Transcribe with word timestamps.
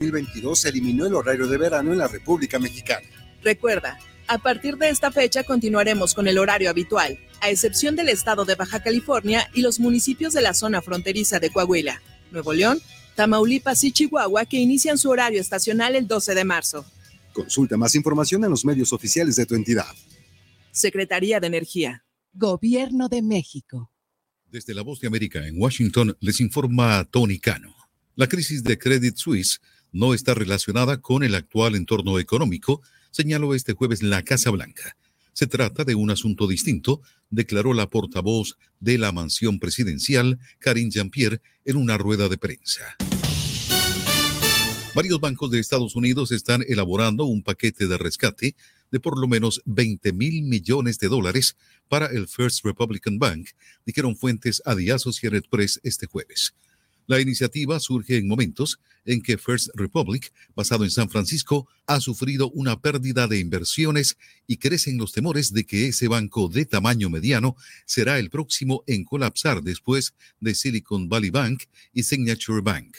2022 0.00 0.58
se 0.58 0.70
eliminó 0.70 1.04
el 1.04 1.14
horario 1.14 1.46
de 1.46 1.58
verano 1.58 1.92
en 1.92 1.98
la 1.98 2.08
República 2.08 2.58
Mexicana. 2.58 3.06
Recuerda, 3.42 3.98
a 4.28 4.38
partir 4.38 4.78
de 4.78 4.88
esta 4.88 5.12
fecha 5.12 5.44
continuaremos 5.44 6.14
con 6.14 6.26
el 6.26 6.38
horario 6.38 6.70
habitual, 6.70 7.18
a 7.42 7.50
excepción 7.50 7.96
del 7.96 8.08
estado 8.08 8.46
de 8.46 8.54
Baja 8.54 8.82
California 8.82 9.50
y 9.52 9.60
los 9.60 9.78
municipios 9.78 10.32
de 10.32 10.40
la 10.40 10.54
zona 10.54 10.80
fronteriza 10.80 11.38
de 11.38 11.50
Coahuila, 11.50 12.00
Nuevo 12.30 12.54
León, 12.54 12.80
Tamaulipas 13.14 13.84
y 13.84 13.92
Chihuahua 13.92 14.46
que 14.46 14.56
inician 14.56 14.96
su 14.96 15.10
horario 15.10 15.38
estacional 15.38 15.94
el 15.94 16.06
12 16.06 16.34
de 16.34 16.44
marzo. 16.44 16.86
Consulta 17.34 17.76
más 17.76 17.94
información 17.94 18.42
en 18.44 18.50
los 18.50 18.64
medios 18.64 18.94
oficiales 18.94 19.36
de 19.36 19.44
tu 19.44 19.54
entidad. 19.54 19.94
Secretaría 20.72 21.40
de 21.40 21.46
Energía. 21.46 22.06
Gobierno 22.32 23.10
de 23.10 23.20
México. 23.20 23.92
Desde 24.46 24.72
la 24.72 24.80
Voz 24.80 25.00
de 25.00 25.08
América 25.08 25.46
en 25.46 25.60
Washington 25.60 26.16
les 26.20 26.40
informa 26.40 27.04
Tony 27.04 27.38
Cano. 27.38 27.76
La 28.14 28.28
crisis 28.28 28.64
de 28.64 28.78
Credit 28.78 29.16
Suisse 29.16 29.60
no 29.92 30.14
está 30.14 30.34
relacionada 30.34 31.00
con 31.00 31.22
el 31.22 31.34
actual 31.34 31.74
entorno 31.74 32.18
económico, 32.18 32.82
señaló 33.10 33.54
este 33.54 33.72
jueves 33.72 34.02
la 34.02 34.22
Casa 34.22 34.50
Blanca. 34.50 34.96
Se 35.32 35.46
trata 35.46 35.84
de 35.84 35.94
un 35.94 36.10
asunto 36.10 36.46
distinto, 36.46 37.00
declaró 37.30 37.72
la 37.72 37.88
portavoz 37.88 38.58
de 38.80 38.98
la 38.98 39.12
mansión 39.12 39.58
presidencial, 39.58 40.38
Karine 40.58 40.90
Jean-Pierre, 40.90 41.40
en 41.64 41.76
una 41.76 41.96
rueda 41.98 42.28
de 42.28 42.38
prensa. 42.38 42.96
Varios 44.94 45.20
bancos 45.20 45.52
de 45.52 45.60
Estados 45.60 45.94
Unidos 45.94 46.32
están 46.32 46.64
elaborando 46.66 47.24
un 47.24 47.42
paquete 47.42 47.86
de 47.86 47.96
rescate 47.96 48.56
de 48.90 48.98
por 49.00 49.18
lo 49.18 49.28
menos 49.28 49.62
20 49.64 50.12
mil 50.12 50.42
millones 50.42 50.98
de 50.98 51.08
dólares 51.08 51.56
para 51.88 52.06
el 52.06 52.26
First 52.26 52.64
Republican 52.64 53.18
Bank, 53.18 53.50
dijeron 53.86 54.16
fuentes 54.16 54.60
a 54.64 54.74
The 54.74 54.92
Associated 54.92 55.44
Press 55.48 55.80
este 55.84 56.06
jueves. 56.06 56.54
La 57.10 57.20
iniciativa 57.20 57.80
surge 57.80 58.18
en 58.18 58.28
momentos 58.28 58.78
en 59.04 59.20
que 59.20 59.36
First 59.36 59.70
Republic, 59.74 60.32
basado 60.54 60.84
en 60.84 60.92
San 60.92 61.10
Francisco, 61.10 61.66
ha 61.88 61.98
sufrido 61.98 62.52
una 62.52 62.80
pérdida 62.80 63.26
de 63.26 63.40
inversiones 63.40 64.16
y 64.46 64.58
crecen 64.58 64.96
los 64.96 65.10
temores 65.10 65.52
de 65.52 65.64
que 65.64 65.88
ese 65.88 66.06
banco 66.06 66.48
de 66.48 66.66
tamaño 66.66 67.10
mediano 67.10 67.56
será 67.84 68.20
el 68.20 68.30
próximo 68.30 68.84
en 68.86 69.02
colapsar 69.02 69.60
después 69.60 70.14
de 70.38 70.54
Silicon 70.54 71.08
Valley 71.08 71.30
Bank 71.30 71.64
y 71.92 72.04
Signature 72.04 72.60
Bank. 72.60 72.94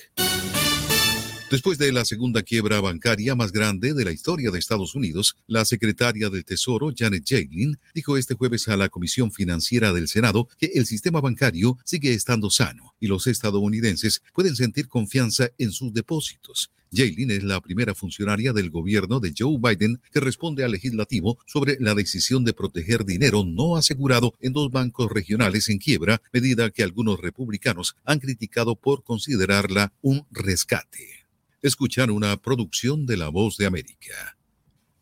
Después 1.52 1.78
de 1.78 1.92
la 1.92 2.06
segunda 2.06 2.44
quiebra 2.44 2.80
bancaria 2.80 3.36
más 3.36 3.52
grande 3.52 3.94
de 3.94 4.06
la 4.06 4.14
historia 4.14 4.52
de 4.52 4.58
Estados 4.58 4.96
Unidos, 4.96 5.36
la 5.48 5.66
secretaria 5.66 6.30
del 6.30 6.46
Tesoro, 6.46 6.94
Janet 6.96 7.26
Yellen, 7.26 7.78
dijo 7.94 8.16
este 8.16 8.36
jueves 8.36 8.70
a 8.70 8.78
la 8.78 8.88
Comisión 8.88 9.34
Financiera 9.34 9.92
del 9.92 10.08
Senado 10.08 10.48
que 10.58 10.72
el 10.76 10.86
sistema 10.86 11.20
bancario 11.20 11.78
sigue 11.84 12.14
estando 12.14 12.50
sano 12.50 12.96
y 13.02 13.08
los 13.08 13.28
estadounidenses 13.28 14.22
pueden 14.34 14.56
sentir 14.56 14.88
confianza 14.88 15.50
en 15.58 15.74
sus 15.74 15.94
depósitos. 15.94 16.72
Yellen 16.90 17.32
es 17.32 17.44
la 17.44 17.60
primera 17.60 17.96
funcionaria 17.96 18.54
del 18.54 18.70
gobierno 18.70 19.20
de 19.20 19.34
Joe 19.38 19.58
Biden 19.62 20.02
que 20.14 20.22
responde 20.22 20.64
al 20.64 20.72
legislativo 20.72 21.38
sobre 21.46 21.76
la 21.82 21.96
decisión 21.96 22.46
de 22.46 22.54
proteger 22.54 23.04
dinero 23.04 23.44
no 23.44 23.76
asegurado 23.76 24.36
en 24.40 24.54
dos 24.54 24.72
bancos 24.72 25.12
regionales 25.12 25.68
en 25.68 25.80
quiebra, 25.80 26.22
medida 26.32 26.70
que 26.70 26.84
algunos 26.84 27.20
republicanos 27.20 27.98
han 28.06 28.20
criticado 28.20 28.78
por 28.78 29.04
considerarla 29.04 29.92
un 30.02 30.26
rescate. 30.32 31.21
Escuchar 31.64 32.10
una 32.10 32.38
producción 32.38 33.06
de 33.06 33.18
La 33.18 33.30
Voz 33.30 33.56
de 33.58 33.68
América. 33.68 34.36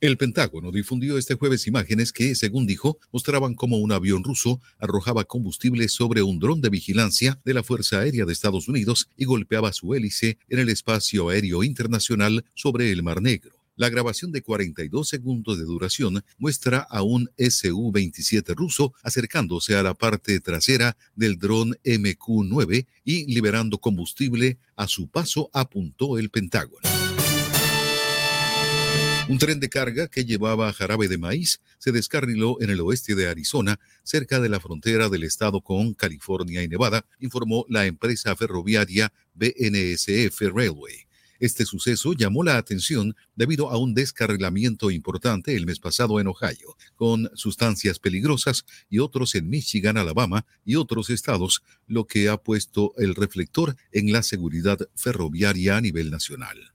El 0.02 0.17
Pentágono 0.17 0.73
difundió 0.73 1.17
este 1.17 1.35
jueves 1.35 1.67
imágenes 1.67 2.11
que, 2.11 2.35
según 2.35 2.67
dijo, 2.67 2.97
mostraban 3.13 3.55
cómo 3.55 3.77
un 3.77 3.93
avión 3.93 4.25
ruso 4.25 4.59
arrojaba 4.77 5.23
combustible 5.23 5.87
sobre 5.87 6.21
un 6.21 6.37
dron 6.37 6.59
de 6.59 6.67
vigilancia 6.67 7.39
de 7.45 7.53
la 7.53 7.63
Fuerza 7.63 7.99
Aérea 7.99 8.25
de 8.25 8.33
Estados 8.33 8.67
Unidos 8.67 9.07
y 9.15 9.23
golpeaba 9.23 9.71
su 9.71 9.95
hélice 9.95 10.37
en 10.49 10.59
el 10.59 10.67
espacio 10.67 11.30
aéreo 11.30 11.63
internacional 11.63 12.43
sobre 12.55 12.91
el 12.91 13.03
Mar 13.03 13.21
Negro. 13.21 13.58
La 13.80 13.88
grabación 13.88 14.33
de 14.33 14.41
42 14.41 15.08
segundos 15.08 15.58
de 15.58 15.63
duración 15.63 16.22
muestra 16.38 16.80
a 16.80 17.02
un 17.02 17.30
Su-27 17.38 18.53
ruso 18.53 18.94
acercándose 19.03 19.77
a 19.77 19.83
la 19.83 19.94
parte 19.94 20.42
trasera 20.42 20.98
del 21.15 21.37
dron 21.37 21.77
MQ-9 21.86 22.87
y 23.05 23.33
liberando 23.33 23.77
combustible 23.77 24.58
a 24.76 24.89
su 24.89 25.08
paso, 25.08 25.49
apuntó 25.54 26.17
el 26.17 26.30
Pentágono. 26.30 26.89
Un 29.30 29.37
tren 29.37 29.61
de 29.61 29.70
carga 29.70 30.09
que 30.09 30.25
llevaba 30.25 30.73
jarabe 30.73 31.08
de 31.08 31.17
maíz 31.17 31.61
se 31.77 31.93
descarriló 31.93 32.61
en 32.61 32.71
el 32.71 32.81
oeste 32.81 33.15
de 33.15 33.30
Arizona, 33.30 33.80
cerca 34.04 34.42
de 34.42 34.49
la 34.49 34.59
frontera 34.59 35.08
del 35.08 35.23
estado 35.23 35.61
con 35.61 35.93
California 35.93 36.64
y 36.64 36.67
Nevada, 36.67 37.05
informó 37.20 37.65
la 37.70 37.86
empresa 37.86 38.36
ferroviaria 38.36 39.14
BNSF 39.36 40.42
Railway. 40.54 41.08
Este 41.39 41.66
suceso 41.66 42.14
llamó 42.14 42.44
la 42.44 42.58
atención 42.58 43.16
debido 43.36 43.70
a 43.72 43.77
un 43.77 43.94
descarrilamiento 43.94 44.92
importante 44.92 45.55
el 45.55 45.66
mes 45.66 45.80
pasado 45.80 46.20
en 46.20 46.27
Ohio, 46.27 46.76
con 46.95 47.32
sustancias 47.33 47.98
peligrosas 47.98 48.66
y 48.89 49.00
otros 49.00 49.36
en 49.36 49.49
Michigan, 49.49 49.98
Alabama 49.98 50.45
y 50.66 50.76
otros 50.76 51.10
estados, 51.10 51.64
lo 51.88 52.05
que 52.05 52.28
ha 52.28 52.38
puesto 52.38 52.94
el 52.98 53.16
reflector 53.16 53.78
en 53.94 54.11
la 54.11 54.22
seguridad 54.22 54.80
ferroviaria 54.95 55.78
a 55.78 55.82
nivel 55.82 56.11
nacional. 56.11 56.73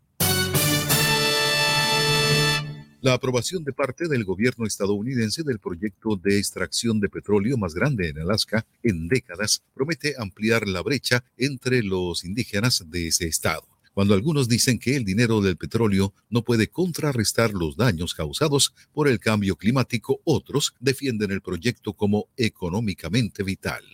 La 3.03 3.13
aprobación 3.13 3.65
de 3.65 3.75
parte 3.75 4.09
del 4.09 4.25
gobierno 4.25 4.65
estadounidense 4.65 5.43
del 5.43 5.59
proyecto 5.59 6.17
de 6.17 6.39
extracción 6.39 7.01
de 7.01 7.11
petróleo 7.11 7.59
más 7.59 7.75
grande 7.75 8.09
en 8.09 8.19
Alaska 8.19 8.65
en 8.83 9.09
décadas 9.09 9.63
promete 9.75 10.15
ampliar 10.17 10.67
la 10.67 10.81
brecha 10.81 11.23
entre 11.37 11.83
los 11.83 12.25
indígenas 12.25 12.83
de 12.89 13.09
ese 13.09 13.27
estado. 13.27 13.74
Cuando 13.95 14.15
algunos 14.15 14.49
dicen 14.49 14.79
que 14.81 14.97
el 14.97 15.05
dinero 15.05 15.41
del 15.41 15.57
petróleo 15.57 16.13
no 16.29 16.43
puede 16.43 16.69
contrarrestar 16.69 17.53
los 17.53 17.77
daños 17.77 18.13
causados 18.13 18.75
por 18.93 19.07
el 19.07 19.21
cambio 19.21 19.57
climático, 19.57 20.21
otros 20.25 20.75
defienden 20.81 21.31
el 21.31 21.41
proyecto 21.41 21.93
como 21.93 22.29
económicamente 22.37 23.45
vital. 23.45 23.85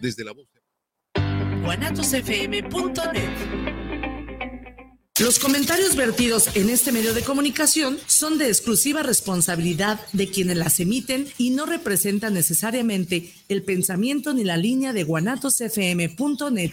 Desde 0.00 0.24
la 0.24 0.32
voz 0.32 0.48
Los 5.18 5.38
comentarios 5.38 5.96
vertidos 5.96 6.54
en 6.56 6.68
este 6.68 6.92
medio 6.92 7.14
de 7.14 7.22
comunicación 7.22 7.98
son 8.06 8.38
de 8.38 8.48
exclusiva 8.48 9.02
responsabilidad 9.02 10.00
de 10.12 10.28
quienes 10.28 10.56
las 10.56 10.78
emiten 10.78 11.26
y 11.38 11.50
no 11.50 11.64
representan 11.64 12.34
necesariamente 12.34 13.32
el 13.48 13.62
pensamiento 13.62 14.34
ni 14.34 14.44
la 14.44 14.56
línea 14.56 14.92
de 14.92 15.04
guanatosfm.net. 15.04 16.72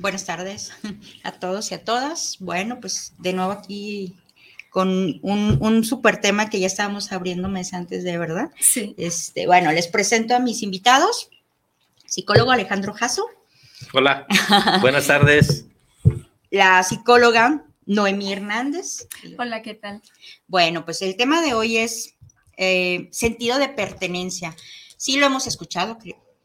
Buenas 0.00 0.24
tardes 0.24 0.72
a 1.24 1.32
todos 1.32 1.70
y 1.70 1.74
a 1.74 1.84
todas. 1.84 2.38
Bueno, 2.40 2.80
pues 2.80 3.12
de 3.18 3.34
nuevo 3.34 3.52
aquí 3.52 4.16
con 4.70 5.18
un, 5.20 5.58
un 5.60 5.84
super 5.84 6.22
tema 6.22 6.48
que 6.48 6.58
ya 6.58 6.66
estábamos 6.66 7.12
abriendo 7.12 7.48
mes 7.48 7.74
antes 7.74 8.02
de 8.02 8.16
verdad. 8.16 8.50
Sí. 8.58 8.94
Este, 8.96 9.46
bueno, 9.46 9.72
les 9.72 9.88
presento 9.88 10.34
a 10.34 10.38
mis 10.38 10.62
invitados. 10.62 11.28
Psicólogo 12.06 12.50
Alejandro 12.50 12.94
Jasso. 12.94 13.26
Hola, 13.92 14.26
buenas 14.80 15.06
tardes. 15.06 15.66
La 16.50 16.82
psicóloga 16.82 17.64
Noemí 17.84 18.32
Hernández. 18.32 19.06
Hola, 19.38 19.60
¿qué 19.60 19.74
tal? 19.74 20.00
Bueno, 20.46 20.86
pues 20.86 21.02
el 21.02 21.16
tema 21.16 21.42
de 21.42 21.52
hoy 21.52 21.76
es 21.76 22.14
eh, 22.56 23.08
sentido 23.12 23.58
de 23.58 23.68
pertenencia. 23.68 24.56
Sí 24.96 25.18
lo 25.18 25.26
hemos 25.26 25.46
escuchado, 25.46 25.98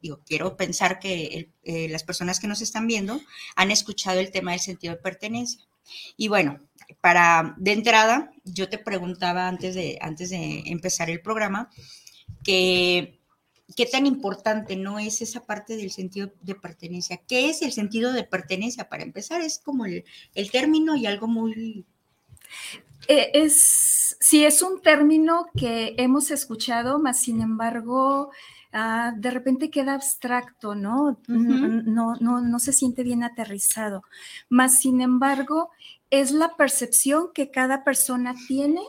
digo, 0.06 0.22
quiero 0.26 0.56
pensar 0.56 1.00
que 1.00 1.50
eh, 1.64 1.90
las 1.90 2.04
personas 2.04 2.40
que 2.40 2.48
nos 2.48 2.62
están 2.62 2.86
viendo 2.86 3.20
han 3.56 3.72
escuchado 3.72 4.20
el 4.20 4.32
tema 4.32 4.52
del 4.52 4.60
sentido 4.60 4.94
de 4.94 5.02
pertenencia. 5.02 5.62
Y 6.16 6.28
bueno, 6.28 6.60
para 7.02 7.56
de 7.58 7.72
entrada, 7.72 8.32
yo 8.44 8.70
te 8.70 8.78
preguntaba 8.78 9.48
antes 9.48 9.74
de, 9.74 9.98
antes 10.02 10.30
de 10.30 10.64
empezar 10.68 11.10
el 11.10 11.22
programa 11.22 11.70
que 12.44 13.20
qué 13.76 13.88
tan 13.88 14.06
importante 14.06 14.76
no 14.76 15.00
es 15.00 15.22
esa 15.22 15.44
parte 15.44 15.76
del 15.76 15.90
sentido 15.90 16.32
de 16.42 16.54
pertenencia. 16.54 17.18
¿Qué 17.28 17.50
es 17.50 17.64
el 17.64 17.72
sentido 17.72 18.14
de 18.14 18.24
pertenencia? 18.24 18.90
Para 18.90 19.02
empezar, 19.02 19.42
es 19.42 19.58
como 19.58 19.86
el, 19.86 20.06
el 20.36 20.52
término 20.52 20.96
y 20.96 21.08
algo 21.08 21.28
muy... 21.28 21.84
Eh, 23.08 23.32
es, 23.34 24.18
sí, 24.20 24.46
es 24.46 24.62
un 24.62 24.82
término 24.82 25.48
que 25.58 25.96
hemos 25.98 26.30
escuchado, 26.30 27.00
más 27.00 27.20
sin 27.20 27.42
embargo, 27.42 28.32
ah, 28.76 29.14
de 29.16 29.32
repente 29.32 29.72
queda 29.72 29.96
abstracto, 29.96 30.76
¿no? 30.76 31.20
no, 31.28 31.68
no, 31.84 32.16
no, 32.20 32.42
no 32.42 32.60
se 32.60 32.74
siente 32.74 33.02
bien 33.04 33.24
aterrizado. 33.24 34.04
Más 34.50 34.80
sin 34.80 35.02
embargo, 35.02 35.72
es 36.10 36.32
la 36.32 36.56
percepción 36.56 37.32
que 37.34 37.50
cada 37.50 37.84
persona 37.84 38.36
tiene 38.48 38.82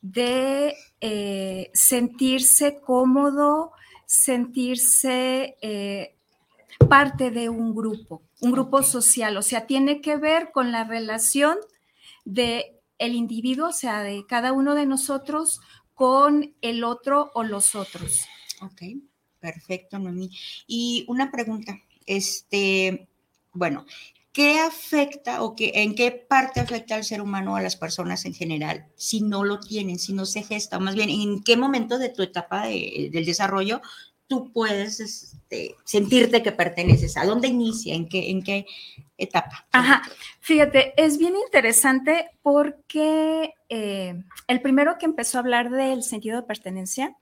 de 0.00 0.74
eh, 1.00 1.70
sentirse 1.72 2.80
cómodo, 2.80 3.72
sentirse 4.04 5.56
eh, 5.62 6.16
parte 6.88 7.30
de 7.30 7.48
un 7.48 7.74
grupo, 7.74 8.22
un 8.40 8.52
grupo 8.52 8.82
social, 8.82 9.36
o 9.36 9.42
sea, 9.42 9.66
tiene 9.66 10.00
que 10.00 10.16
ver 10.16 10.50
con 10.52 10.72
la 10.72 10.84
relación 10.84 11.56
de 12.24 12.80
el 12.98 13.14
individuo, 13.14 13.68
o 13.68 13.72
sea, 13.72 14.02
de 14.02 14.24
cada 14.26 14.52
uno 14.52 14.74
de 14.74 14.86
nosotros 14.86 15.60
con 15.94 16.54
el 16.62 16.84
otro 16.84 17.30
o 17.34 17.42
los 17.42 17.74
otros. 17.74 18.26
Ok, 18.62 18.82
perfecto, 19.40 19.98
Noemí. 19.98 20.30
Y 20.66 21.04
una 21.08 21.30
pregunta, 21.32 21.76
este, 22.06 23.08
bueno, 23.52 23.84
¿qué 24.32 24.60
afecta 24.60 25.42
o 25.42 25.56
qué, 25.56 25.72
en 25.74 25.94
qué 25.94 26.12
parte 26.12 26.60
afecta 26.60 26.94
al 26.94 27.04
ser 27.04 27.20
humano 27.20 27.56
a 27.56 27.60
las 27.60 27.76
personas 27.76 28.24
en 28.24 28.34
general 28.34 28.86
si 28.96 29.20
no 29.20 29.44
lo 29.44 29.58
tienen, 29.58 29.98
si 29.98 30.12
no 30.12 30.26
se 30.26 30.42
gesta? 30.42 30.78
Más 30.78 30.94
bien, 30.94 31.10
¿en 31.10 31.42
qué 31.42 31.56
momento 31.56 31.98
de 31.98 32.08
tu 32.08 32.22
etapa 32.22 32.66
del 32.68 33.24
desarrollo 33.24 33.80
tú 34.26 34.52
puedes 34.52 35.00
este, 35.00 35.74
sentirte 35.84 36.42
que 36.42 36.52
perteneces? 36.52 37.16
¿A 37.16 37.24
dónde 37.24 37.48
inicia? 37.48 37.94
¿En 37.94 38.08
qué, 38.08 38.30
en 38.30 38.42
qué 38.42 38.66
etapa? 39.18 39.66
Ajá, 39.72 40.02
fíjate, 40.40 40.94
es 40.96 41.18
bien 41.18 41.34
interesante 41.36 42.30
porque 42.42 43.54
eh, 43.68 44.22
el 44.48 44.60
primero 44.60 44.96
que 44.98 45.06
empezó 45.06 45.38
a 45.38 45.40
hablar 45.40 45.70
del 45.70 46.02
sentido 46.02 46.40
de 46.40 46.46
pertenencia 46.46 47.16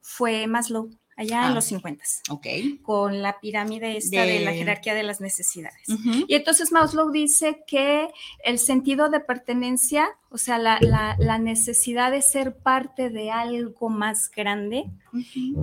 fue 0.00 0.46
Maslow 0.46 0.90
allá 1.16 1.44
en 1.44 1.52
ah, 1.52 1.54
los 1.54 1.66
50, 1.66 2.04
ok. 2.30 2.46
Con 2.82 3.22
la 3.22 3.38
pirámide 3.40 3.96
esta 3.96 4.24
de, 4.24 4.40
la 4.40 4.52
jerarquía 4.52 4.94
de 4.94 5.02
las 5.02 5.20
necesidades. 5.20 5.86
Y 6.26 6.34
entonces 6.34 6.72
Maslow 6.72 7.10
dice 7.10 7.62
que 7.66 8.08
el 8.44 8.58
sentido 8.58 9.08
de 9.08 9.20
pertenencia, 9.20 10.08
o 10.30 10.38
sea, 10.38 10.58
la, 10.58 11.38
necesidad 11.38 12.10
de 12.10 12.22
ser 12.22 12.56
parte 12.56 13.10
de 13.10 13.30
algo 13.30 13.88
más 13.88 14.30
grande, 14.30 14.84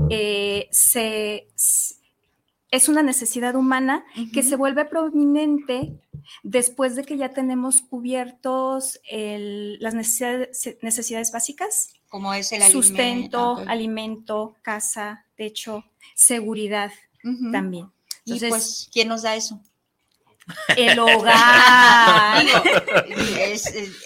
eh, 0.10 0.68
se, 0.72 1.48
es 2.72 2.90
una 2.90 3.02
necesidad 3.02 3.56
humana 3.56 4.06
que 4.34 4.44
se 4.44 4.56
vuelve 4.56 4.86
prominente 4.86 6.00
después 6.44 6.96
de 6.96 7.04
que 7.04 7.18
ya 7.18 7.30
tenemos 7.30 7.82
cubiertos 7.82 9.00
las 9.10 9.94
necesidades, 9.96 11.32
básicas. 11.32 11.94
Como 12.10 12.34
es 12.34 12.52
el 12.52 12.64
sustento, 12.64 13.64
alimento, 13.68 14.56
casa, 14.62 15.26
techo, 15.40 15.86
seguridad 16.16 16.92
también. 17.54 17.90
y 18.26 18.38
pues, 18.42 18.90
¿quién 18.92 19.08
nos 19.08 19.22
da 19.22 19.38
eso? 19.38 19.62
El 20.76 21.00
hogar. 21.00 22.44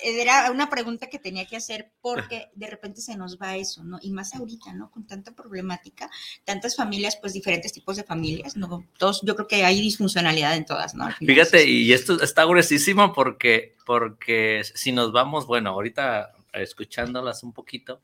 era 0.04 0.52
una 0.52 0.70
pregunta 0.70 1.08
que 1.08 1.18
tenía 1.18 1.46
que 1.48 1.56
hacer 1.56 1.92
porque 2.02 2.50
de 2.54 2.68
repente 2.68 3.02
se 3.02 3.18
nos 3.18 3.40
va 3.40 3.56
eso, 3.56 3.84
¿no? 3.84 3.98
Y 4.04 4.12
más 4.12 4.36
ahorita, 4.36 4.74
¿no? 4.74 4.92
Con 4.92 5.08
tanta 5.08 5.34
problemática, 5.34 6.08
tantas 6.44 6.76
familias, 6.76 7.18
pues 7.20 7.34
diferentes 7.34 7.74
tipos 7.74 7.96
de 7.96 8.04
familias, 8.04 8.56
¿no? 8.56 8.86
Todos, 9.00 9.22
yo 9.24 9.36
creo 9.36 9.48
que 9.48 9.66
hay 9.66 9.82
disfuncionalidad 9.82 10.56
en 10.56 10.66
todas, 10.66 10.94
¿no? 10.94 11.10
Fíjate, 11.14 11.68
y 11.68 11.94
esto 11.94 12.22
está 12.22 12.46
gruesísimo 12.46 13.12
porque, 13.12 13.76
porque 13.88 14.62
si 14.76 14.92
nos 14.92 15.12
vamos, 15.12 15.48
bueno, 15.48 15.72
ahorita 15.72 16.34
escuchándolas 16.54 17.42
un 17.42 17.54
poquito, 17.54 18.02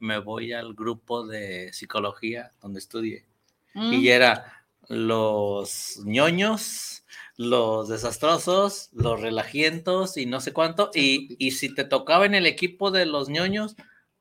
me 0.00 0.18
voy 0.18 0.52
al 0.52 0.74
grupo 0.74 1.26
de 1.26 1.72
psicología 1.72 2.50
donde 2.60 2.80
estudié. 2.80 3.26
Y 3.74 3.98
mm. 3.98 4.06
era 4.06 4.64
los 4.88 6.00
ñoños, 6.04 7.04
los 7.36 7.88
desastrosos, 7.88 8.88
los 8.92 9.20
relajientos 9.20 10.16
y 10.16 10.26
no 10.26 10.40
sé 10.40 10.52
cuánto. 10.52 10.90
Y, 10.94 11.36
y 11.38 11.52
si 11.52 11.72
te 11.72 11.84
tocaba 11.84 12.26
en 12.26 12.34
el 12.34 12.46
equipo 12.46 12.90
de 12.90 13.06
los 13.06 13.28
ñoños, 13.28 13.76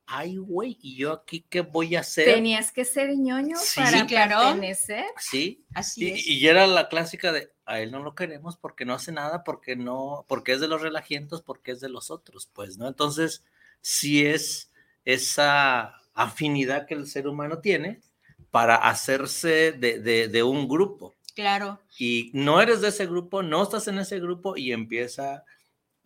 ay, 0.06 0.38
güey, 0.38 0.78
¿y 0.82 0.96
yo 0.96 1.14
aquí 1.14 1.46
qué 1.50 1.62
voy 1.62 1.96
a 1.96 2.02
hacer? 2.02 2.26
Tenías 2.26 2.72
que 2.72 2.84
ser 2.84 3.16
ñoño 3.16 3.56
para 3.76 4.06
pertenecer. 4.06 5.06
Sí, 5.18 5.64
así 5.74 6.06
y, 6.06 6.12
es. 6.12 6.28
Y 6.28 6.48
era 6.48 6.68
la 6.68 6.90
clásica 6.90 7.32
de, 7.32 7.52
a 7.66 7.80
él 7.80 7.92
no 7.92 8.02
lo 8.04 8.16
queremos 8.16 8.58
porque 8.58 8.86
no 8.86 8.94
hace 8.94 9.12
nada, 9.12 9.44
porque 9.44 9.76
no, 9.76 10.26
porque 10.28 10.54
es 10.54 10.60
de 10.60 10.68
los 10.68 10.82
relajientos, 10.82 11.42
porque 11.42 11.72
es 11.72 11.80
de 11.80 11.90
los 11.90 12.10
otros, 12.10 12.50
pues, 12.52 12.78
¿no? 12.78 12.88
Entonces, 12.88 13.44
sí 13.82 14.26
es 14.26 14.69
esa 15.06 15.96
afinidad 16.14 16.86
que 16.86 16.96
el 16.96 17.08
ser 17.08 17.28
humano 17.28 17.60
tiene 17.60 18.02
para 18.52 18.76
hacerse 18.76 19.72
de, 19.72 20.00
de 20.28 20.44
un 20.44 20.68
grupo. 20.68 21.16
Claro. 21.36 21.80
Y 21.98 22.32
no 22.34 22.62
eres 22.62 22.82
de 22.82 22.90
ese 22.90 23.06
grupo, 23.06 23.44
no 23.44 23.64
estás 23.64 23.88
en 23.88 24.00
ese 24.00 24.20
grupo 24.20 24.58
y 24.58 24.72
empieza 24.72 25.46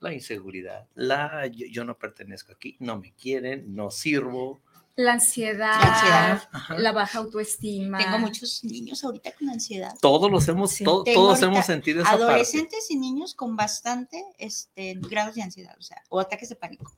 la 0.03 0.13
inseguridad, 0.13 0.87
la 0.93 1.47
yo, 1.47 1.85
no 1.85 1.97
pertenezco 1.97 2.51
aquí, 2.51 2.75
no 2.79 2.99
me 2.99 3.13
quieren, 3.13 3.73
no 3.73 3.89
sirvo. 3.89 4.61
La 4.95 5.13
ansiedad, 5.13 6.43
la, 6.77 6.91
baja 6.91 7.17
autoestima. 7.17 7.97
Tengo 7.97 8.19
muchos 8.19 8.63
niños 8.63 9.03
ahorita 9.03 9.31
con 9.31 9.49
ansiedad. 9.49 9.95
Todos 10.01 10.29
los 10.29 10.47
hemos, 10.47 10.77
todos 10.77 11.41
hemos 11.41 11.65
sentido 11.65 12.03
esa 12.03 12.11
Adolescentes 12.11 12.91
y 12.91 12.97
niños 12.97 13.33
con 13.33 13.55
bastante 13.55 14.23
este, 14.37 14.93
grados 14.99 15.33
de 15.33 15.41
ansiedad, 15.41 15.75
o 15.79 15.81
sea, 15.81 16.03
o 16.09 16.19
ataques 16.19 16.49
de 16.49 16.57
pánico. 16.57 16.95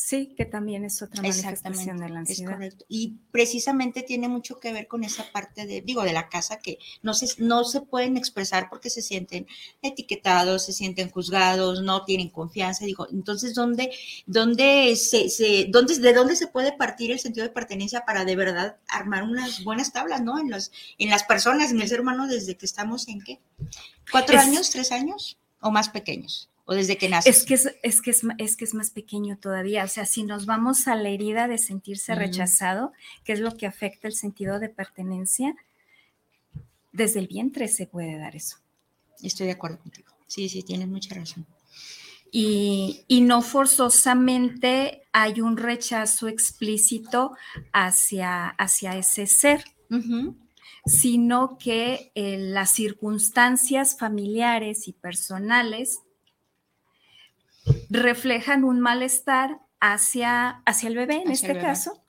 Sí, 0.00 0.32
que 0.36 0.44
también 0.44 0.84
es 0.84 1.02
otra 1.02 1.22
manifestación 1.22 1.98
de 1.98 2.08
la 2.08 2.20
ansiedad. 2.20 2.52
Es 2.52 2.56
correcto. 2.56 2.84
Y 2.88 3.16
precisamente 3.32 4.04
tiene 4.04 4.28
mucho 4.28 4.60
que 4.60 4.72
ver 4.72 4.86
con 4.86 5.02
esa 5.02 5.24
parte 5.32 5.66
de, 5.66 5.80
digo, 5.80 6.04
de 6.04 6.12
la 6.12 6.28
casa 6.28 6.60
que 6.60 6.78
no 7.02 7.14
se, 7.14 7.26
no 7.42 7.64
se 7.64 7.80
pueden 7.80 8.16
expresar 8.16 8.68
porque 8.70 8.90
se 8.90 9.02
sienten 9.02 9.48
etiquetados, 9.82 10.64
se 10.64 10.72
sienten 10.72 11.10
juzgados, 11.10 11.82
no 11.82 12.04
tienen 12.04 12.30
confianza. 12.30 12.84
Digo, 12.84 13.08
entonces, 13.10 13.56
¿dónde, 13.56 13.90
dónde 14.24 14.94
se, 14.94 15.30
se 15.30 15.66
dónde, 15.68 15.98
¿de 15.98 16.12
dónde 16.12 16.36
se 16.36 16.46
puede 16.46 16.70
partir 16.70 17.10
el 17.10 17.18
sentido 17.18 17.44
de 17.44 17.52
pertenencia 17.52 18.04
para 18.04 18.24
de 18.24 18.36
verdad 18.36 18.76
armar 18.86 19.24
unas 19.24 19.64
buenas 19.64 19.92
tablas, 19.92 20.22
¿no? 20.22 20.38
En, 20.38 20.48
los, 20.48 20.70
en 20.98 21.10
las 21.10 21.24
personas, 21.24 21.72
en 21.72 21.80
el 21.80 21.88
ser 21.88 22.02
humano, 22.02 22.28
desde 22.28 22.56
que 22.56 22.66
estamos 22.66 23.08
en 23.08 23.20
qué? 23.20 23.40
¿Cuatro 24.12 24.38
años, 24.38 24.70
tres 24.70 24.92
años 24.92 25.38
o 25.60 25.72
más 25.72 25.88
pequeños? 25.88 26.48
O 26.70 26.74
desde 26.74 26.98
que 26.98 27.08
nace? 27.08 27.30
Es 27.30 27.46
que 27.46 27.54
es, 27.54 28.02
que 28.02 28.10
es, 28.10 28.26
es, 28.36 28.56
que 28.56 28.64
es 28.66 28.74
más 28.74 28.90
pequeño 28.90 29.38
todavía. 29.38 29.84
O 29.84 29.88
sea, 29.88 30.04
si 30.04 30.22
nos 30.22 30.44
vamos 30.44 30.86
a 30.86 30.96
la 30.96 31.08
herida 31.08 31.48
de 31.48 31.56
sentirse 31.56 32.14
rechazado, 32.14 32.92
que 33.24 33.32
es 33.32 33.40
lo 33.40 33.56
que 33.56 33.66
afecta 33.66 34.06
el 34.06 34.12
sentido 34.12 34.60
de 34.60 34.68
pertenencia, 34.68 35.56
desde 36.92 37.20
el 37.20 37.26
vientre 37.26 37.68
se 37.68 37.86
puede 37.86 38.18
dar 38.18 38.36
eso. 38.36 38.58
Estoy 39.22 39.46
de 39.46 39.52
acuerdo 39.52 39.78
contigo. 39.78 40.12
Sí, 40.26 40.50
sí, 40.50 40.62
tienes 40.62 40.88
mucha 40.88 41.14
razón. 41.14 41.46
Y, 42.30 43.06
no 43.22 43.40
forzosamente 43.40 45.04
hay 45.12 45.40
un 45.40 45.56
rechazo 45.56 46.28
explícito 46.28 47.32
hacia, 47.72 48.48
hacia 48.48 48.94
ese 48.98 49.26
ser, 49.26 49.64
sino 50.84 51.56
que 51.56 52.12
eh, 52.14 52.36
las 52.36 52.72
circunstancias 52.72 53.96
familiares 53.98 54.86
y 54.86 54.92
personales 54.92 56.00
reflejan 57.90 58.64
un 58.64 58.80
malestar 58.80 59.60
hacia, 59.80 60.62
hacia 60.66 60.88
el 60.88 60.96
bebé 60.96 61.22
en 61.22 61.30
este 61.30 61.58
caso. 61.58 62.02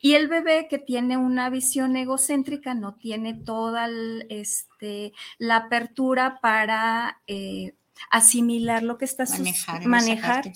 Y 0.00 0.14
el 0.14 0.28
bebé 0.28 0.68
que 0.68 0.78
tiene 0.78 1.16
una 1.16 1.50
visión 1.50 1.96
egocéntrica 1.96 2.74
no 2.74 2.94
tiene 2.94 3.34
toda 3.34 3.88
este, 4.28 5.12
la 5.38 5.56
apertura 5.56 6.40
para 6.40 7.20
eh, 7.26 7.74
asimilar 8.10 8.82
lo 8.82 8.98
que 8.98 9.04
está 9.04 9.24
manejar. 9.24 9.86
manejar. 9.86 10.52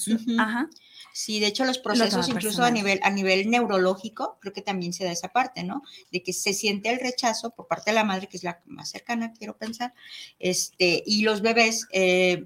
Sí, 1.13 1.41
de 1.41 1.47
hecho 1.47 1.65
los 1.65 1.79
procesos 1.79 2.29
incluso 2.29 2.63
a 2.63 2.71
nivel, 2.71 3.01
a 3.03 3.09
nivel 3.09 3.49
neurológico, 3.49 4.37
creo 4.39 4.53
que 4.53 4.61
también 4.61 4.93
se 4.93 5.05
da 5.05 5.13
esa 5.13 5.29
parte, 5.29 5.65
¿no? 5.65 5.83
De 6.13 6.23
que 6.23 6.35
se 6.35 6.53
siente 6.53 6.91
el 6.91 7.01
rechazo 7.01 7.53
por 7.53 7.69
parte 7.69 7.91
de 7.91 7.95
la 7.95 8.05
madre, 8.05 8.27
que 8.27 8.37
es 8.37 8.45
la 8.45 8.61
más 8.67 8.91
cercana, 8.91 9.33
quiero 9.33 9.57
pensar, 9.57 9.95
este, 10.39 11.03
y 11.07 11.23
los 11.23 11.41
bebés 11.41 11.89
eh, 11.91 12.45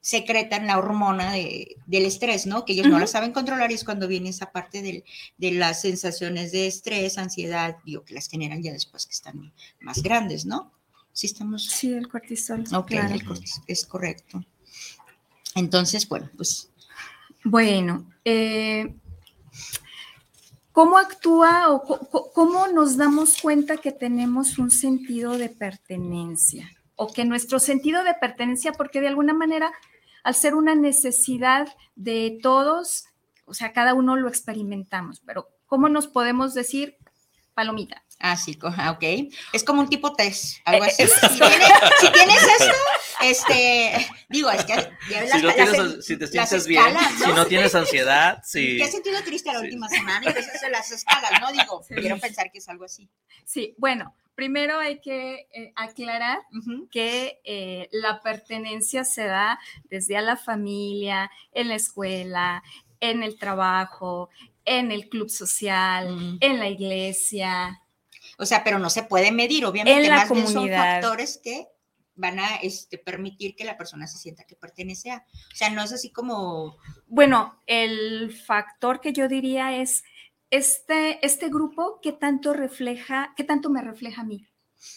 secretan 0.00 0.66
la 0.66 0.78
hormona 0.78 1.32
del 1.32 2.06
estrés, 2.06 2.46
¿no? 2.46 2.64
Que 2.64 2.72
ellos 2.72 2.86
no 2.86 2.98
la 2.98 3.06
saben 3.06 3.32
controlar 3.32 3.70
y 3.70 3.74
es 3.74 3.84
cuando 3.84 4.08
viene 4.08 4.30
esa 4.30 4.50
parte 4.50 4.82
de 4.82 5.52
las 5.52 5.82
sensaciones 5.82 6.52
de 6.52 6.66
estrés, 6.66 7.18
ansiedad, 7.18 7.76
digo, 7.84 8.04
que 8.04 8.14
las 8.14 8.28
generan 8.28 8.62
ya 8.62 8.72
después 8.72 9.06
que 9.06 9.12
están 9.12 9.52
más 9.80 10.02
grandes, 10.02 10.46
¿no? 10.46 10.72
Sí, 11.12 11.26
estamos... 11.26 11.66
Sí, 11.66 11.92
el 11.92 12.08
cortisol. 12.08 12.64
Ok, 12.72 12.92
el 12.92 13.24
cortisol, 13.24 13.64
es 13.66 13.84
correcto. 13.84 14.42
Entonces, 15.54 16.08
bueno, 16.08 16.30
pues... 16.36 16.70
Bueno, 17.44 18.10
eh, 18.24 18.94
¿cómo 20.72 20.98
actúa 20.98 21.72
o 21.72 22.32
cómo 22.32 22.68
nos 22.68 22.96
damos 22.96 23.40
cuenta 23.40 23.76
que 23.78 23.92
tenemos 23.92 24.58
un 24.58 24.70
sentido 24.70 25.36
de 25.36 25.48
pertenencia? 25.48 26.70
O 27.02 27.10
que 27.12 27.24
nuestro 27.24 27.58
sentido 27.60 28.04
de 28.04 28.12
pertenencia, 28.14 28.72
porque 28.72 29.00
de 29.00 29.08
alguna 29.08 29.32
manera 29.32 29.72
al 30.22 30.34
ser 30.34 30.54
una 30.54 30.74
necesidad 30.74 31.66
de 31.94 32.38
todos, 32.42 33.04
o 33.46 33.54
sea, 33.54 33.72
cada 33.72 33.94
uno 33.94 34.16
lo 34.16 34.28
experimentamos, 34.28 35.20
pero 35.24 35.48
¿cómo 35.64 35.88
nos 35.88 36.08
podemos 36.08 36.52
decir 36.52 36.98
palomita. 37.54 38.02
Ah, 38.18 38.36
sí, 38.36 38.58
ah, 38.76 38.90
ok. 38.92 39.32
Es 39.54 39.64
como 39.64 39.80
un 39.80 39.88
tipo 39.88 40.12
test, 40.14 40.58
algo 40.66 40.84
Eh, 40.84 40.88
así. 40.88 41.02
eh, 41.04 41.08
Si 41.08 41.38
tienes, 41.38 41.68
si 42.00 42.12
tienes 42.12 42.42
esto, 42.42 42.74
este, 43.22 44.06
digo, 44.28 44.50
es 44.50 44.64
que 44.66 44.74
Si, 44.74 45.14
las- 45.26 45.42
no 45.42 45.84
las- 45.84 46.04
si 46.04 46.16
te 46.18 46.26
sientes 46.26 46.66
bien, 46.66 46.86
escalas, 46.86 47.12
si 47.24 47.32
no 47.32 47.46
tienes 47.46 47.74
ansiedad, 47.74 48.42
si... 48.44 48.76
¿Qué 48.76 48.84
has 48.84 48.90
sentido 48.92 49.22
triste 49.24 49.50
la 49.52 49.60
última 49.60 49.88
semana? 49.88 50.20
Y 50.24 50.28
entonces 50.28 50.60
se 50.60 50.70
las 50.70 50.90
escalas, 50.92 51.32
¿no? 51.40 51.50
Digo, 51.52 51.82
quiero 51.88 52.18
pensar 52.18 52.50
que 52.52 52.58
es 52.58 52.68
algo 52.68 52.84
así. 52.84 53.08
Sí, 53.44 53.74
bueno, 53.78 54.14
primero 54.40 54.78
hay 54.78 55.00
que 55.02 55.48
eh, 55.52 55.70
aclarar 55.76 56.38
que 56.90 57.42
eh, 57.44 57.90
la 57.92 58.22
pertenencia 58.22 59.04
se 59.04 59.26
da 59.26 59.58
desde 59.90 60.16
a 60.16 60.22
la 60.22 60.38
familia, 60.38 61.30
en 61.52 61.68
la 61.68 61.74
escuela, 61.74 62.62
en 63.00 63.22
el 63.22 63.38
trabajo, 63.38 64.30
en 64.64 64.92
el 64.92 65.10
club 65.10 65.28
social, 65.28 66.38
en 66.40 66.58
la 66.58 66.70
iglesia. 66.70 67.82
O 68.38 68.46
sea, 68.46 68.64
pero 68.64 68.78
no 68.78 68.88
se 68.88 69.02
puede 69.02 69.30
medir, 69.30 69.66
obviamente, 69.66 70.04
En 70.04 70.08
la 70.08 70.16
más 70.16 70.30
bien 70.30 70.46
son 70.46 70.54
comunidad. 70.54 71.02
factores 71.02 71.38
que 71.44 71.66
van 72.14 72.38
a 72.38 72.56
este, 72.62 72.96
permitir 72.96 73.54
que 73.54 73.64
la 73.64 73.76
persona 73.76 74.06
se 74.06 74.16
sienta 74.16 74.44
que 74.44 74.56
pertenece 74.56 75.10
a. 75.10 75.26
O 75.52 75.56
sea, 75.56 75.68
no 75.68 75.82
es 75.82 75.92
así 75.92 76.10
como, 76.10 76.78
Bueno, 77.08 77.60
el 77.66 78.32
factor 78.32 79.02
que 79.02 79.12
yo 79.12 79.28
diría 79.28 79.76
es 79.76 80.02
este, 80.50 81.24
este 81.24 81.48
grupo 81.48 82.00
que 82.02 82.12
tanto 82.12 82.52
refleja, 82.52 83.32
que 83.36 83.44
tanto 83.44 83.70
me 83.70 83.82
refleja 83.82 84.22
a 84.22 84.24
mí. 84.24 84.46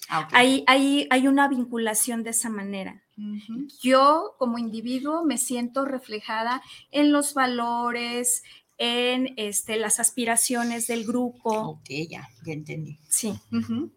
ah, 0.09 0.21
ok. 0.21 0.29
Hay, 0.33 0.63
hay, 0.67 1.07
hay 1.09 1.27
una 1.27 1.47
vinculación 1.47 2.23
de 2.23 2.31
esa 2.31 2.49
manera. 2.49 3.03
Yo 3.81 4.33
como 4.39 4.57
individuo 4.57 5.23
me 5.23 5.37
siento 5.37 5.85
reflejada 5.85 6.63
en 6.89 7.11
los 7.11 7.35
valores, 7.35 8.41
en 8.79 9.33
este, 9.37 9.77
las 9.77 9.99
aspiraciones 9.99 10.87
del 10.87 11.05
grupo. 11.05 11.51
Ok, 11.51 11.89
ya, 12.09 12.27
ya 12.43 12.53
entendí. 12.53 12.97
Sí. 13.07 13.33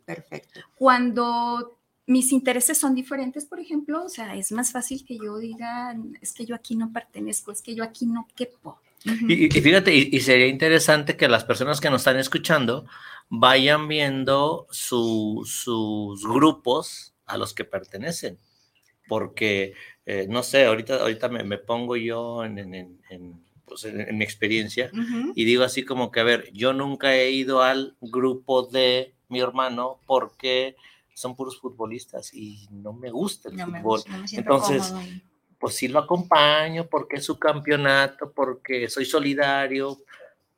Perfecto. 0.04 0.60
Cuando 0.76 1.78
mis 2.06 2.30
intereses 2.32 2.78
son 2.78 2.94
diferentes, 2.94 3.46
por 3.46 3.58
ejemplo, 3.58 4.04
o 4.04 4.08
sea, 4.08 4.36
es 4.36 4.52
más 4.52 4.70
fácil 4.70 5.04
que 5.04 5.16
yo 5.16 5.38
diga, 5.38 5.96
es 6.20 6.32
que 6.32 6.44
yo 6.44 6.54
aquí 6.54 6.76
no 6.76 6.92
pertenezco, 6.92 7.52
es 7.52 7.62
que 7.62 7.74
yo 7.74 7.82
aquí 7.82 8.06
no 8.06 8.28
quepo. 8.36 8.80
Y, 9.28 9.46
y 9.56 9.60
fíjate, 9.60 9.94
y, 9.94 10.08
y 10.12 10.20
sería 10.20 10.46
interesante 10.48 11.16
que 11.16 11.28
las 11.28 11.44
personas 11.44 11.80
que 11.80 11.90
nos 11.90 12.00
están 12.02 12.18
escuchando 12.18 12.86
vayan 13.28 13.88
viendo 13.88 14.66
su- 14.70 15.42
sus 15.46 16.22
grupos 16.26 17.14
a 17.26 17.36
los 17.38 17.54
que 17.54 17.64
pertenecen. 17.64 18.38
Porque, 19.08 19.74
eh, 20.04 20.26
no 20.28 20.42
sé, 20.42 20.64
ahorita, 20.66 20.96
ahorita 21.00 21.28
me, 21.28 21.44
me 21.44 21.58
pongo 21.58 21.96
yo 21.96 22.44
en, 22.44 22.58
en- 22.58 22.74
en- 22.74 23.00
en, 23.10 23.44
pues, 23.64 23.84
en- 23.84 24.16
mi 24.18 24.24
experiencia 24.24 24.90
Ujú. 24.92 25.32
y 25.34 25.44
digo 25.44 25.62
así 25.62 25.84
como 25.84 26.10
que, 26.10 26.20
a 26.20 26.24
ver, 26.24 26.50
yo 26.52 26.72
nunca 26.72 27.14
he 27.14 27.30
ido 27.30 27.62
al 27.62 27.96
grupo 28.00 28.62
de 28.66 29.14
mi 29.28 29.40
hermano 29.40 30.00
porque 30.06 30.76
son 31.14 31.34
puros 31.36 31.58
futbolistas 31.60 32.34
y 32.34 32.68
no 32.70 32.92
me 32.92 33.10
gusta 33.10 33.48
el 33.48 33.56
No 33.56 33.66
me, 33.68 33.78
fútbol. 33.80 33.98
gusta, 34.00 34.10
no 34.10 34.18
me 34.18 34.36
Entonces. 34.38 34.92
Pues 35.58 35.74
sí 35.76 35.88
lo 35.88 36.00
acompaño 36.00 36.86
porque 36.86 37.16
es 37.16 37.24
su 37.24 37.38
campeonato, 37.38 38.32
porque 38.32 38.88
soy 38.88 39.04
solidario, 39.04 39.98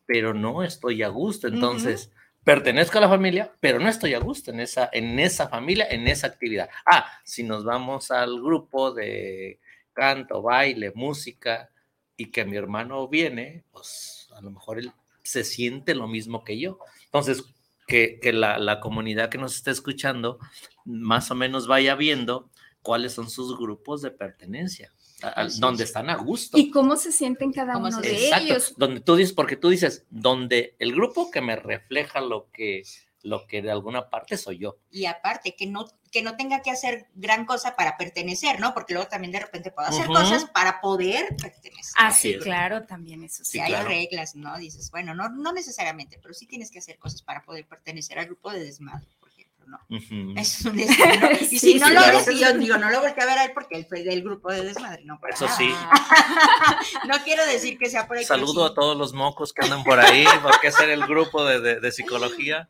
pero 0.06 0.34
no 0.34 0.62
estoy 0.62 1.02
a 1.02 1.08
gusto. 1.08 1.48
Entonces, 1.48 2.10
pertenezco 2.44 2.98
a 2.98 3.02
la 3.02 3.08
familia, 3.08 3.52
pero 3.60 3.78
no 3.78 3.88
estoy 3.88 4.14
a 4.14 4.18
gusto 4.18 4.50
en 4.50 4.60
esa, 4.60 4.88
en 4.92 5.18
esa 5.18 5.48
familia, 5.48 5.86
en 5.90 6.08
esa 6.08 6.26
actividad. 6.26 6.70
Ah, 6.86 7.06
si 7.24 7.42
nos 7.42 7.64
vamos 7.64 8.10
al 8.10 8.40
grupo 8.40 8.92
de 8.92 9.60
canto, 9.92 10.42
baile, 10.42 10.92
música, 10.94 11.70
y 12.16 12.30
que 12.30 12.44
mi 12.44 12.56
hermano 12.56 13.06
viene, 13.06 13.64
pues 13.70 14.28
a 14.34 14.40
lo 14.40 14.50
mejor 14.50 14.78
él 14.78 14.92
se 15.22 15.44
siente 15.44 15.94
lo 15.94 16.08
mismo 16.08 16.42
que 16.42 16.58
yo. 16.58 16.78
Entonces, 17.04 17.44
que, 17.86 18.18
que 18.20 18.32
la, 18.32 18.58
la 18.58 18.80
comunidad 18.80 19.30
que 19.30 19.38
nos 19.38 19.54
está 19.54 19.70
escuchando 19.70 20.38
más 20.84 21.30
o 21.30 21.34
menos 21.34 21.66
vaya 21.66 21.94
viendo 21.94 22.50
cuáles 22.88 23.12
son 23.12 23.28
sus 23.28 23.54
grupos 23.58 24.00
de 24.00 24.10
pertenencia, 24.10 24.90
a- 25.20 25.42
a- 25.42 25.48
donde 25.58 25.84
es. 25.84 25.90
están 25.90 26.08
a 26.08 26.16
gusto. 26.16 26.56
¿Y 26.56 26.70
cómo 26.70 26.96
se 26.96 27.12
sienten 27.12 27.52
cada 27.52 27.74
¿Cómo 27.74 27.88
uno 27.88 28.00
se- 28.00 28.08
de 28.08 28.24
Exacto, 28.24 28.44
ellos? 28.46 28.74
donde 28.78 29.00
tú 29.00 29.14
dices, 29.14 29.34
porque 29.34 29.56
tú 29.56 29.68
dices, 29.68 30.06
donde 30.08 30.74
el 30.78 30.94
grupo 30.94 31.30
que 31.30 31.42
me 31.42 31.54
refleja 31.54 32.22
lo 32.22 32.50
que, 32.50 32.84
lo 33.22 33.46
que 33.46 33.60
de 33.60 33.70
alguna 33.70 34.08
parte 34.08 34.38
soy 34.38 34.56
yo. 34.56 34.78
Y 34.90 35.04
aparte, 35.04 35.54
que 35.54 35.66
no, 35.66 35.84
que 36.10 36.22
no 36.22 36.34
tenga 36.36 36.62
que 36.62 36.70
hacer 36.70 37.08
gran 37.14 37.44
cosa 37.44 37.76
para 37.76 37.98
pertenecer, 37.98 38.58
¿no? 38.58 38.72
Porque 38.72 38.94
luego 38.94 39.06
también 39.10 39.32
de 39.32 39.40
repente 39.40 39.70
puedo 39.70 39.86
hacer 39.88 40.04
Ujú. 40.08 40.14
cosas 40.14 40.46
para 40.46 40.80
poder 40.80 41.36
pertenecer. 41.36 41.92
Ah, 41.98 42.10
sí, 42.10 42.38
claro, 42.38 42.86
también 42.86 43.22
eso 43.22 43.44
Si 43.44 43.52
sí. 43.52 43.60
hay 43.60 43.68
claro. 43.72 43.88
reglas, 43.88 44.34
¿no? 44.34 44.56
Dices, 44.56 44.90
bueno, 44.90 45.14
no, 45.14 45.28
no 45.28 45.52
necesariamente, 45.52 46.18
pero 46.22 46.32
sí 46.32 46.46
tienes 46.46 46.70
que 46.70 46.78
hacer 46.78 46.96
cosas 46.98 47.20
para 47.20 47.42
poder 47.42 47.66
pertenecer 47.66 48.18
al 48.18 48.24
grupo 48.26 48.50
de 48.50 48.60
desmadre, 48.64 49.06
¿no? 49.68 49.78
Es 50.36 50.64
un. 50.64 50.78
Y 51.40 51.44
Sí, 51.46 51.58
si 51.58 51.74
no 51.78 51.86
sí, 51.88 51.94
lo 51.94 52.00
claro. 52.00 52.30
yo 52.32 52.52
digo, 52.54 52.76
no 52.78 52.90
lo 52.90 53.00
volteé 53.00 53.22
a 53.22 53.26
ver 53.26 53.38
a 53.38 53.44
él 53.44 53.50
porque 53.54 53.76
él 53.76 53.86
fue 53.88 54.02
del 54.02 54.22
grupo 54.22 54.50
de 54.52 54.62
desmadre, 54.64 55.04
no 55.04 55.20
para 55.20 55.34
Eso 55.34 55.44
nada. 55.46 55.56
sí. 55.56 55.72
No 57.08 57.14
quiero 57.24 57.44
decir 57.46 57.78
que 57.78 57.88
sea 57.90 58.06
por 58.06 58.16
ahí. 58.16 58.24
Saludo 58.24 58.66
sí. 58.66 58.72
a 58.72 58.74
todos 58.74 58.96
los 58.96 59.12
mocos 59.12 59.52
que 59.52 59.64
andan 59.64 59.84
por 59.84 59.98
ahí, 60.00 60.24
porque 60.42 60.68
ese 60.68 60.84
era 60.84 60.92
el 60.94 61.06
grupo 61.06 61.44
de, 61.44 61.60
de- 61.60 61.80
de 61.80 61.92
psicología. 61.92 62.68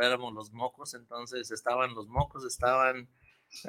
Éramos 0.00 0.32
los 0.34 0.52
mocos, 0.52 0.94
entonces 0.94 1.50
estaban 1.50 1.94
los 1.94 2.06
mocos, 2.08 2.44
estaban. 2.44 3.08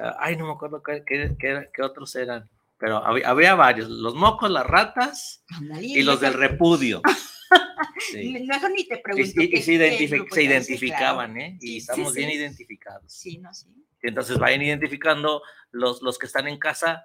ah, 0.00 0.16
Ay, 0.20 0.36
no 0.36 0.46
me 0.46 0.52
acuerdo 0.52 0.82
qué, 0.82 1.02
qué- 1.06 1.34
qué- 1.38 1.68
qué 1.74 1.82
otros 1.82 2.14
eran, 2.14 2.48
pero 2.78 3.04
había, 3.04 3.28
había 3.28 3.54
varios: 3.54 3.88
los 3.88 4.14
mocos, 4.14 4.50
las 4.50 4.66
ratas 4.66 5.44
y 5.80 6.02
los 6.02 6.20
del 6.20 6.34
repudio. 6.34 7.02
Sí. 8.10 8.36
Mejor 8.46 8.70
ni 8.72 8.84
te 8.86 8.98
pregunto. 8.98 9.40
y- 9.42 9.44
y 9.56 9.62
se, 9.62 9.78
qué 9.78 9.78
identifi- 9.78 10.10
grupo 10.16 10.34
se 10.34 10.42
identificaban. 10.42 11.36
¿eh? 11.40 11.56
Y 11.60 11.66
sí, 11.68 11.76
estamos 11.78 12.14
bien 12.14 12.30
sí. 12.30 12.36
identificados. 12.36 13.12
Sí, 13.12 13.38
no, 13.38 13.54
sí. 13.54 13.68
Entonces 14.02 14.38
vayan 14.38 14.62
identificando 14.62 15.42
los, 15.70 16.02
los 16.02 16.18
que 16.18 16.26
están 16.26 16.48
en 16.48 16.58
casa 16.58 17.04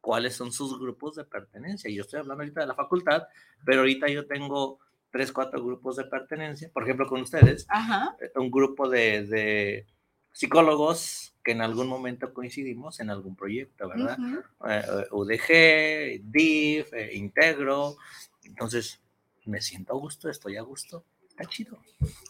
cuáles 0.00 0.34
son 0.36 0.52
sus 0.52 0.78
grupos 0.78 1.16
de 1.16 1.24
pertenencia. 1.24 1.90
Yo 1.90 2.02
estoy 2.02 2.20
hablando 2.20 2.42
ahorita 2.42 2.60
de 2.60 2.66
la 2.66 2.74
facultad, 2.74 3.22
pero 3.64 3.80
ahorita 3.80 4.08
yo 4.08 4.26
tengo 4.26 4.80
tres, 5.10 5.32
cuatro 5.32 5.64
grupos 5.64 5.96
de 5.96 6.04
pertenencia. 6.04 6.68
Por 6.70 6.82
ejemplo, 6.82 7.06
con 7.06 7.22
ustedes, 7.22 7.64
Ajá. 7.70 8.14
eh, 8.20 8.30
un 8.38 8.50
grupo 8.50 8.86
de, 8.88 9.24
de 9.26 9.86
psicólogos 10.32 11.34
que 11.42 11.52
en 11.52 11.62
algún 11.62 11.86
momento 11.86 12.34
coincidimos 12.34 13.00
en 13.00 13.08
algún 13.10 13.34
proyecto, 13.36 13.88
¿verdad? 13.88 14.18
ujú. 14.18 14.40
Eh, 14.68 14.82
eh, 14.86 15.06
UDG, 15.10 16.30
DIF, 16.30 16.92
eh, 16.92 17.14
Integro. 17.14 17.96
Entonces, 18.44 19.00
me 19.46 19.60
siento 19.60 19.92
a 19.94 19.96
gusto, 19.98 20.28
estoy 20.28 20.56
a 20.56 20.62
gusto. 20.62 21.04
Está 21.28 21.44
chido. 21.46 21.78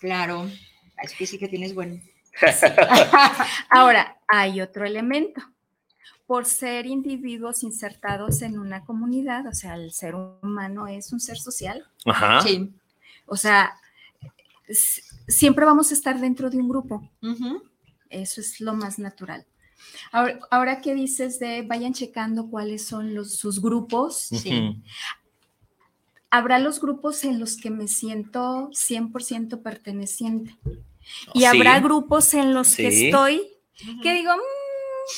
Claro. 0.00 0.50
Es 1.02 1.12
que 1.14 1.26
sí 1.26 1.38
que 1.38 1.48
tienes 1.48 1.74
bueno. 1.74 2.00
Ahora, 3.70 4.18
hay 4.28 4.60
otro 4.60 4.84
elemento. 4.86 5.40
Por 6.26 6.46
ser 6.46 6.86
individuos 6.86 7.62
insertados 7.62 8.40
en 8.42 8.58
una 8.58 8.84
comunidad, 8.84 9.46
o 9.46 9.52
sea, 9.52 9.74
el 9.74 9.92
ser 9.92 10.14
humano 10.14 10.86
es 10.88 11.12
un 11.12 11.20
ser 11.20 11.36
social, 11.38 11.86
Ajá. 12.06 12.40
Sí. 12.40 12.72
o 13.26 13.36
sea, 13.36 13.74
siempre 15.28 15.66
vamos 15.66 15.90
a 15.90 15.94
estar 15.94 16.18
dentro 16.18 16.48
de 16.48 16.56
un 16.56 16.68
grupo. 16.70 17.10
Eso 18.08 18.40
es 18.40 18.58
lo 18.60 18.72
más 18.72 18.98
natural. 18.98 19.44
Ahora, 20.12 20.38
ahora 20.50 20.80
que 20.80 20.94
dices 20.94 21.38
de 21.38 21.60
vayan 21.60 21.92
checando 21.92 22.48
cuáles 22.48 22.86
son 22.86 23.14
los, 23.14 23.34
sus 23.36 23.60
grupos, 23.60 24.18
Sí. 24.18 24.82
Habrá 26.36 26.58
los 26.58 26.80
grupos 26.80 27.22
en 27.24 27.38
los 27.38 27.56
que 27.56 27.70
me 27.70 27.86
siento 27.86 28.68
100% 28.72 29.62
perteneciente. 29.62 30.56
Y 31.32 31.40
Sí. 31.40 31.44
habrá 31.44 31.78
grupos 31.80 32.34
en 32.34 32.54
los 32.54 32.74
que 32.76 32.88
estoy 32.88 33.46
que 34.02 34.12
digo, 34.14 34.32
"Mm, 34.32 34.38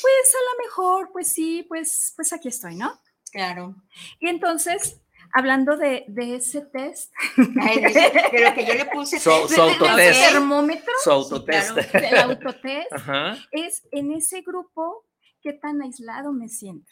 pues 0.01 0.35
a 0.35 0.43
lo 0.51 0.63
mejor, 0.65 1.09
pues 1.11 1.31
sí, 1.31 1.65
pues, 1.67 2.13
pues 2.15 2.33
aquí 2.33 2.49
estoy, 2.49 2.75
¿no? 2.75 2.91
Claro. 3.31 3.75
Y 4.19 4.27
entonces, 4.29 4.99
hablando 5.33 5.75
de, 5.77 6.05
de 6.07 6.35
ese 6.35 6.61
test, 6.61 7.13
Ay, 7.61 7.81
lo 7.81 8.53
que 8.53 8.65
yo 8.67 8.73
le 8.75 8.85
puse. 8.85 9.17
Autotest. 9.29 9.99
el 9.99 10.33
termómetro 10.33 10.93
Su 11.03 11.11
autotest. 11.11 11.71
claro. 11.91 12.05
del 12.07 12.17
autotest, 12.19 12.91
Ajá. 12.93 13.37
es 13.51 13.87
en 13.91 14.11
ese 14.11 14.41
grupo 14.41 15.05
qué 15.41 15.53
tan 15.53 15.81
aislado 15.81 16.31
me 16.33 16.47
siento 16.49 16.91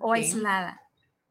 o 0.00 0.12
aislada, 0.12 0.80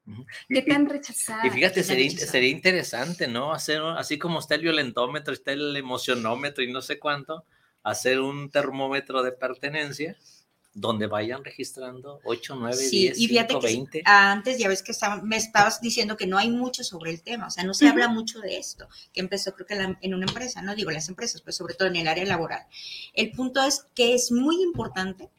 Ujú. 0.06 0.26
qué 0.50 0.60
Y- 0.60 0.66
tan 0.66 0.90
rechazada. 0.90 1.48
Y 1.48 1.50
fíjate, 1.50 1.84
sería, 1.84 2.06
rechazado. 2.08 2.32
sería 2.32 2.50
interesante, 2.50 3.28
¿no? 3.28 3.54
Hacer, 3.54 3.82
así 3.98 4.18
como 4.18 4.40
está 4.40 4.56
el 4.56 4.62
violentómetro, 4.62 5.34
está 5.34 5.52
el 5.54 5.76
emocionómetro 5.78 6.64
y 6.64 6.72
no 6.72 6.82
sé 6.82 7.00
cuánto, 7.00 7.46
hacer 7.84 8.20
un 8.20 8.50
termómetro 8.50 9.24
de 9.24 9.32
pertenencia 9.32 10.18
donde 10.76 11.06
vayan 11.06 11.44
registrando 11.46 12.20
8, 12.24 12.56
9, 12.58 12.76
Sí, 12.76 13.02
10, 13.02 13.20
y 13.20 13.28
fíjate 13.28 13.50
5, 13.54 13.60
que 13.62 13.68
20. 13.68 14.02
antes 14.06 14.58
ya 14.58 14.68
ves 14.68 14.82
que 14.82 14.92
estaba- 14.92 15.22
me 15.22 15.38
estabas 15.38 15.80
diciendo 15.80 16.18
que 16.18 16.26
no 16.26 16.38
hay 16.40 16.50
mucho 16.50 16.84
sobre 16.84 17.12
el 17.12 17.22
tema, 17.22 17.46
o 17.48 17.52
sea, 17.52 17.64
no 17.64 17.76
se 17.76 17.88
habla 17.88 18.08
Ujú. 18.08 18.16
mucho 18.16 18.40
de 18.40 18.58
esto, 18.58 18.88
que 19.14 19.20
empezó 19.22 19.54
creo 19.54 19.68
que 19.68 19.76
la- 19.76 20.00
en 20.02 20.14
una 20.16 20.26
empresa, 20.26 20.64
no 20.64 20.74
digo 20.76 20.90
las 20.90 21.10
empresas, 21.10 21.42
pues 21.44 21.56
sobre 21.58 21.76
todo 21.76 21.88
en 21.90 21.98
el 21.98 22.08
área 22.08 22.26
laboral. 22.26 22.66
El 23.14 23.32
punto 23.32 23.62
es 23.64 23.86
que 23.94 24.16
es 24.16 24.32
muy 24.32 24.64
importante, 24.64 25.30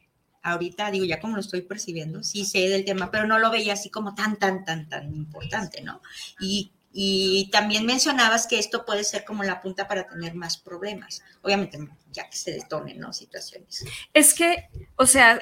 ahorita 0.51 0.91
digo 0.91 1.05
ya 1.05 1.19
como 1.19 1.35
lo 1.35 1.41
estoy 1.41 1.61
percibiendo, 1.61 2.23
sí 2.23 2.45
sé 2.45 2.69
del 2.69 2.85
tema, 2.85 3.11
pero 3.11 3.27
no 3.27 3.37
lo 3.39 3.51
veía 3.51 3.73
así 3.73 3.89
como 3.89 4.15
tan, 4.15 4.37
tan, 4.37 4.63
tan, 4.63 4.87
tan 4.87 5.13
importante, 5.13 5.81
¿no? 5.81 6.01
Y 6.39 6.71
Y 6.97 7.49
también 7.51 7.85
mencionabas 7.85 8.47
que 8.47 8.57
esto 8.57 8.85
puede 8.85 9.03
ser 9.03 9.25
como 9.25 9.43
la 9.43 9.59
punta 9.59 9.85
para 9.85 10.07
tener 10.07 10.33
más 10.33 10.55
problemas. 10.57 11.21
Obviamente, 11.41 11.77
ya 12.13 12.29
que 12.29 12.37
se 12.37 12.51
detonen, 12.53 12.99
¿no? 12.99 13.11
Situaciones. 13.11 13.83
Es 14.13 14.33
que, 14.33 14.69
o 14.95 15.05
sea, 15.05 15.41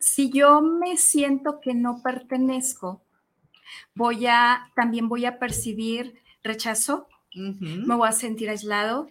si 0.00 0.30
yo 0.30 0.62
me 0.62 0.96
siento 0.96 1.60
que 1.60 1.74
no 1.74 2.00
pertenezco, 2.02 3.02
voy 3.94 4.26
a, 4.26 4.72
también 4.74 5.10
voy 5.10 5.26
a 5.26 5.38
percibir 5.38 6.14
rechazo, 6.42 7.08
me 7.34 7.94
voy 7.94 8.08
a 8.08 8.12
sentir 8.12 8.48
aislado, 8.48 9.10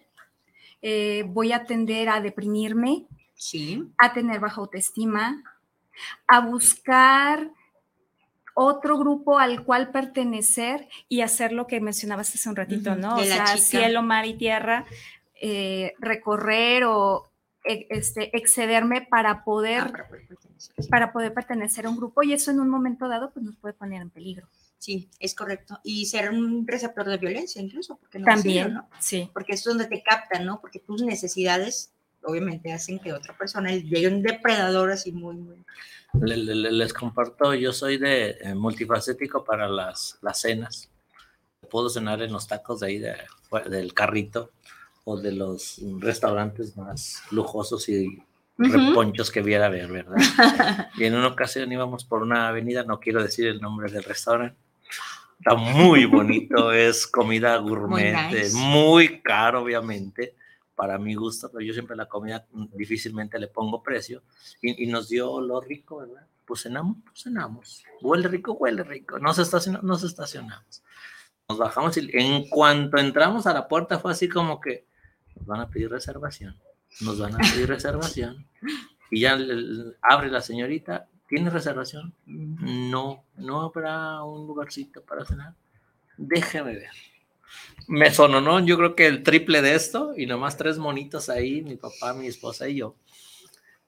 eh, 0.81 1.23
voy 1.27 1.51
a 1.51 1.65
tender 1.65 2.09
a 2.09 2.19
deprimirme, 2.19 3.05
a 3.97 4.13
tener 4.13 4.39
baja 4.39 4.61
autoestima, 4.61 5.43
a 6.27 6.41
buscar 6.41 7.51
otro 8.59 8.97
grupo 8.97 9.37
al 9.37 9.63
cual 9.63 9.91
pertenecer 9.91 10.87
y 11.07 11.21
hacer 11.21 11.51
lo 11.51 11.67
que 11.67 11.79
mencionabas 11.79 12.33
hace 12.33 12.49
un 12.49 12.55
ratito, 12.55 12.95
¿no? 12.95 13.17
O 13.17 13.23
sea, 13.23 13.45
cielo, 13.57 14.01
mar 14.01 14.25
y 14.25 14.33
tierra, 14.33 14.85
eh, 15.39 15.93
recorrer 15.99 16.85
o 16.85 17.29
e, 17.63 17.85
este, 17.89 18.35
excederme 18.35 19.05
para 19.07 19.43
poder, 19.43 19.81
ah, 19.81 19.91
para 19.91 20.07
poder, 20.07 20.89
para 20.89 21.13
poder 21.13 21.33
pertenecer 21.33 21.85
a 21.85 21.89
un 21.89 21.97
grupo 21.97 22.23
y 22.23 22.33
eso 22.33 22.49
en 22.49 22.59
un 22.59 22.69
momento 22.69 23.07
dado 23.07 23.31
pues 23.31 23.45
nos 23.45 23.55
puede 23.57 23.75
poner 23.75 24.01
en 24.01 24.09
peligro. 24.09 24.47
Sí, 24.79 25.09
es 25.19 25.35
correcto. 25.35 25.79
Y 25.83 26.05
ser 26.05 26.31
un 26.31 26.65
receptor 26.65 27.07
de 27.07 27.17
violencia 27.17 27.61
incluso, 27.61 27.97
porque 27.97 28.19
no 28.19 28.25
También, 28.25 28.73
¿no? 28.73 28.89
sí. 28.99 29.29
Porque 29.33 29.53
es 29.53 29.63
donde 29.63 29.85
te 29.85 30.01
captan, 30.01 30.45
¿no? 30.45 30.61
Porque 30.61 30.79
tus 30.79 31.03
necesidades 31.03 31.93
obviamente 32.23 32.73
hacen 32.73 32.99
que 32.99 33.13
otra 33.13 33.37
persona 33.37 33.71
llegue 33.71 34.07
un 34.07 34.21
depredador 34.21 34.91
así 34.91 35.11
muy, 35.11 35.35
muy... 35.35 35.65
Les, 36.21 36.93
comparto, 36.93 37.53
yo 37.53 37.73
soy 37.73 37.97
de 37.97 38.37
eh, 38.41 38.55
multifacético 38.55 39.43
para 39.43 39.67
las, 39.67 40.17
las 40.21 40.39
cenas. 40.39 40.89
Puedo 41.69 41.89
cenar 41.89 42.21
en 42.21 42.31
los 42.31 42.47
tacos 42.47 42.79
de 42.79 42.87
ahí 42.87 43.03
del 43.69 43.93
carrito 43.93 44.51
o 45.03 45.17
de 45.17 45.31
los 45.31 45.81
restaurantes 45.99 46.75
más 46.77 47.23
lujosos 47.31 47.87
y 47.89 48.23
reponchos 48.57 49.31
que 49.31 49.41
viera 49.41 49.69
ver, 49.69 49.91
¿verdad? 49.91 50.17
y 50.97 51.05
en 51.05 51.15
una 51.15 51.27
ocasión 51.27 51.71
íbamos 51.71 52.03
por 52.05 52.21
una 52.21 52.47
avenida, 52.47 52.83
no 52.83 52.99
quiero 52.99 53.21
decir 53.21 53.47
el 53.47 53.61
nombre 53.61 53.91
del 53.91 54.03
restaurante, 54.03 54.57
está 55.39 55.55
muy 55.55 56.05
bonito, 56.05 56.71
es 56.73 57.07
comida 57.07 57.57
gourmet, 57.57 58.51
muy, 58.53 59.21
caro 59.21 59.63
obviamente, 59.63 60.35
para 60.77 60.97
mi 60.97 61.15
gusto, 61.15 61.49
pero 61.51 61.65
yo 61.65 61.73
siempre 61.73 61.97
la 61.97 62.05
comida 62.05 62.45
difícilmente 62.73 63.37
le 63.37 63.49
pongo 63.49 63.83
precio, 63.83 64.23
y, 64.61 64.87
nos 64.87 65.09
dio 65.09 65.41
lo 65.41 65.59
rico, 65.59 65.97
¿verdad? 65.97 66.25
Pues 66.45 66.61
cenamos, 66.61 66.97
pues 67.03 67.23
cenamos, 67.23 67.83
huele 68.01 68.29
rico, 68.29 68.53
huele 68.53 68.83
rico, 68.83 69.19
nos, 69.19 69.39
estacionamos, 69.39 69.85
nos 69.85 70.03
estacionamos, 70.03 70.83
nos 71.49 71.57
bajamos 71.57 71.97
y 71.97 72.09
en 72.13 72.47
cuanto 72.47 72.97
entramos 72.97 73.45
a 73.47 73.53
la 73.53 73.67
puerta 73.67 73.99
fue 73.99 74.13
así 74.13 74.29
como 74.29 74.61
que 74.61 74.85
nos 75.35 75.45
van 75.45 75.59
a 75.59 75.69
pedir 75.69 75.89
reservación 75.89 76.55
nos 77.01 77.19
van 77.19 77.35
a 77.35 77.37
pedir 77.37 77.67
reservación. 77.67 78.45
Y 79.09 79.21
ya 79.21 79.37
abre 80.01 80.29
la 80.29 80.41
señorita, 80.41 81.07
¿tiene 81.27 81.49
reservación? 81.49 82.13
No, 82.25 83.23
no 83.35 83.61
habrá 83.61 84.23
un 84.23 84.47
lugarcito 84.47 85.01
para 85.03 85.25
cenar. 85.25 85.53
Déjeme 86.17 86.75
ver. 86.75 86.91
Me 87.87 88.13
sonó, 88.13 88.41
¿no? 88.41 88.59
Yo 88.59 88.77
creo 88.77 88.95
que 88.95 89.07
el 89.07 89.23
triple 89.23 89.61
de 89.61 89.75
esto 89.75 90.13
y 90.15 90.25
nomás 90.25 90.57
tres 90.57 90.77
monitos 90.77 91.29
ahí, 91.29 91.61
mi 91.61 91.77
papá, 91.77 92.13
mi 92.13 92.27
esposa 92.27 92.67
y 92.67 92.75
yo. 92.75 92.95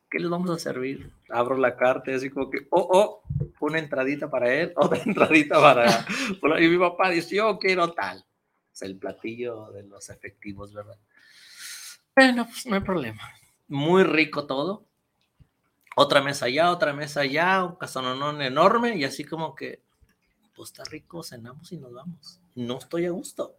¿Qué 0.09 0.19
les 0.19 0.29
vamos 0.29 0.49
a 0.49 0.57
servir? 0.57 1.11
Abro 1.29 1.57
la 1.57 1.75
carta 1.75 2.11
y 2.11 2.15
así 2.15 2.29
como 2.29 2.49
que, 2.49 2.65
oh, 2.71 2.87
oh, 2.91 3.23
una 3.59 3.77
entradita 3.77 4.29
para 4.29 4.51
él, 4.53 4.73
otra 4.77 5.01
entradita 5.03 5.61
para... 5.61 6.05
y 6.61 6.67
mi 6.67 6.77
papá 6.77 7.09
dice, 7.09 7.35
yo 7.35 7.59
quiero 7.59 7.91
tal. 7.93 8.25
Es 8.73 8.81
el 8.81 8.95
platillo 8.97 9.71
de 9.71 9.83
los 9.83 10.09
efectivos, 10.09 10.73
¿verdad? 10.73 10.97
Bueno, 12.15 12.45
pues 12.45 12.65
no 12.65 12.75
hay 12.75 12.81
problema. 12.81 13.21
Muy 13.67 14.03
rico 14.03 14.47
todo. 14.47 14.85
Otra 15.95 16.21
mesa 16.21 16.45
allá, 16.45 16.71
otra 16.71 16.93
mesa 16.93 17.21
allá, 17.21 17.63
un 17.63 17.75
casononón 17.75 18.41
enorme 18.41 18.95
y 18.95 19.03
así 19.03 19.25
como 19.25 19.53
que, 19.53 19.81
pues 20.55 20.69
está 20.69 20.83
rico, 20.85 21.23
cenamos 21.23 21.71
y 21.71 21.77
nos 21.77 21.93
vamos. 21.93 22.39
No 22.59 22.77
estoy 22.77 23.05
a 23.05 23.11
gusto. 23.11 23.55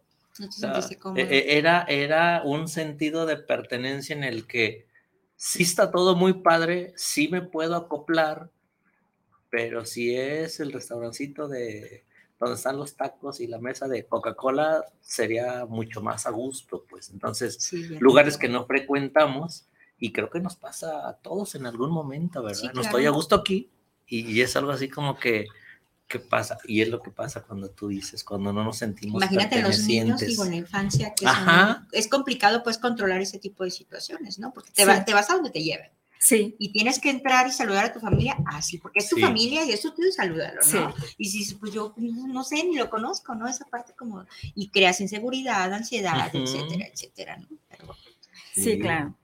E, 1.15 1.21
e, 1.21 1.57
era, 1.57 1.83
era 1.83 2.41
un 2.43 2.67
sentido 2.67 3.25
de 3.25 3.37
pertenencia 3.37 4.15
en 4.15 4.23
el 4.23 4.47
que 4.47 4.87
sí 5.35 5.63
está 5.63 5.91
todo 5.91 6.15
muy 6.15 6.33
padre, 6.33 6.93
sí 6.95 7.27
me 7.27 7.41
puedo 7.41 7.75
acoplar, 7.75 8.49
pero 9.49 9.85
si 9.85 10.15
es 10.15 10.59
el 10.59 10.71
restaurancito 10.71 11.47
de 11.47 12.05
donde 12.39 12.55
están 12.55 12.77
los 12.77 12.95
tacos 12.95 13.39
y 13.39 13.47
la 13.47 13.59
mesa 13.59 13.87
de 13.87 14.05
Coca-Cola 14.05 14.85
sería 15.01 15.65
mucho 15.65 16.01
más 16.01 16.25
a 16.25 16.31
gusto, 16.31 16.85
pues 16.89 17.11
entonces 17.11 17.71
lugares 17.99 18.37
que 18.37 18.49
no 18.49 18.65
frecuentamos 18.65 19.67
y 19.99 20.11
creo 20.11 20.29
que 20.29 20.39
nos 20.39 20.55
pasa 20.55 21.07
a 21.07 21.17
todos 21.17 21.53
en 21.53 21.67
algún 21.67 21.91
momento, 21.91 22.41
¿verdad? 22.41 22.73
No 22.73 22.81
estoy 22.81 23.05
a 23.05 23.11
gusto 23.11 23.35
aquí 23.35 23.69
y, 24.07 24.41
es 24.41 24.55
algo 24.55 24.71
así 24.71 24.89
como 24.89 25.17
que 25.17 25.45
¿qué 26.11 26.19
pasa? 26.19 26.57
Y 26.65 26.81
es 26.81 26.89
lo 26.89 27.01
que 27.01 27.09
pasa 27.09 27.41
cuando 27.41 27.69
tú 27.69 27.87
dices, 27.87 28.23
cuando 28.23 28.51
no 28.51 28.63
nos 28.63 28.77
sentimos 28.77 29.21
Imagínate 29.21 29.61
los 29.61 29.79
niños, 29.85 30.19
digo, 30.19 30.43
en 30.43 30.51
la 30.51 30.57
infancia, 30.57 31.13
que 31.15 31.25
es 31.93 32.07
complicado 32.07 32.63
pues 32.63 32.77
controlar 32.77 33.21
ese 33.21 33.39
tipo 33.39 33.63
de 33.63 33.71
situaciones, 33.71 34.37
¿no? 34.37 34.51
Porque 34.53 34.71
te, 34.71 34.85
te 34.85 35.13
vas 35.13 35.29
a 35.29 35.35
donde 35.35 35.51
te 35.51 35.63
lleven. 35.63 35.89
Sí. 36.19 36.55
Y 36.59 36.71
tienes 36.71 36.99
que 36.99 37.09
entrar 37.09 37.47
y 37.47 37.51
saludar 37.51 37.85
a 37.85 37.93
tu 37.93 37.99
familia 37.99 38.37
así, 38.45 38.77
porque 38.77 38.99
es 38.99 39.09
tu 39.09 39.17
familia 39.17 39.65
y 39.65 39.71
eso 39.71 39.91
tú 39.91 40.03
salúdalo, 40.15 40.59
¿no? 40.71 40.93
Y 41.17 41.29
si 41.29 41.55
pues 41.55 41.73
yo 41.73 41.95
no 41.97 42.43
sé, 42.43 42.63
ni 42.63 42.75
lo 42.75 42.89
conozco, 42.89 43.33
¿no? 43.33 43.47
Esa 43.47 43.65
parte 43.65 43.93
como, 43.95 44.25
y 44.53 44.69
creas 44.69 45.01
inseguridad, 45.01 45.73
ansiedad, 45.73 46.29
etcétera, 46.31 46.85
etcétera, 46.85 47.37
¿no? 47.37 47.47
sí. 48.53 48.79
claro. 48.79 49.17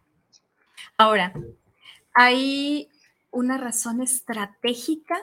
Ahora, 0.98 1.34
hay 2.16 2.90
una 3.30 3.58
razón 3.58 4.02
estratégica. 4.02 5.18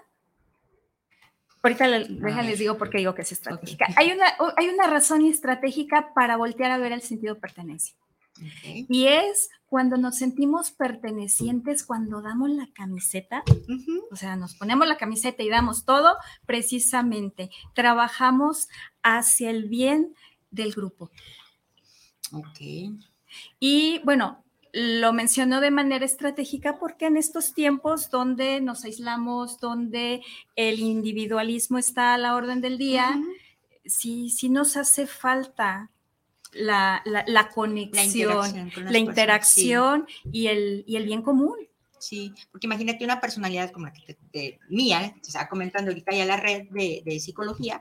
Ahorita 1.65 1.89
les 1.89 2.59
digo 2.59 2.77
por 2.77 2.91
qué 2.91 2.99
digo 2.99 3.15
que 3.15 3.23
es 3.23 3.33
estratégica. 3.33 3.87
Hay, 3.97 4.13
una, 4.13 4.27
hay 4.57 4.69
una 4.69 4.87
razón 4.87 5.25
estratégica 5.25 6.13
para 6.15 6.37
voltear 6.37 6.71
a 6.71 6.79
ver 6.79 6.93
el 6.93 7.01
sentido 7.01 7.35
de 7.35 7.41
pertenencia. 7.41 7.97
Y 8.63 9.07
es 9.07 9.49
cuando 9.67 9.97
nos 9.97 10.19
sentimos 10.19 10.73
pertenecientes, 10.73 11.85
cuando 11.85 12.21
damos 12.21 12.51
la 12.51 12.69
camiseta, 12.75 13.45
o 14.11 14.17
sea, 14.17 14.37
nos 14.37 14.55
ponemos 14.57 14.87
la 14.87 14.99
camiseta 14.99 15.43
y 15.43 15.49
damos 15.49 15.85
todo, 15.85 16.17
precisamente 16.45 17.51
trabajamos 17.75 18.69
hacia 19.03 19.51
el 19.51 19.69
bien 19.69 20.15
del 20.51 20.73
grupo. 20.73 21.11
Ok. 22.33 22.61
Y 23.59 24.01
bueno, 24.05 24.44
lo 24.75 25.13
mencionó 25.13 25.61
de 25.61 25.71
manera 25.71 26.05
estratégica 26.05 26.79
porque 26.79 27.07
en 27.07 27.17
estos 27.17 27.55
tiempos 27.55 28.11
donde 28.11 28.61
nos 28.61 28.85
aislamos, 28.85 29.61
donde 29.61 30.21
el 30.57 30.81
individualismo 30.81 31.79
está 31.79 32.15
a 32.15 32.19
la 32.19 32.35
orden 32.35 32.61
del 32.61 32.77
día, 32.77 33.23
sí, 33.85 34.31
sí 34.31 34.49
nos 34.49 34.77
hace 34.77 35.07
falta 35.07 35.91
la, 36.53 37.03
la, 37.05 37.49
conexión, 37.51 38.73
la 38.77 38.99
interacción, 38.99 40.09
y, 40.33 40.49
el, 40.49 40.83
y 40.89 40.97
el 40.97 41.05
bien 41.05 41.23
común. 41.23 41.57
Sí, 42.01 42.35
porque 42.51 42.67
imagínate 42.67 43.05
una 43.05 43.21
personalidad 43.21 43.71
como 43.71 43.87
la 43.87 43.93
que 43.93 44.17
te, 44.33 44.59
mía, 44.69 45.15
te 45.23 45.29
estaba 45.29 45.49
comentando 45.49 45.91
ahorita 45.93 46.13
ya 46.13 46.25
la 46.25 46.37
red 46.37 46.69
de, 46.71 47.03
de, 47.05 47.21
psicología, 47.21 47.81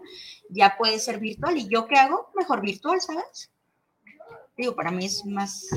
ya 0.49 0.77
puede 0.77 0.99
ser 0.99 1.19
virtual. 1.19 1.58
¿Y 1.58 1.67
yo 1.67 1.88
qué 1.88 1.95
hago? 1.95 2.29
Mejor 2.36 2.62
virtual, 2.62 3.01
¿sabes? 3.01 3.51
Digo, 4.56 4.75
para 4.75 4.91
mí 4.91 5.06
es 5.06 5.25
más, 5.25 5.67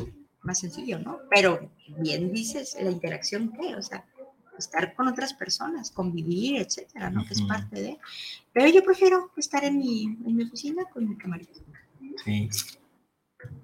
más 0.46 0.60
sencillo, 0.60 0.98
¿no? 0.98 1.20
Pero 1.28 1.70
bien 1.98 2.32
dices, 2.32 2.76
la 2.80 2.90
interacción, 2.90 3.52
¿qué? 3.52 3.74
O 3.74 3.82
sea, 3.82 4.06
estar 4.58 4.94
con 4.94 5.08
otras 5.08 5.34
personas, 5.34 5.90
convivir, 5.90 6.62
etcétera, 6.62 7.10
¿no? 7.10 7.26
Que 7.26 7.34
es 7.34 7.42
parte 7.42 7.82
de. 7.82 7.98
Pero 8.52 8.68
yo 8.68 8.82
prefiero 8.82 9.30
estar 9.36 9.64
en 9.64 9.78
mi, 9.78 10.04
en 10.04 10.36
mi 10.36 10.44
oficina 10.44 10.84
con 10.84 11.08
mi 11.08 11.16
camarita. 11.16 11.60
Sí. 12.24 12.48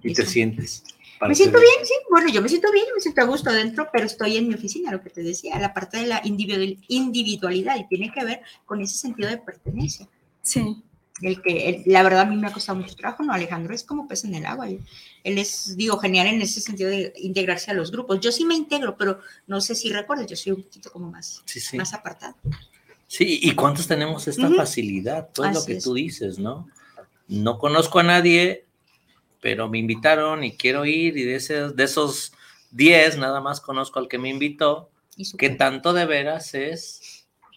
¿Y 0.02 0.12
te 0.12 0.26
sientes? 0.26 0.84
Me 1.28 1.34
siento 1.34 1.58
bien, 1.60 1.86
sí. 1.86 1.94
Bueno, 2.10 2.28
yo 2.30 2.42
me 2.42 2.48
siento 2.48 2.70
bien, 2.72 2.84
me 2.94 3.00
siento 3.00 3.20
a 3.20 3.26
gusto 3.26 3.50
adentro, 3.50 3.88
pero 3.92 4.06
estoy 4.06 4.36
en 4.36 4.48
mi 4.48 4.54
oficina, 4.54 4.90
lo 4.90 5.00
que 5.02 5.10
te 5.10 5.22
decía, 5.22 5.58
la 5.58 5.72
parte 5.72 5.98
de 5.98 6.06
la 6.06 6.20
individualidad 6.24 7.76
y 7.78 7.86
tiene 7.86 8.10
que 8.12 8.24
ver 8.24 8.40
con 8.64 8.80
ese 8.80 8.96
sentido 8.96 9.30
de 9.30 9.38
pertenencia. 9.38 10.08
Sí. 10.42 10.82
El 11.20 11.42
que, 11.42 11.82
la 11.86 12.02
verdad, 12.02 12.22
a 12.22 12.24
mí 12.24 12.36
me 12.36 12.46
ha 12.46 12.52
costado 12.52 12.78
mucho 12.78 12.96
trabajo, 12.96 13.22
¿no? 13.22 13.32
Alejandro 13.32 13.74
es 13.74 13.84
como 13.84 14.08
pez 14.08 14.24
en 14.24 14.34
el 14.34 14.46
agua. 14.46 14.68
Él, 14.68 15.38
es, 15.38 15.76
digo, 15.76 15.98
genial 15.98 16.26
en 16.26 16.40
ese 16.40 16.60
sentido 16.60 16.90
de 16.90 17.12
integrarse 17.18 17.70
a 17.70 17.74
los 17.74 17.92
grupos. 17.92 18.20
Yo 18.20 18.32
sí 18.32 18.44
me 18.44 18.54
integro, 18.54 18.96
pero 18.96 19.20
no 19.46 19.60
sé 19.60 19.74
si 19.74 19.92
recuerdas, 19.92 20.26
yo 20.26 20.36
soy 20.36 20.52
un 20.52 20.62
poquito 20.62 20.90
como 20.90 21.10
más, 21.10 21.42
más 21.74 21.92
apartado. 21.92 22.34
Sí, 23.06 23.40
¿y 23.42 23.54
cuántos 23.54 23.86
tenemos 23.86 24.26
esta 24.26 24.48
facilidad? 24.50 25.28
Todo 25.32 25.50
lo 25.50 25.64
que 25.64 25.80
tú 25.80 25.94
dices, 25.94 26.38
¿no? 26.38 26.66
No 27.28 27.58
conozco 27.58 27.98
a 27.98 28.02
nadie, 28.02 28.64
pero 29.42 29.68
me 29.68 29.78
invitaron 29.78 30.44
y 30.44 30.56
quiero 30.56 30.86
ir 30.86 31.18
y 31.18 31.24
de, 31.24 31.34
ese, 31.34 31.68
de 31.68 31.84
esos 31.84 32.32
10 32.70 33.18
nada 33.18 33.40
más 33.40 33.60
conozco 33.60 33.98
al 33.98 34.08
que 34.08 34.18
me 34.18 34.30
invitó, 34.30 34.88
que 35.36 35.50
tanto 35.50 35.92
de 35.92 36.06
veras 36.06 36.54
es, 36.54 37.01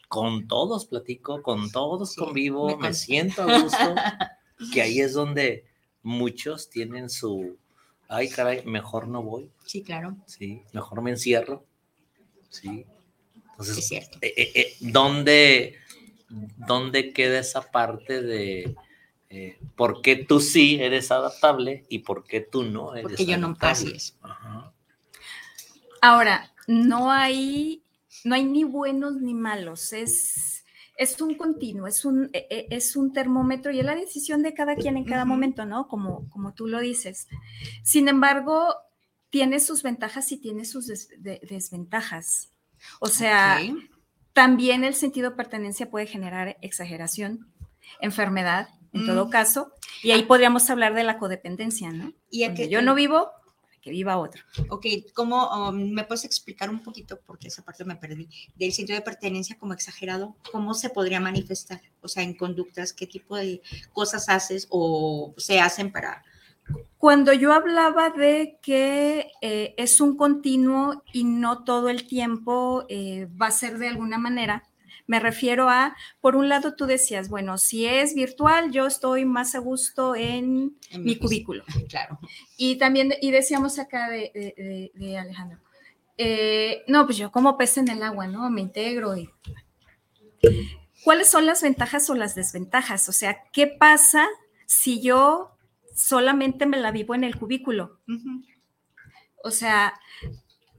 con 0.08 0.48
todos 0.48 0.86
platico, 0.86 1.42
con 1.42 1.72
todos 1.72 2.16
convivo, 2.16 2.78
me, 2.78 2.94
siento 2.94 3.44
a 3.44 3.62
gusto 3.62 3.96
que 4.74 4.82
ahí 4.82 5.00
es 5.00 5.14
donde 5.14 5.66
muchos 6.04 6.70
tienen 6.70 7.10
su, 7.10 7.58
ay 8.08 8.30
caray, 8.30 8.64
mejor 8.66 9.08
no 9.08 9.24
voy. 9.24 9.50
Sí, 9.66 9.82
claro. 9.82 10.16
Sí, 10.26 10.62
mejor 10.74 11.02
me 11.02 11.12
encierro. 11.12 11.66
Sí. 12.50 12.86
Entonces, 13.52 13.78
Es 13.78 13.88
cierto. 13.88 14.18
eh, 14.22 14.34
eh, 14.38 14.52
eh, 14.56 14.76
¿dónde, 14.80 15.78
¿dónde 16.30 17.14
queda 17.14 17.40
esa 17.40 17.72
parte 17.72 18.22
de 18.22 18.76
eh, 19.30 19.58
por 19.76 20.02
qué 20.02 20.16
tú 20.16 20.40
sí 20.40 20.78
eres 20.80 21.12
adaptable 21.12 21.86
y 21.90 22.00
por 22.00 22.24
qué 22.26 22.42
tú 22.42 22.64
no 22.64 22.94
eres 22.94 23.04
Porque 23.04 23.26
yo 23.26 23.38
no, 23.38 23.48
adaptable? 23.48 23.72
así 23.72 23.92
es. 23.96 24.18
Ajá. 24.22 24.74
Ahora, 26.02 26.54
no 26.68 27.12
hay, 27.12 27.82
no 28.24 28.36
hay 28.36 28.46
ni 28.46 28.64
buenos 28.64 29.16
ni 29.22 29.34
malos, 29.34 29.94
es, 29.94 30.64
es 30.98 31.20
un 31.22 31.36
continuo, 31.36 31.88
es 31.88 32.06
un, 32.06 32.30
e- 32.34 32.48
e- 32.50 32.68
es 32.72 32.96
un 32.96 33.12
termómetro 33.14 33.72
y 33.72 33.80
es 33.80 33.86
la 33.86 33.96
decisión 33.96 34.42
de 34.44 34.54
cada 34.54 34.76
quien 34.76 34.98
en 34.98 35.04
cada 35.06 35.26
momento, 35.26 35.66
¿no? 35.66 35.88
Como, 35.88 36.30
como 36.30 36.54
tú 36.54 36.68
lo 36.68 36.80
dices. 36.80 37.28
Sin 37.84 38.08
embargo, 38.08 38.74
tiene 39.30 39.60
sus 39.60 39.84
ventajas 39.84 40.32
y 40.32 40.38
tiene 40.38 40.64
sus 40.66 40.88
des- 40.88 41.10
de- 41.18 41.42
desventajas. 41.50 42.50
O 43.00 43.08
sea, 43.08 43.60
también 44.34 44.84
el 44.84 44.96
sentido 44.96 45.32
de 45.32 45.36
pertenencia 45.36 45.90
puede 45.90 46.06
generar 46.08 46.58
exageración, 46.62 47.48
enfermedad, 48.00 48.70
en 48.94 49.04
Mm. 49.04 49.08
todo 49.08 49.30
caso, 49.30 49.72
y 50.04 50.12
ahí 50.12 50.24
podríamos 50.24 50.70
hablar 50.70 50.94
de 50.94 51.04
la 51.04 51.18
codependencia, 51.18 51.92
¿no? 51.92 52.14
Y 52.32 52.48
yo 52.70 52.82
no 52.82 52.96
vivo, 52.96 53.30
que 53.86 53.92
viva 53.92 54.18
otro. 54.18 54.42
Ok, 54.72 54.88
¿cómo 55.14 55.70
um, 55.70 55.94
me 55.94 56.04
puedes 56.06 56.26
explicar 56.26 56.72
un 56.72 56.82
poquito, 56.82 57.20
porque 57.24 57.50
esa 57.50 57.64
parte 57.64 57.86
me 57.86 57.96
perdí, 57.96 58.28
del 58.56 58.74
sentido 58.74 58.98
de 58.98 59.06
pertenencia 59.06 59.60
como 59.60 59.74
exagerado? 59.74 60.36
¿Cómo 60.52 60.74
se 60.74 60.90
podría 60.90 61.20
manifestar? 61.20 61.82
O 62.02 62.08
sea, 62.08 62.24
en 62.24 62.34
conductas, 62.34 62.94
¿qué 62.94 63.06
tipo 63.06 63.38
de 63.38 63.62
cosas 63.94 64.28
haces 64.28 64.66
o 64.72 65.36
se 65.38 65.60
hacen 65.60 65.92
para... 65.92 66.24
Cuando 66.98 67.32
yo 67.32 67.54
hablaba 67.54 68.10
de 68.10 68.58
que 68.64 69.30
eh, 69.42 69.76
es 69.78 70.02
un 70.02 70.18
continuo 70.18 71.04
y 71.14 71.24
no 71.24 71.64
todo 71.64 71.90
el 71.90 72.08
tiempo 72.08 72.86
eh, 72.90 73.28
va 73.40 73.48
a 73.48 73.52
ser 73.52 73.78
de 73.78 73.90
alguna 73.90 74.18
manera, 74.18 74.64
me 75.08 75.20
refiero 75.20 75.70
a, 75.70 75.96
por 76.22 76.36
un 76.36 76.50
lado 76.50 76.76
tú 76.76 76.86
decías, 76.86 77.30
bueno, 77.30 77.58
si 77.58 77.86
es 77.86 78.16
virtual, 78.16 78.72
yo 78.72 78.88
estoy 78.88 79.26
más 79.26 79.54
a 79.56 79.60
gusto 79.60 80.16
en 80.16 80.76
en 80.92 81.04
mi 81.04 81.18
cubículo. 81.18 81.64
Claro. 81.90 82.20
Y 82.58 82.78
también, 82.78 83.14
y 83.22 83.32
decíamos 83.32 83.78
acá 83.80 84.10
de, 84.10 84.32
de- 84.34 84.54
de- 84.58 84.92
de 85.06 85.18
Alejandro, 85.18 85.60
eh, 86.18 86.84
no, 86.88 87.06
pues 87.06 87.18
yo 87.18 87.32
como 87.32 87.58
pez 87.58 87.78
en 87.78 87.90
el 87.90 88.02
agua, 88.02 88.28
¿no? 88.28 88.50
Me 88.50 88.62
integro 88.62 89.16
y... 89.18 89.30
¿Cuáles 91.04 91.28
son 91.30 91.46
las 91.46 91.62
ventajas 91.62 92.10
o 92.10 92.16
las 92.16 92.36
desventajas? 92.36 93.08
O 93.10 93.12
sea, 93.12 93.44
¿qué 93.52 93.68
pasa 93.68 94.28
si 94.66 95.02
yo 95.02 95.52
solamente 95.94 96.66
me 96.66 96.78
la 96.78 96.92
vivo 96.92 97.14
en 97.16 97.24
el 97.24 97.36
cubículo? 97.38 98.00
O 99.44 99.52
sea, 99.52 100.00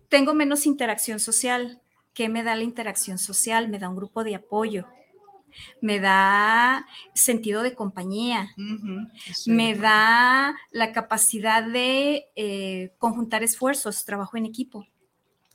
tengo 0.09 0.35
menos 0.35 0.67
interacción 0.67 1.21
social. 1.21 1.81
¿Qué 2.17 2.31
me 2.31 2.43
da 2.43 2.57
la 2.57 2.63
interacción 2.63 3.19
social? 3.19 3.69
Me 3.69 3.79
da 3.79 3.91
un 3.91 3.97
grupo 3.97 4.25
de 4.25 4.35
apoyo, 4.35 4.87
me 5.83 6.01
da 6.01 6.87
sentido 7.13 7.63
de 7.63 7.75
compañía, 7.75 8.55
me 9.45 9.75
da 9.75 10.57
la 10.71 10.93
capacidad 10.93 11.63
de 11.63 12.29
eh, 12.35 12.95
conjuntar 12.97 13.43
esfuerzos, 13.43 14.07
trabajo 14.07 14.39
en 14.39 14.47
equipo. 14.47 14.87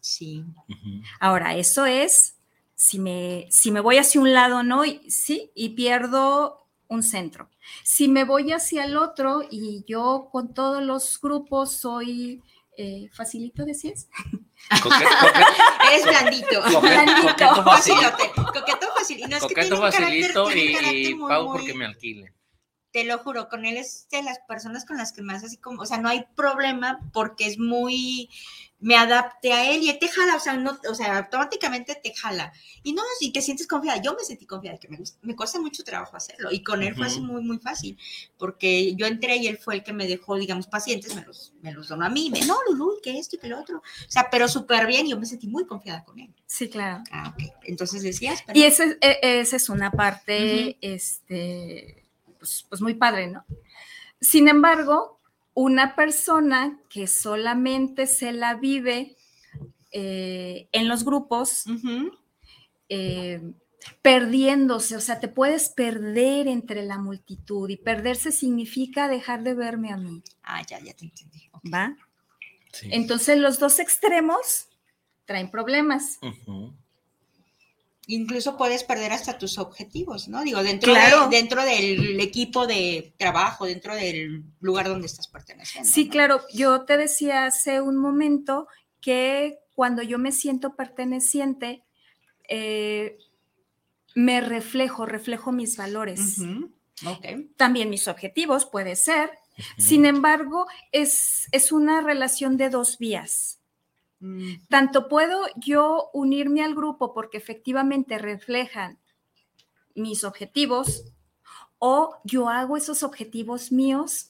Sí. 0.02 0.46
Ahora, 1.20 1.56
eso 1.56 1.88
es 1.88 2.38
si 2.76 3.00
me, 3.00 3.48
si 3.50 3.72
me 3.72 3.80
voy 3.80 3.98
hacia 3.98 4.22
un 4.22 4.32
lado, 4.32 4.62
¿no? 4.62 4.86
Y, 4.86 5.10
sí, 5.10 5.50
y 5.56 5.70
pierdo 5.70 6.68
un 6.88 7.02
centro. 7.02 7.50
Si 7.84 8.08
me 8.08 8.24
voy 8.24 8.52
hacia 8.52 8.86
el 8.86 8.98
otro 8.98 9.42
y 9.50 9.84
yo 9.88 10.30
con 10.32 10.54
todos 10.54 10.84
los 10.84 11.20
grupos 11.20 11.72
soy 11.72 12.44
eh, 12.78 13.10
facilito, 13.14 13.66
decías. 13.66 14.10
Eres 14.70 16.04
blandito. 16.06 16.62
coque- 16.64 16.80
Blandito. 16.80 17.22
coqueto 17.28 17.64
fácil. 17.64 17.94
Facilote. 17.96 18.32
Coqueto 18.36 18.88
fácil. 18.96 19.20
Y 19.20 19.24
no 19.28 19.38
es 19.38 19.44
que 19.44 19.54
tiene 19.56 19.70
Coqueto 19.70 19.76
un 19.76 19.92
carácter, 19.92 20.02
facilito 20.32 20.46
tiene 20.48 20.62
un 20.64 20.70
y, 20.70 20.74
carácter 20.76 21.02
y 21.12 21.16
muy, 21.16 21.30
pago 21.30 21.44
muy- 21.50 21.58
porque 21.58 21.74
me 21.74 21.86
alquile. 21.86 22.34
Te 22.92 23.04
lo 23.06 23.18
juro, 23.20 23.48
con 23.50 23.66
él 23.66 23.78
es 23.78 24.08
de 24.12 24.22
las 24.22 24.40
personas 24.48 24.86
con 24.86 24.98
las 24.98 25.14
que 25.14 25.22
más 25.22 25.44
así 25.44 25.58
como, 25.58 25.82
o 25.82 25.86
sea, 25.86 25.98
no 25.98 26.10
hay 26.10 26.26
problema 26.36 27.00
porque 27.14 27.48
es 27.48 27.58
muy, 27.58 28.30
me 28.80 28.98
adapté 28.98 29.54
a 29.54 29.72
él 29.72 29.82
y 29.84 29.90
él 29.90 29.98
te 30.00 30.08
jala, 30.10 30.36
o 30.36 30.40
sea, 30.40 30.54
no, 30.58 30.78
o 30.90 30.96
sea, 30.96 31.18
automáticamente 31.20 31.96
te 31.96 32.14
jala. 32.14 32.52
Y 32.84 32.92
no, 32.94 33.02
si 33.20 33.32
te 33.32 33.42
sientes 33.42 33.68
confiada, 33.68 34.02
yo 34.02 34.14
me 34.16 34.24
sentí 34.26 34.46
confiada, 34.46 34.78
que 34.78 34.90
me, 34.90 34.98
gusta- 34.98 35.18
me 35.22 35.36
cuesta 35.36 35.60
mucho 35.62 35.84
trabajo 35.84 36.18
hacerlo. 36.18 36.52
Y 36.52 36.64
con 36.64 36.82
él 36.84 36.96
fue 36.96 37.06
así 37.08 37.22
muy, 37.22 37.42
muy 37.44 37.60
fácil, 37.60 37.98
porque 38.38 38.94
yo 38.96 39.06
entré 39.06 39.38
y 39.38 39.48
él 39.48 39.58
fue 39.58 39.76
el 39.76 39.84
que 39.84 39.94
me 39.94 40.08
dejó, 40.08 40.36
digamos, 40.36 40.68
pacientes, 40.68 41.16
me 41.16 41.22
los, 41.22 41.54
me 41.62 41.72
los 41.72 41.88
donó 41.88 42.06
a 42.06 42.10
mí, 42.10 42.30
me, 42.30 42.42
no, 42.46 42.58
Lulu, 42.70 42.98
y 42.98 43.02
que 43.02 43.18
esto 43.20 43.36
y 43.38 43.40
que 43.40 43.48
lo 43.48 43.60
otro. 43.60 43.78
O 43.78 44.12
sea, 44.12 44.30
pero 44.30 44.48
súper 44.50 44.86
bien 44.88 45.06
y 45.06 45.12
yo 45.12 45.20
me 45.20 45.26
sentí 45.26 45.48
muy 45.48 45.66
confiada 45.66 46.04
con 46.04 46.20
él. 46.20 46.34
Sí, 46.46 46.68
claro. 46.70 47.04
Ah, 47.12 47.34
ok. 47.34 47.54
Entonces 47.64 48.02
decías, 48.04 48.42
Y 48.42 48.46
perdón. 48.46 48.64
ese, 48.64 48.98
e- 49.00 49.40
esa 49.42 49.56
es 49.56 49.70
una 49.70 49.92
parte, 49.92 50.78
este, 50.82 52.01
pues, 52.42 52.66
pues 52.68 52.82
muy 52.82 52.96
padre, 52.96 53.28
¿no? 53.28 53.46
Sin 54.20 54.48
embargo, 54.48 55.20
una 55.54 55.96
persona 55.96 56.80
que 56.90 57.06
solamente 57.06 58.08
se 58.08 58.32
la 58.32 58.56
vive 58.56 59.16
eh, 59.92 60.68
en 60.72 60.88
los 60.88 61.06
grupos, 61.06 61.66
eh, 62.90 63.42
perdiéndose, 64.02 64.96
o 64.96 65.02
sea, 65.02 65.20
te 65.20 65.28
puedes 65.28 65.70
perder 65.70 66.48
entre 66.48 66.82
la 66.84 66.98
multitud 66.98 67.70
y 67.70 67.78
perderse 67.78 68.32
significa 68.32 69.08
dejar 69.08 69.44
de 69.44 69.54
verme 69.54 69.92
a 69.92 69.98
mí, 69.98 70.24
Ah, 70.42 70.64
ya, 70.68 70.80
ya 70.80 70.94
te 70.96 71.06
entendí. 71.06 71.50
¿va? 71.72 71.96
Sí. 72.74 72.90
Entonces 72.92 73.38
los 73.38 73.60
dos 73.60 73.78
extremos 73.78 74.68
traen 75.26 75.52
problemas. 75.52 76.18
Ujú. 76.24 76.74
Incluso 78.16 78.58
puedes 78.58 78.84
perder 78.84 79.12
hasta 79.14 79.38
tus 79.38 79.58
objetivos, 79.58 80.28
¿no? 80.28 80.42
Digo, 80.44 80.62
dentro, 80.64 80.92
Claro. 80.94 81.28
de- 81.30 81.38
dentro 81.38 81.64
del 81.64 82.20
equipo 82.20 82.68
de 82.68 83.14
trabajo, 83.18 83.66
dentro 83.66 83.96
del 83.96 84.44
lugar 84.60 84.88
donde 84.88 85.08
estás 85.08 85.28
perteneciendo. 85.28 85.90
Sí, 85.90 86.06
¿no? 86.06 86.12
claro, 86.12 86.42
yo 86.54 86.82
te 86.86 86.98
decía 86.98 87.46
hace 87.46 87.82
un 87.82 87.98
momento 87.98 88.68
que 89.00 89.60
cuando 89.76 90.02
yo 90.02 90.18
me 90.20 90.32
siento 90.32 90.76
perteneciente, 90.76 91.84
eh, 92.50 93.18
me 94.14 94.42
reflejo, 94.42 95.06
reflejo 95.06 95.52
mis 95.54 95.78
valores, 95.78 96.38
también 97.58 97.90
mis 97.90 98.08
objetivos, 98.08 98.66
puede 98.66 98.96
ser. 98.96 99.32
Sin 99.78 100.06
embargo, 100.06 100.68
es, 100.92 101.48
es 101.52 101.72
una 101.72 102.02
relación 102.02 102.58
de 102.58 102.70
dos 102.70 102.98
vías. 102.98 103.61
Mm, 104.22 104.68
Tanto 104.70 105.10
puedo 105.10 105.46
yo 105.58 106.10
unirme 106.14 106.64
al 106.64 106.76
grupo 106.76 107.14
porque 107.14 107.38
efectivamente 107.38 108.18
reflejan 108.18 109.00
mis 109.96 110.24
objetivos 110.24 111.04
o 111.80 112.16
yo 112.24 112.48
hago 112.48 112.78
esos 112.78 113.04
objetivos 113.04 113.72
míos 113.72 114.30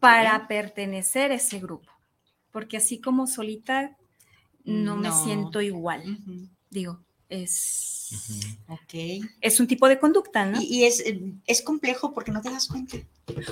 para 0.00 0.48
pertenecer 0.48 1.30
a 1.30 1.36
ese 1.36 1.60
grupo. 1.60 1.90
Porque 2.50 2.76
así 2.78 3.00
como 3.00 3.26
solita 3.26 3.96
no, 4.64 4.96
me 4.96 5.12
siento 5.12 5.60
igual. 5.60 6.18
Digo, 6.70 7.05
es, 7.28 8.10
Ujú. 8.12 8.74
Ok. 8.74 9.24
es 9.40 9.58
un 9.60 9.66
tipo 9.66 9.88
de 9.88 9.98
conducta, 9.98 10.44
¿no? 10.46 10.60
Y, 10.60 10.64
y 10.66 10.84
es, 10.84 11.00
eh, 11.00 11.20
es 11.46 11.62
complejo 11.62 12.12
porque 12.14 12.30
no 12.30 12.40
te 12.40 12.50
das 12.50 12.68
cuenta. 12.68 12.96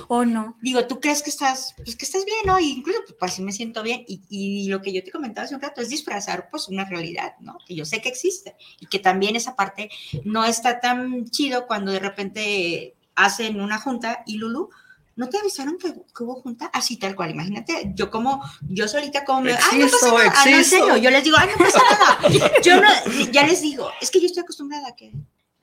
o 0.07 0.23
no. 0.25 0.57
Digo, 0.61 0.87
tú 0.87 0.99
crees 0.99 1.21
que 1.21 1.29
estás, 1.29 1.73
pues 1.75 1.95
que 1.95 2.05
estás 2.05 2.23
bien, 2.25 2.37
¿no? 2.45 2.59
Y 2.59 2.71
incluso, 2.71 2.99
pues 3.19 3.33
así 3.33 3.41
me 3.41 3.51
siento 3.51 3.83
bien. 3.83 4.05
Y, 4.07 4.21
y 4.29 4.67
lo 4.69 4.81
que 4.81 4.93
yo 4.93 5.03
te 5.03 5.11
comentaba 5.11 5.45
hace 5.45 5.55
un 5.55 5.61
rato 5.61 5.81
es 5.81 5.89
disfrazar, 5.89 6.49
pues, 6.49 6.67
una 6.69 6.85
realidad, 6.85 7.35
¿no? 7.41 7.57
Que 7.67 7.75
yo 7.75 7.85
sé 7.85 8.01
que 8.01 8.09
existe. 8.09 8.55
Y 8.79 8.85
que 8.87 8.99
también 8.99 9.35
esa 9.35 9.55
parte 9.55 9.89
no 10.23 10.45
está 10.45 10.79
tan 10.79 11.25
chido 11.29 11.67
cuando 11.67 11.91
de 11.91 11.99
repente 11.99 12.95
hacen 13.15 13.59
una 13.61 13.79
junta 13.79 14.23
y 14.25 14.37
Lulu, 14.37 14.69
¿no 15.15 15.29
te 15.29 15.37
avisaron 15.37 15.77
que, 15.77 15.93
que 15.93 16.23
hubo 16.23 16.35
junta? 16.41 16.67
Así 16.73 16.97
tal 16.97 17.15
cual, 17.15 17.31
imagínate, 17.31 17.91
yo 17.95 18.11
como, 18.11 18.41
yo 18.67 18.87
solita 18.87 19.23
como, 19.25 19.41
me, 19.41 19.53
ay, 19.53 19.79
no 19.79 19.85
pasa 19.85 19.85
Existo, 19.85 20.17
nada, 20.17 20.33
Ah, 20.35 20.43
no, 20.45 20.51
en 20.51 20.59
existo. 20.59 20.77
serio, 20.85 20.97
yo 20.97 21.09
les 21.09 21.23
digo, 21.23 21.37
ay, 21.39 21.49
no 21.51 21.65
pasa 21.65 21.79
nada. 21.91 22.51
Yo 22.61 22.81
no, 22.81 23.31
ya 23.31 23.45
les 23.45 23.61
digo, 23.61 23.89
es 24.01 24.11
que 24.11 24.19
yo 24.19 24.25
estoy 24.27 24.43
acostumbrada 24.43 24.89
a 24.89 24.95
que, 24.95 25.11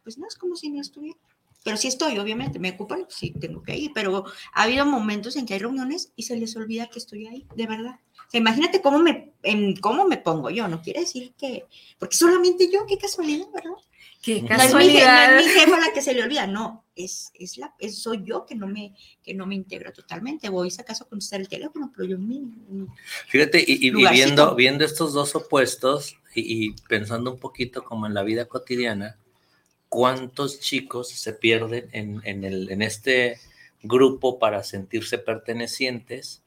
pues 0.02 0.18
no 0.18 0.26
es 0.26 0.36
como 0.36 0.56
si 0.56 0.70
no 0.70 0.80
estuviera. 0.80 1.18
Pero 1.64 1.76
sí 1.76 1.86
estoy, 1.86 2.18
obviamente, 2.18 2.58
me 2.58 2.70
ocupan, 2.70 3.06
sí 3.08 3.30
tengo 3.40 3.62
que 3.62 3.76
ir, 3.76 3.92
pero 3.94 4.24
ha 4.52 4.62
habido 4.64 4.84
momentos 4.84 5.36
en 5.36 5.46
que 5.46 5.54
hay 5.54 5.60
reuniones 5.60 6.12
y 6.16 6.24
se 6.24 6.36
les 6.36 6.56
olvida 6.56 6.88
que 6.88 6.98
estoy 6.98 7.28
ahí, 7.28 7.46
de 7.54 7.66
verdad. 7.68 8.00
O 8.26 8.30
sea, 8.32 8.40
imagínate 8.40 8.82
cómo 8.82 8.98
me, 8.98 9.32
en 9.44 9.76
cómo 9.76 10.04
me 10.06 10.16
pongo 10.16 10.50
yo, 10.50 10.66
no 10.66 10.82
quiere 10.82 11.00
decir 11.00 11.34
que, 11.38 11.66
porque 12.00 12.16
solamente 12.16 12.68
yo, 12.68 12.84
qué 12.86 12.98
casualidad, 12.98 13.46
¿verdad? 13.54 13.76
Qué 14.22 14.40
No 14.40 14.48
No 14.48 14.54
es, 14.54 14.60
mi, 14.62 14.64
casualidad. 14.64 15.32
no 15.32 15.38
es 15.40 15.46
mi 15.46 15.52
jefa 15.52 15.80
la 15.80 15.92
que 15.92 16.00
se 16.00 16.14
le 16.14 16.22
olvida, 16.22 16.46
no, 16.46 16.84
es, 16.94 17.32
es 17.34 17.58
la, 17.58 17.74
es- 17.78 17.98
soy 17.98 18.22
yo 18.24 18.46
que 18.46 18.54
no 18.54 18.66
me, 18.68 18.94
que 19.22 19.34
no 19.34 19.46
me 19.46 19.56
integro 19.56 19.92
totalmente. 19.92 20.48
Voy, 20.48 20.70
si 20.70 20.80
acaso, 20.80 21.04
a 21.04 21.08
contestar 21.08 21.40
el 21.40 21.48
teléfono, 21.48 21.92
pero 21.94 22.08
yo 22.08 22.16
en 22.16 22.28
mi- 22.28 22.86
Fíjate, 23.28 23.64
y, 23.66 23.88
y- 23.88 23.90
viendo, 23.90 24.54
viendo 24.54 24.84
estos 24.84 25.12
dos 25.12 25.34
opuestos 25.34 26.16
y, 26.34 26.66
y 26.66 26.72
pensando 26.88 27.32
un 27.32 27.38
poquito 27.40 27.84
como 27.84 28.06
en 28.06 28.14
la 28.14 28.22
vida 28.22 28.46
cotidiana, 28.46 29.16
¿cuántos 29.88 30.60
chicos 30.60 31.10
se 31.10 31.32
pierden 31.32 31.88
en, 31.92 32.20
en 32.24 32.44
el, 32.44 32.70
en 32.70 32.80
este 32.82 33.40
grupo 33.82 34.38
para 34.38 34.62
sentirse 34.62 35.18
pertenecientes. 35.18 36.41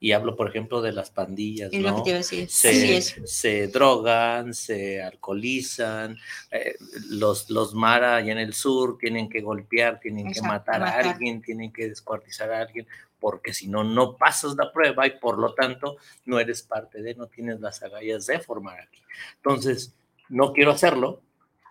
Y 0.00 0.12
hablo, 0.12 0.36
por 0.36 0.48
ejemplo, 0.48 0.80
de 0.80 0.92
las 0.92 1.10
pandillas, 1.10 1.72
Es 1.72 1.80
lo 1.80 1.90
¿no? 1.90 1.96
que 1.96 2.02
te 2.02 2.08
iba 2.10 2.16
a 2.16 2.18
decir. 2.18 2.48
se, 2.48 2.68
Así 2.68 2.94
es. 2.94 3.16
se 3.24 3.66
drogan, 3.66 4.54
se 4.54 5.02
alcoholizan, 5.02 6.16
eh, 6.52 6.76
los, 7.10 7.50
los 7.50 7.74
Mara 7.74 8.16
allá 8.16 8.32
en 8.32 8.38
el 8.38 8.54
sur 8.54 8.96
tienen 8.98 9.28
que 9.28 9.40
golpear, 9.40 9.98
tienen 9.98 10.32
que 10.32 10.40
matar, 10.40 10.80
matar. 10.80 11.06
a 11.06 11.10
alguien, 11.10 11.42
tienen 11.42 11.72
que 11.72 11.88
descuartizar 11.88 12.52
a 12.52 12.60
alguien, 12.60 12.86
porque 13.18 13.52
si 13.52 13.66
no, 13.66 13.82
no 13.82 14.16
pasas 14.16 14.54
la 14.56 14.72
prueba 14.72 15.04
y 15.06 15.18
por 15.18 15.36
lo 15.38 15.54
tanto 15.54 15.96
no 16.26 16.38
eres 16.38 16.62
parte 16.62 17.02
de, 17.02 17.16
no 17.16 17.26
tienes 17.26 17.60
las 17.60 17.82
agallas 17.82 18.26
de 18.26 18.38
formar 18.38 18.80
aquí. 18.80 19.02
Entonces, 19.36 19.94
no 20.28 20.52
quiero 20.52 20.70
hacerlo. 20.70 21.22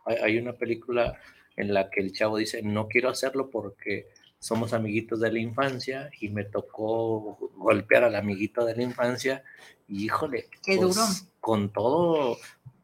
Hay, 0.04 0.18
hay 0.18 0.38
una 0.38 0.54
película 0.54 1.18
en 1.56 1.74
la 1.74 1.90
que 1.90 2.02
el 2.02 2.12
chavo 2.12 2.38
dice, 2.38 2.62
no 2.62 2.88
quiero 2.88 3.10
hacerlo 3.10 3.50
porque 3.50 4.08
somos 4.40 4.74
amiguitos 4.74 5.20
de 5.20 5.32
la 5.32 5.40
infancia 5.40 6.10
y 6.20 6.30
me 6.30 6.44
tocó 6.44 7.38
golpear 7.56 8.04
al 8.04 8.16
amiguito 8.16 8.66
de 8.66 8.76
la 8.76 8.84
infancia 8.84 9.44
y 9.88 10.06
híjole, 10.06 10.48
Qué 10.64 10.78
pues, 10.78 10.96
duro. 10.96 11.08
con 11.40 11.72
todo, 11.72 12.38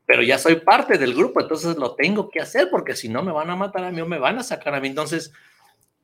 pero 0.05 0.23
ya 0.23 0.37
soy 0.37 0.55
parte 0.57 0.97
del 0.97 1.13
grupo, 1.13 1.41
entonces 1.41 1.75
lo 1.77 1.95
tengo 1.95 2.29
que 2.29 2.39
hacer 2.41 2.69
porque 2.71 2.95
si 2.95 3.07
no 3.09 3.23
me 3.23 3.31
van 3.31 3.49
a 3.49 3.55
matar 3.55 3.83
a 3.85 3.91
mí 3.91 4.01
o 4.01 4.05
me 4.07 4.19
van 4.19 4.39
a 4.39 4.43
sacar 4.43 4.73
a 4.75 4.79
mí. 4.81 4.87
Entonces, 4.87 5.31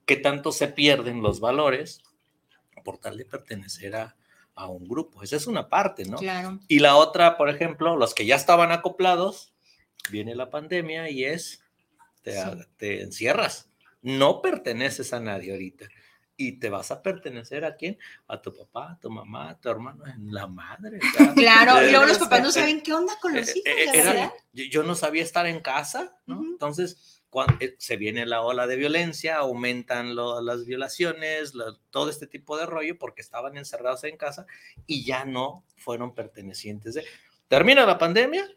¿qué 0.06 0.18
tanto 0.18 0.52
se 0.52 0.68
pierden 0.68 1.22
los 1.22 1.40
valores 1.40 2.02
por 2.84 2.98
tal 2.98 3.18
de 3.18 3.26
pertenecer 3.26 3.96
a, 3.96 4.16
a 4.56 4.68
un 4.68 4.88
grupo? 4.88 5.24
Esa 5.24 5.36
es 5.36 5.48
una 5.48 5.68
parte, 5.70 6.06
¿no? 6.06 6.18
Claro. 6.18 6.60
Y 6.68 6.80
la 6.80 6.96
otra, 6.96 7.38
por 7.38 7.50
ejemplo, 7.50 7.96
los 7.98 8.14
que 8.14 8.26
ya 8.26 8.36
estaban 8.36 8.72
acoplados, 8.72 9.54
viene 10.12 10.36
la 10.36 10.50
pandemia 10.50 11.10
y 11.10 11.26
es, 11.26 11.64
te, 12.22 12.34
Sí. 12.34 12.50
te 12.78 13.02
encierras, 13.02 13.69
no 14.02 14.42
perteneces 14.42 15.14
a 15.14 15.20
nadie 15.20 15.52
ahorita. 15.52 15.88
Y 16.42 16.54
te 16.54 16.70
vas 16.70 16.90
a 16.92 17.02
pertenecer 17.02 17.66
a 17.66 17.76
quién? 17.76 17.98
A 18.30 18.42
tu 18.42 18.56
papá, 18.56 18.94
a 18.94 19.00
tu 19.00 19.10
mamá, 19.10 19.50
a 19.50 19.60
tu 19.60 19.68
hermano, 19.70 20.06
en 20.08 20.34
la 20.34 20.48
madre. 20.48 21.00
Claro, 21.36 21.86
y 21.86 21.90
luego 21.92 22.06
los 22.06 22.16
eh, 22.16 22.20
papás 22.22 22.42
no 22.42 22.50
eh, 22.50 22.54
saben 22.54 22.82
qué 22.82 22.94
onda 22.94 23.14
con 23.22 23.36
los 23.36 23.50
eh, 23.50 23.54
hijos, 23.58 23.66
eh, 23.96 24.00
era- 24.00 24.34
yo, 24.54 24.84
no 24.84 24.96
sabía 24.96 25.22
estar 25.22 25.46
en 25.48 25.60
casa. 25.60 26.16
Entonces, 26.28 27.22
cuando 27.30 27.58
se 27.78 27.98
viene 27.98 28.26
la 28.26 28.42
ola 28.42 28.68
de 28.68 28.78
violencia, 28.78 29.36
aumentan 29.36 30.16
lo- 30.16 30.42
las 30.42 30.66
violaciones, 30.66 31.56
lo- 31.56 31.76
todo 31.90 32.10
este 32.10 32.26
tipo 32.26 32.58
de 32.58 32.66
rollo, 32.66 32.98
porque 32.98 33.22
estaban 33.22 33.58
encerrados 33.58 34.06
en 34.06 34.16
casa 34.16 34.46
y 34.88 35.04
ya 35.04 35.26
no 35.26 35.66
fueron 35.76 36.16
pertenecientes 36.16 36.94
de... 36.94 37.04
Termina 37.50 37.86
la 37.86 37.98
pandemia 37.98 38.50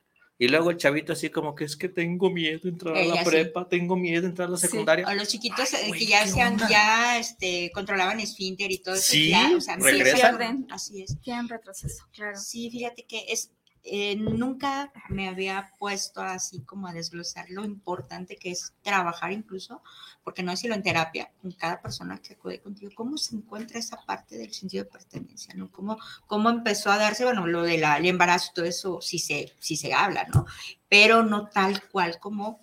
y 0.45 0.49
luego 0.49 0.71
el 0.71 0.77
chavito 0.77 1.13
así 1.13 1.31
como 1.31 1.55
que 1.55 1.65
es 1.65 1.77
que 1.77 1.89
tengo 1.89 2.29
miedo 2.29 2.59
de 2.65 2.71
entrar 2.71 2.97
a 2.97 3.05
la 3.05 3.23
sí. 3.23 3.31
prepa, 3.31 3.69
tengo 3.69 3.95
miedo 3.97 4.23
de 4.23 4.27
entrar 4.29 4.49
a 4.49 4.51
la 4.51 4.57
Sí. 4.57 4.67
secundaria. 4.67 5.07
O 5.07 5.15
los 5.15 5.29
chiquitos 5.29 5.73
Ay, 5.73 5.87
güey, 5.87 6.01
que 6.01 6.07
ya 6.07 6.25
¿qué 6.25 6.31
sean, 6.31 6.59
ya 6.69 7.19
este, 7.19 7.71
controlaban 7.73 8.19
esfínter 8.19 8.73
y 8.73 8.79
todo 8.79 8.97
eso. 8.97 9.13
Sí, 9.13 9.29
ya, 9.31 9.53
o 9.57 9.61
sea, 9.61 9.77
sí, 9.77 9.83
regresan. 9.83 10.37
pierden. 10.37 10.67
Así 10.71 11.03
es. 11.03 11.17
Quedan 11.23 11.49
retroceso, 11.49 12.05
claro. 12.13 12.37
Sí, 12.41 12.71
fíjate 12.73 13.05
que 13.05 13.25
es, 13.29 13.53
eh, 13.85 14.15
nunca 14.15 14.93
me 15.09 15.29
había 15.29 15.73
puesto 15.79 16.21
así 16.21 16.61
como 16.61 16.87
a 16.87 16.93
desglosar 16.93 17.51
lo 17.51 17.65
importante 17.65 18.37
que 18.37 18.53
es 18.53 18.73
trabajar 18.83 19.33
incluso, 19.33 19.83
porque 20.23 20.45
no 20.45 20.53
decirlo 20.53 20.77
en 20.77 20.85
terapia, 20.85 21.33
con 21.41 21.51
cada 21.53 21.83
persona 21.83 22.19
que 22.19 22.35
acude 22.35 22.61
contigo, 22.61 22.93
cómo 22.95 23.17
se 23.19 23.35
encuentra 23.35 23.81
esa 23.81 23.97
parte 24.05 24.39
del 24.39 24.53
sentido 24.53 24.85
de 24.85 24.91
pertenencia, 24.91 25.55
¿no? 25.55 25.71
Cómo, 25.73 25.99
cómo 26.29 26.49
empezó 26.49 26.93
a 26.93 26.97
darse, 26.97 27.25
bueno, 27.25 27.47
lo 27.47 27.63
del 27.63 27.83
embarazo, 28.07 28.53
todo 28.55 28.67
eso 28.67 29.01
sí 29.01 29.19
se, 29.19 29.53
sí 29.59 29.77
se 29.77 29.93
habla, 29.93 30.27
¿no? 30.33 30.47
Pero 30.89 31.25
no 31.25 31.49
tal 31.49 31.83
cual 31.89 32.21
como 32.21 32.61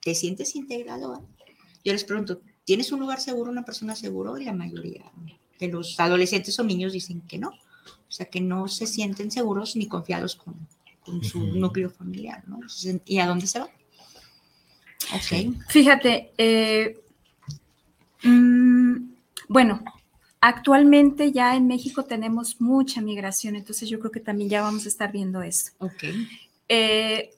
te 0.00 0.14
sientes 0.16 0.56
integrado. 0.56 1.14
¿eh? 1.14 1.54
Yo 1.84 1.92
les 1.92 2.04
pregunto, 2.04 2.40
¿tienes 2.64 2.90
un 2.90 2.98
lugar 2.98 3.20
seguro, 3.20 3.50
una 3.50 3.64
persona 3.64 3.94
seguro? 3.94 4.36
Y 4.38 4.44
la 4.44 4.52
mayoría 4.52 5.04
de 5.60 5.68
los 5.68 5.98
adolescentes 6.00 6.58
o 6.58 6.64
niños 6.64 6.92
dicen 6.92 7.20
que 7.22 7.38
no. 7.38 7.52
O 8.12 8.14
sea, 8.14 8.26
que 8.26 8.42
no 8.42 8.68
se 8.68 8.86
sienten 8.86 9.30
seguros 9.30 9.74
ni 9.74 9.86
confiados 9.86 10.36
con, 10.36 10.54
con 11.02 11.24
su 11.24 11.46
núcleo 11.46 11.88
familiar, 11.88 12.44
¿no? 12.46 12.60
¿Y 13.06 13.18
a 13.20 13.26
dónde 13.26 13.46
se 13.46 13.60
va? 13.60 13.70
Ok. 15.14 15.56
Fíjate, 15.70 16.30
eh, 16.36 17.00
mm, 18.22 18.96
bueno, 19.48 19.82
actualmente 20.42 21.32
ya 21.32 21.56
en 21.56 21.66
México 21.66 22.04
tenemos 22.04 22.60
mucha 22.60 23.00
migración, 23.00 23.56
entonces 23.56 23.88
yo 23.88 23.98
creo 23.98 24.12
que 24.12 24.20
también 24.20 24.50
ya 24.50 24.60
vamos 24.60 24.84
a 24.84 24.88
estar 24.88 25.10
viendo 25.10 25.40
esto. 25.40 25.70
Ok. 25.78 26.04
Eh, 26.68 27.30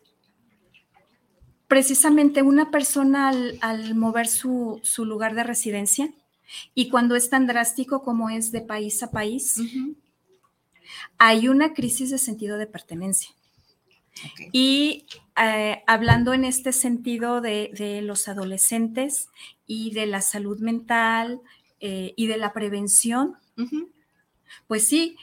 precisamente 1.68 2.42
una 2.42 2.72
persona 2.72 3.28
al, 3.28 3.58
al 3.60 3.94
mover 3.94 4.26
su, 4.26 4.80
su 4.82 5.04
lugar 5.04 5.36
de 5.36 5.44
residencia 5.44 6.12
y 6.74 6.88
cuando 6.88 7.14
es 7.14 7.30
tan 7.30 7.46
drástico 7.46 8.02
como 8.02 8.28
es 8.28 8.50
de 8.50 8.60
país 8.60 9.00
a 9.04 9.12
país, 9.12 9.56
Ujú. 9.58 9.94
Hay 11.18 11.48
una 11.48 11.74
crisis 11.74 12.10
de 12.10 12.18
sentido 12.18 12.58
de 12.58 12.66
pertenencia. 12.66 13.30
Y 14.52 15.06
eh, 15.42 15.82
hablando 15.86 16.32
en 16.34 16.44
este 16.44 16.72
sentido 16.72 17.40
de, 17.40 17.70
de 17.76 18.00
los 18.02 18.28
adolescentes 18.28 19.28
y 19.66 19.90
de 19.92 20.06
la 20.06 20.22
salud 20.22 20.60
mental 20.60 21.40
eh, 21.80 22.14
y 22.16 22.26
de 22.28 22.36
la 22.36 22.52
prevención, 22.52 23.36
pues 24.66 24.86
sí, 24.86 25.16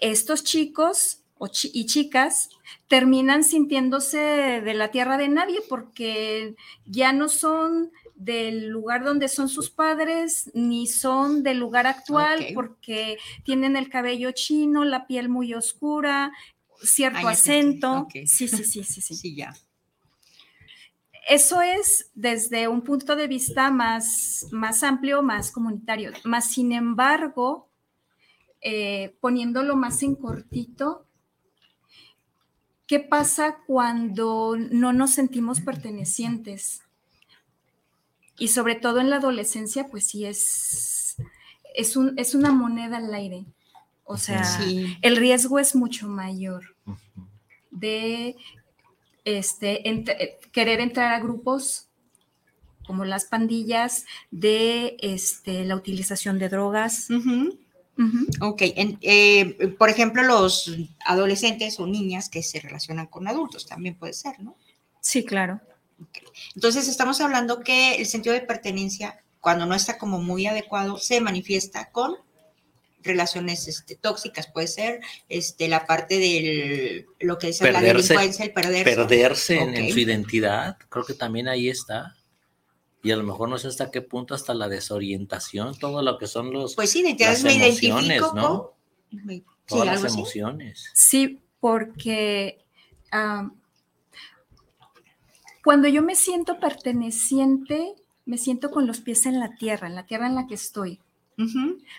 estos 0.00 0.44
chicos 0.44 1.22
chi- 1.50 1.70
y 1.72 1.86
chicas 1.86 2.50
terminan 2.88 3.44
sintiéndose 3.44 4.18
de 4.18 4.74
la 4.74 4.90
tierra 4.90 5.16
de 5.16 5.28
nadie 5.28 5.60
porque 5.68 6.54
ya 6.86 7.12
no 7.12 7.28
son 7.28 7.92
del 8.20 8.68
lugar 8.68 9.02
donde 9.02 9.28
son 9.28 9.48
sus 9.48 9.70
padres, 9.70 10.50
ni 10.52 10.86
son 10.86 11.42
del 11.42 11.58
lugar 11.58 11.86
actual, 11.86 12.48
porque 12.54 13.16
tienen 13.44 13.76
el 13.76 13.88
cabello 13.88 14.30
chino, 14.32 14.84
la 14.84 15.06
piel 15.06 15.30
muy 15.30 15.54
oscura, 15.54 16.30
cierto 16.82 17.26
acento. 17.26 18.06
Sí, 18.12 18.46
sí, 18.46 18.48
sí, 18.48 18.84
sí. 18.84 19.00
Sí, 19.14 19.34
ya. 19.34 19.56
Eso 21.26 21.62
es 21.62 22.10
desde 22.14 22.68
un 22.68 22.82
punto 22.82 23.16
de 23.16 23.26
vista 23.26 23.70
más, 23.70 24.46
más 24.50 24.82
amplio, 24.82 25.22
más 25.22 25.50
comunitario. 25.50 26.12
Más 26.24 26.50
sin 26.50 26.72
embargo, 26.72 27.70
eh, 28.60 29.16
poniéndolo 29.20 29.76
más 29.76 30.02
en 30.02 30.14
cortito, 30.14 31.06
¿qué 32.86 33.00
pasa 33.00 33.60
cuando 33.66 34.56
no 34.58 34.92
nos 34.92 35.12
sentimos 35.12 35.62
pertenecientes? 35.62 36.82
Y 38.40 38.48
sobre 38.48 38.74
todo 38.74 39.00
en 39.00 39.10
la 39.10 39.16
adolescencia, 39.16 39.86
pues 39.88 40.06
sí 40.08 40.24
es, 40.24 41.16
es, 41.76 41.94
un, 41.96 42.18
es 42.18 42.34
una 42.34 42.50
moneda 42.50 42.96
al 42.96 43.12
aire. 43.14 43.44
O 44.04 44.16
sea, 44.16 44.42
Sí. 44.42 44.96
el 45.02 45.16
riesgo 45.16 45.58
es 45.60 45.76
mucho 45.76 46.08
mayor 46.08 46.74
de 47.70 48.34
este, 49.24 49.84
ent- 49.84 50.08
eh, 50.18 50.38
querer 50.52 50.80
entrar 50.80 51.12
a 51.14 51.20
grupos 51.20 51.86
como 52.86 53.04
las 53.04 53.26
pandillas, 53.26 54.04
de 54.32 54.96
este, 55.00 55.64
la 55.64 55.76
utilización 55.76 56.40
de 56.40 56.48
drogas. 56.48 57.08
Ujú. 57.10 57.56
Ok, 58.40 58.62
en- 58.62 58.98
eh, 59.02 59.68
por 59.78 59.90
ejemplo, 59.90 60.22
los 60.22 60.74
adolescentes 61.04 61.78
o 61.78 61.86
niñas 61.86 62.28
que 62.30 62.42
se 62.42 62.58
relacionan 62.58 63.06
con 63.06 63.28
adultos 63.28 63.66
también 63.66 63.94
puede 63.96 64.14
ser, 64.14 64.40
¿no? 64.40 64.56
Sí, 65.02 65.24
claro. 65.24 65.60
Entonces, 66.54 66.88
estamos 66.88 67.20
hablando 67.20 67.60
que 67.60 67.96
el 67.96 68.06
sentido 68.06 68.34
de 68.34 68.40
pertenencia, 68.42 69.22
cuando 69.40 69.66
no 69.66 69.74
está 69.74 69.98
como 69.98 70.20
muy 70.20 70.46
adecuado, 70.46 70.98
se 70.98 71.20
manifiesta 71.20 71.90
con 71.90 72.16
relaciones 73.02 73.66
este, 73.66 73.94
tóxicas, 73.96 74.46
puede 74.46 74.66
ser 74.66 75.00
este, 75.28 75.68
la 75.68 75.86
parte 75.86 76.18
del 76.18 77.06
lo 77.20 77.38
que 77.38 77.48
es 77.48 77.60
la 77.62 77.70
Perderse- 77.70 78.08
delincuencia, 78.08 78.44
el 78.44 78.52
perderse. 78.52 78.94
perderse 78.96 79.58
en, 79.58 79.90
su 79.92 79.98
identidad, 80.00 80.76
creo 80.90 81.04
que 81.04 81.14
también 81.14 81.48
ahí 81.48 81.68
está. 81.70 82.14
Y 83.02 83.12
a 83.12 83.16
lo 83.16 83.22
mejor 83.22 83.48
no 83.48 83.56
sé 83.56 83.68
hasta 83.68 83.90
qué 83.90 84.02
punto, 84.02 84.34
hasta 84.34 84.52
la 84.52 84.68
desorientación, 84.68 85.78
todo 85.78 86.02
lo 86.02 86.18
que 86.18 86.26
son 86.26 86.52
los, 86.52 86.74
Pues 86.74 86.90
sí, 86.90 87.00
identidades 87.00 87.42
las 87.42 87.56
me 87.56 87.66
emociones, 87.66 88.04
identifico 88.06 88.34
¿no? 88.36 88.74
con. 89.10 89.26
me- 89.26 89.34
Sí, 89.36 89.76
Todas 89.76 89.86
las 89.86 90.04
así. 90.04 90.18
emociones. 90.18 90.90
Sí, 90.94 91.40
porque 91.60 92.58
ah, 93.12 93.48
cuando 95.64 95.88
yo 95.88 96.02
me 96.02 96.14
siento 96.14 96.58
perteneciente, 96.58 97.94
me 98.24 98.38
siento 98.38 98.70
con 98.70 98.86
los 98.86 99.00
pies 99.00 99.26
en 99.26 99.38
la 99.40 99.54
tierra, 99.56 99.86
en 99.88 99.94
la 99.94 100.06
tierra 100.06 100.26
en 100.26 100.34
la 100.34 100.46
que 100.46 100.54
estoy. 100.54 101.00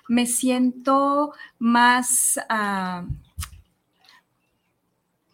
Me 0.07 0.27
siento 0.27 1.33
más, 1.57 2.39
ah, 2.47 3.05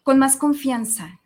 con 0.02 0.18
más 0.18 0.36
confianza, 0.36 1.20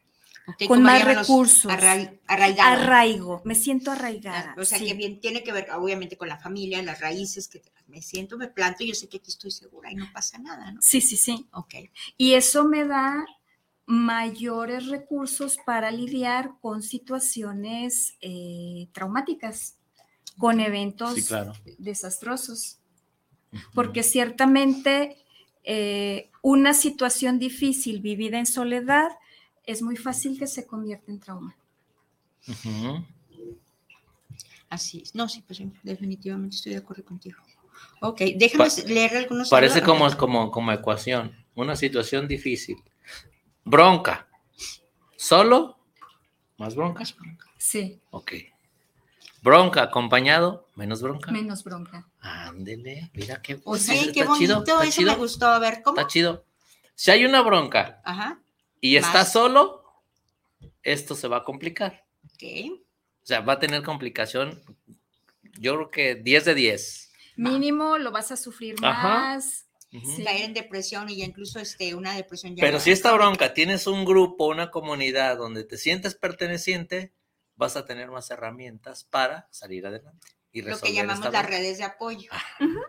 Con 0.67 0.83
más 0.83 1.05
recursos. 1.05 1.71
arraigada. 1.71 2.73
arraigo, 2.73 3.41
me 3.45 3.55
siento 3.55 3.93
arraigada. 3.93 4.57
O 4.59 4.65
sea, 4.65 4.79
sí. 4.79 4.87
que 4.87 4.95
bien 4.95 5.21
tiene 5.21 5.45
que 5.45 5.53
ver, 5.53 5.69
obviamente, 5.71 6.17
con 6.17 6.29
la 6.29 6.39
familia, 6.39 6.83
las 6.83 7.01
raíces, 7.01 7.47
que 7.47 7.63
me 7.87 8.03
siento, 8.03 8.37
me 8.37 8.49
planto 8.49 8.83
y 8.83 8.89
yo 8.89 8.95
sé 8.95 9.09
que 9.09 9.19
aquí 9.19 9.31
estoy 9.31 9.53
segura 9.53 9.93
y 9.93 9.95
no 9.95 10.11
pasa 10.13 10.39
nada, 10.39 10.73
¿no? 10.73 10.83
Sí, 10.83 11.01
sí, 11.01 11.17
sí. 11.17 11.47
Ok. 11.53 11.75
Y 12.17 12.33
eso 12.35 12.65
me 12.65 12.85
da 12.85 13.25
mayores 13.87 14.87
recursos 14.87 15.57
para 15.67 15.91
lidiar 15.91 16.53
con 16.61 16.83
situaciones 16.83 18.17
eh, 18.21 18.89
traumáticas. 18.93 19.77
con 20.39 20.61
eventos 20.61 21.15
Sí, 21.15 21.25
claro. 21.25 21.53
desastrosos. 21.79 22.79
Porque 23.75 24.03
ciertamente 24.03 25.19
eh, 25.63 26.31
una 26.43 26.73
situación 26.73 27.39
difícil 27.39 28.01
vivida 28.01 28.39
en 28.39 28.47
soledad 28.47 29.11
es 29.67 29.83
muy 29.83 29.97
fácil 29.97 30.39
que 30.39 30.47
se 30.47 30.67
convierta 30.67 31.13
en 31.13 31.21
trauma. 31.21 31.55
Así 34.69 35.03
es. 35.03 35.15
No, 35.15 35.29
sí, 35.29 35.43
pues 35.47 35.61
definitivamente 35.83 36.57
estoy 36.57 36.73
de 36.73 36.79
acuerdo 36.79 37.05
contigo. 37.05 37.39
Ok, 38.01 38.21
déjame 38.37 38.69
Pa- 38.71 38.83
leer 38.89 39.17
algunos 39.19 39.51
Parece 39.51 39.83
como, 39.83 40.09
como, 40.17 40.51
como 40.51 40.73
ecuación, 40.73 41.33
una 41.55 41.77
situación 41.77 42.27
difícil. 42.27 42.77
Bronca. 43.65 44.29
¿Solo? 45.17 45.79
¿Más 46.59 46.75
bronca? 46.75 47.05
Sí, 47.59 48.01
Ok. 48.11 48.33
Bronca 49.43 49.83
acompañado, 49.83 50.69
menos 50.77 51.03
bronca. 51.03 51.33
menos 51.33 51.65
bronca. 51.65 52.09
Ándele, 52.21 53.11
mira 53.13 53.43
qué, 53.43 53.61
O 53.65 53.77
sea, 53.77 53.95
está 53.97 54.13
qué 54.13 54.23
bonito, 54.25 54.39
chido, 54.39 54.59
está 54.61 54.85
eso 54.85 55.01
chido, 55.01 55.13
me 55.13 55.19
gustó. 55.19 55.47
A 55.47 55.59
ver, 55.59 55.83
¿cómo? 55.83 55.99
Está 55.99 56.09
chido. 56.09 56.45
Si 56.95 57.11
hay 57.11 57.25
una 57.25 57.43
bronca 57.43 58.01
Ajá, 58.05 58.41
y 58.81 58.95
está 58.97 59.25
solo, 59.25 59.83
esto 60.85 61.17
se 61.17 61.27
va 61.27 61.39
a 61.39 61.45
complicar. 61.45 62.05
ok. 62.35 62.73
O 63.23 63.27
sea, 63.27 63.41
va 63.41 63.55
a 63.55 63.59
tener 63.59 63.83
complicación, 63.83 64.61
yo 65.59 65.75
creo 65.75 65.91
que 65.91 66.15
10 66.17 66.45
de 66.45 66.55
10. 66.55 67.13
Mínimo 67.37 67.99
lo 67.99 68.13
vas 68.13 68.31
a 68.31 68.37
sufrir 68.37 68.77
Ajá. 68.83 69.09
más. 69.09 69.67
Sí. 69.93 70.25
Caer 70.25 70.47
en 70.47 70.55
depresión 70.55 71.11
y 71.11 71.19
ya 71.19 71.25
incluso 71.27 71.59
este, 71.59 71.95
una 71.95 72.15
depresión 72.15 72.57
ya. 72.57 72.63
Pero 72.63 72.81
si 72.81 72.91
esta 72.91 73.13
bronca 73.13 73.53
tienes 73.53 73.87
un 73.87 74.05
grupo, 74.05 74.47
una 74.47 74.71
comunidad 74.71 75.37
donde 75.37 75.65
te 75.65 75.77
sientes 75.77 76.15
perteneciente, 76.15 77.13
vas 77.57 77.77
a 77.77 77.85
tener 77.85 78.11
más 78.11 78.31
herramientas 78.31 79.05
para 79.05 79.49
salir 79.51 79.87
adelante 79.87 80.29
y 80.55 80.61
Lo 80.63 80.79
que 80.79 80.93
llamamos 80.93 81.25
esta 81.25 81.43
las 81.43 81.51
redes 81.51 81.79
de 81.79 81.85
apoyo. 81.85 82.31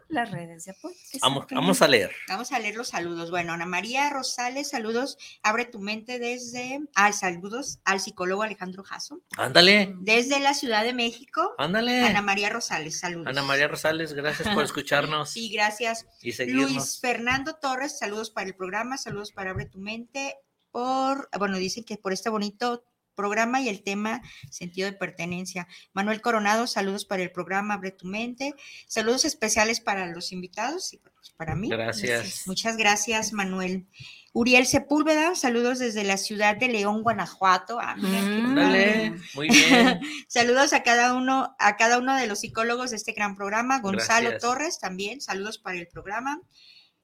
Las 0.09 0.29
redes 0.31 0.65
de 0.65 0.71
apoyo. 0.71 0.95
Vamos, 1.21 1.45
vamos 1.49 1.81
a 1.81 1.87
leer. 1.87 2.11
Vamos 2.27 2.51
a 2.51 2.59
leer 2.59 2.75
los 2.75 2.89
saludos. 2.89 3.31
Bueno, 3.31 3.53
Ana 3.53 3.65
María 3.65 4.09
Rosales, 4.09 4.69
saludos. 4.69 5.17
Abre 5.41 5.65
tu 5.65 5.79
mente 5.79 6.19
desde. 6.19 6.81
Ah, 6.93 7.13
saludos 7.13 7.79
al 7.85 8.01
psicólogo 8.01 8.43
Alejandro 8.43 8.83
Jasso. 8.83 9.21
Ándale, 9.37 9.95
Desde 10.01 10.41
la 10.41 10.53
Ciudad 10.53 10.83
de 10.83 10.93
México, 10.93 11.55
ándale. 11.57 12.03
Ana 12.03 12.21
María 12.21 12.49
Rosales, 12.49 12.99
saludos. 12.99 13.27
Ana 13.27 13.43
María 13.43 13.69
Rosales, 13.69 14.13
gracias 14.13 14.53
por 14.53 14.63
escucharnos 14.65 15.29
Sí, 15.33 15.49
gracias. 15.49 16.05
y 16.21 16.33
seguirnos. 16.33 16.71
Luis 16.71 16.99
Fernando 16.99 17.55
Torres, 17.55 17.97
saludos 17.97 18.29
para 18.29 18.47
el 18.47 18.55
programa, 18.55 18.97
saludos 18.97 19.31
para 19.31 19.51
Abre 19.51 19.65
tu 19.67 19.79
Mente, 19.79 20.35
por, 20.71 21.29
bueno, 21.37 21.57
dicen 21.57 21.83
que 21.85 21.97
por 21.97 22.11
este 22.11 22.29
bonito 22.29 22.83
programa 23.15 23.61
y 23.61 23.69
el 23.69 23.83
tema 23.83 24.21
sentido 24.49 24.89
de 24.89 24.97
pertenencia. 24.97 25.67
Manuel 25.93 26.21
Coronado, 26.21 26.67
saludos 26.67 27.05
para 27.05 27.23
el 27.23 27.31
programa 27.31 27.75
Abre 27.75 27.91
tu 27.91 28.07
Mente, 28.07 28.53
saludos 28.87 29.25
especiales 29.25 29.79
para 29.79 30.07
los 30.07 30.31
invitados 30.31 30.93
y 30.93 30.97
pues, 30.97 31.31
para 31.37 31.55
mí. 31.55 31.69
Gracias. 31.69 32.43
Muchas 32.45 32.77
gracias, 32.77 33.33
Manuel. 33.33 33.87
Uriel 34.35 34.65
Sepúlveda, 34.65 35.35
saludos 35.35 35.77
desde 35.77 36.03
la 36.03 36.17
ciudad 36.17 36.57
de 36.57 36.67
León, 36.67 37.03
Guanajuato. 37.03 37.79
Ah, 37.79 37.95
mira, 37.95 38.19
qué 38.19 38.41
Mm. 38.41 38.55
Padre. 38.55 39.13
muy 39.35 39.47
bien. 39.49 39.99
Saludos 40.27 40.73
a 40.73 40.81
cada 40.81 41.13
uno, 41.13 41.55
a 41.59 41.77
cada 41.77 41.99
uno 41.99 42.15
de 42.15 42.25
los 42.25 42.39
psicólogos 42.39 42.89
de 42.89 42.95
este 42.95 43.11
gran 43.11 43.35
programa. 43.35 43.79
Gonzalo 43.79 44.31
Gracias. 44.31 44.41
Torres 44.41 44.79
también, 44.79 45.21
saludos 45.21 45.59
para 45.59 45.77
el 45.77 45.87
programa. 45.87 46.41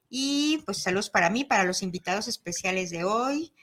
Y 0.08 0.58
pues 0.66 0.82
saludos 0.82 1.08
para 1.08 1.30
mí, 1.30 1.44
para 1.44 1.62
los 1.62 1.82
invitados 1.82 2.26
especiales 2.26 2.90
de 2.90 3.04
hoy. 3.04 3.54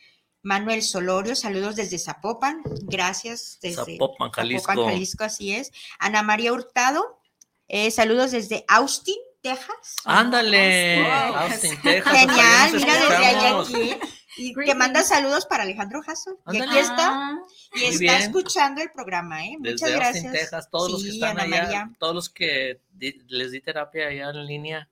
Manuel 0.47 0.81
Solorio, 0.81 1.35
saludos 1.35 1.75
desde 1.75 1.99
Zapopan. 1.99 2.61
Gracias 2.83 3.59
desde 3.61 3.83
Zapopan, 3.83 4.31
Jalisco. 4.31 4.71
Zapopan, 4.71 4.93
Jalisco, 4.93 5.23
así 5.25 5.53
es. 5.53 5.71
Ana 5.99 6.23
María 6.23 6.53
Hurtado, 6.53 7.19
eh, 7.67 7.91
saludos 7.91 8.31
desde 8.31 8.63
Austin, 8.69 9.17
Texas. 9.41 9.95
Ándale, 10.05 11.03
Wow. 11.03 11.35
Austin, 11.35 11.81
Texas. 11.81 12.13
Genial, 12.13 12.71
mira 12.73 12.93
desde 12.93 13.15
allá 13.25 13.59
aquí. 13.61 13.97
Y 14.39 14.53
te 14.53 14.75
manda 14.75 15.03
saludos 15.03 15.45
para 15.47 15.63
Alejandro 15.63 16.01
Jasso. 16.01 16.37
Y 16.53 16.61
aquí 16.61 16.77
está. 16.77 17.09
Ah, 17.09 17.37
Y 17.73 17.79
Muy 17.79 17.87
está 17.89 17.99
bien. 17.99 18.15
escuchando 18.21 18.81
el 18.81 18.91
programa, 18.91 19.43
¿eh? 19.45 19.55
Muchas 19.57 19.81
Desde 19.81 19.95
gracias. 19.95 20.15
Austin, 20.25 20.31
Texas, 20.31 20.69
todos 20.71 20.91
los 20.91 21.03
que 21.03 21.09
están 21.09 21.31
Ana 21.39 21.43
allá, 21.43 21.63
María. 21.63 21.91
todos 21.99 22.15
los 22.15 22.29
que 22.29 22.79
di- 22.91 23.19
les 23.27 23.51
di 23.51 23.59
terapia 23.61 24.07
allá 24.07 24.29
en 24.29 24.45
línea, 24.45 24.87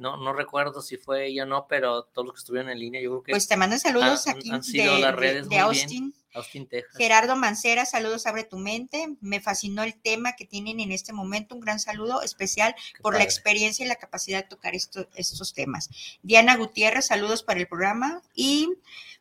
no, 0.00 0.16
no 0.16 0.32
recuerdo 0.32 0.82
si 0.82 0.96
fue 0.96 1.26
ella 1.28 1.44
o 1.44 1.46
no, 1.46 1.66
pero 1.68 2.04
todos 2.04 2.26
los 2.26 2.34
que 2.34 2.38
estuvieron 2.40 2.70
en 2.70 2.78
línea, 2.78 3.00
yo 3.00 3.10
creo 3.10 3.22
que 3.22 3.32
Pues 3.32 3.46
te 3.46 3.56
mandan 3.56 3.78
saludos 3.78 4.26
han- 4.26 4.36
aquí 4.36 4.50
han 4.50 4.62
sido 4.64 4.94
de, 4.94 5.00
las 5.00 5.12
de- 5.12 5.16
redes 5.16 5.42
de 5.44 5.48
bien. 5.50 5.60
Austin. 5.62 6.14
Austin, 6.32 6.68
Texas. 6.68 6.96
Gerardo 6.96 7.34
Mancera, 7.34 7.84
saludos, 7.84 8.24
abre 8.24 8.44
tu 8.44 8.56
mente. 8.56 9.16
Me 9.20 9.40
fascinó 9.40 9.82
el 9.82 10.00
tema 10.00 10.36
que 10.36 10.44
tienen 10.46 10.78
en 10.78 10.92
este 10.92 11.12
momento. 11.12 11.56
Un 11.56 11.60
gran 11.60 11.80
saludo 11.80 12.22
especial 12.22 12.72
Qué 12.94 13.02
por 13.02 13.14
la 13.16 13.24
experiencia 13.24 13.84
y 13.84 13.88
la 13.88 13.96
capacidad 13.96 14.40
de 14.42 14.48
tocar 14.48 14.76
esto- 14.76 15.08
estos 15.16 15.52
temas. 15.54 15.90
Diana 16.22 16.56
Gutiérrez, 16.56 17.06
saludos 17.06 17.42
para 17.42 17.58
el 17.58 17.66
programa. 17.66 18.22
Y 18.32 18.68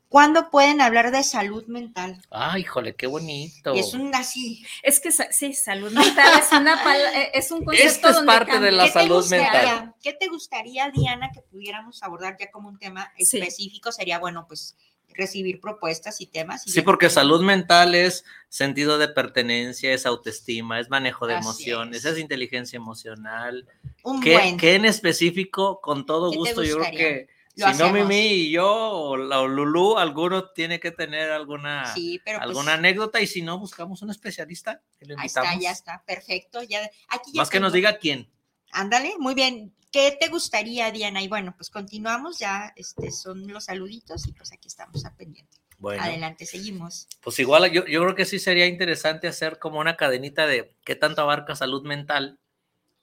¿cuándo 0.09 0.49
pueden 0.49 0.81
hablar 0.81 1.11
de 1.11 1.23
salud 1.23 1.65
mental? 1.67 2.21
Ay, 2.31 2.61
híjole, 2.63 2.95
qué 2.95 3.07
bonito. 3.07 3.73
Y 3.75 3.79
es 3.79 3.93
un 3.93 4.13
así. 4.13 4.65
es 4.83 4.99
que 4.99 5.11
sí, 5.11 5.53
salud 5.53 5.91
mental 5.93 6.39
es 6.39 6.51
una 6.51 6.73
eh, 7.15 7.31
es 7.33 7.51
un 7.51 7.63
concepto 7.63 7.87
Este 7.89 8.07
es 8.09 8.15
donde 8.15 8.27
parte 8.31 8.59
de 8.59 8.71
la 8.71 8.85
¿Qué 8.85 8.91
te 8.91 8.99
salud 8.99 9.15
gustaría- 9.17 9.51
mental. 9.51 9.95
¿Qué 10.01 10.13
te 10.13 10.27
gustaría, 10.27 10.89
Diana, 10.91 11.31
que 11.33 11.41
pudiéramos 11.41 12.03
abordar 12.03 12.35
ya 12.39 12.51
como 12.51 12.67
un 12.69 12.77
tema 12.79 13.11
Sí. 13.17 13.37
específico? 13.37 13.91
Sería, 13.91 14.19
bueno, 14.19 14.45
pues 14.47 14.75
recibir 15.11 15.59
propuestas 15.59 16.21
y 16.21 16.27
temas. 16.27 16.65
y 16.65 16.71
Sí, 16.71 16.81
porque 16.81 17.09
salud 17.09 17.41
mental 17.43 17.93
es 17.95 18.23
sentido 18.47 18.97
de 18.97 19.09
pertenencia, 19.09 19.91
es 19.93 20.05
autoestima, 20.05 20.79
es 20.79 20.89
manejo 20.89 21.27
de 21.27 21.35
Así 21.35 21.45
emociones, 21.45 22.05
es. 22.05 22.13
es 22.13 22.19
inteligencia 22.19 22.77
emocional. 22.77 23.67
Un 24.03 24.21
¿Qué, 24.21 24.33
buen. 24.33 24.57
qué 24.57 24.75
en 24.75 24.85
específico? 24.85 25.81
Con 25.81 26.05
todo 26.05 26.29
¿Qué 26.31 26.35
te 26.35 26.39
gusto, 26.39 26.63
yo 26.63 26.77
creo 26.77 26.91
que 26.91 27.27
Lo 27.59 27.73
si 27.73 27.79
no. 27.79 27.93
Mimi 27.93 28.27
y 28.27 28.51
yo 28.51 28.67
o, 28.67 29.17
la, 29.17 29.41
o 29.41 29.47
Lulú, 29.47 29.97
alguno 29.97 30.49
tiene 30.49 30.79
que 30.79 30.91
tener 30.91 31.31
alguna, 31.31 31.93
Sí, 31.93 32.21
pero 32.23 32.39
pues, 32.39 32.49
alguna 32.49 32.73
anécdota 32.73 33.21
y 33.21 33.27
si 33.27 33.41
no, 33.41 33.59
buscamos 33.59 34.01
un 34.01 34.09
especialista 34.09 34.81
lo 35.01 35.17
ahí 35.19 35.27
está, 35.27 35.59
ya 35.59 35.71
está, 35.71 36.03
perfecto. 36.05 36.63
Ya, 36.63 36.89
aquí 37.09 37.31
ya 37.33 37.41
Más 37.41 37.49
que 37.49 37.59
nos 37.59 37.73
diga 37.73 37.97
quién. 37.97 38.29
Ándale, 38.71 39.13
muy 39.19 39.33
bien. 39.33 39.73
¿Qué 39.91 40.15
te 40.19 40.27
gustaría, 40.27 40.91
Diana? 40.91 41.21
Y 41.21 41.27
bueno, 41.27 41.53
pues 41.57 41.69
continuamos, 41.69 42.37
ya 42.37 42.73
este, 42.75 43.11
son 43.11 43.47
los 43.47 43.65
saluditos 43.65 44.27
y 44.27 44.33
pues 44.33 44.51
aquí 44.51 44.67
estamos 44.67 45.05
a 45.05 45.15
pendiente. 45.15 45.57
Bueno, 45.79 46.03
Adelante, 46.03 46.45
seguimos. 46.45 47.07
pues 47.21 47.39
igual 47.39 47.71
yo, 47.71 47.85
yo 47.85 48.01
creo 48.01 48.13
que 48.13 48.25
sí 48.25 48.37
sería 48.37 48.67
interesante 48.67 49.27
hacer 49.27 49.59
como 49.59 49.79
una 49.79 49.95
cadenita 49.95 50.45
de 50.45 50.75
qué 50.83 50.95
tanto 50.95 51.21
abarca 51.21 51.55
salud 51.55 51.83
mental, 51.85 52.37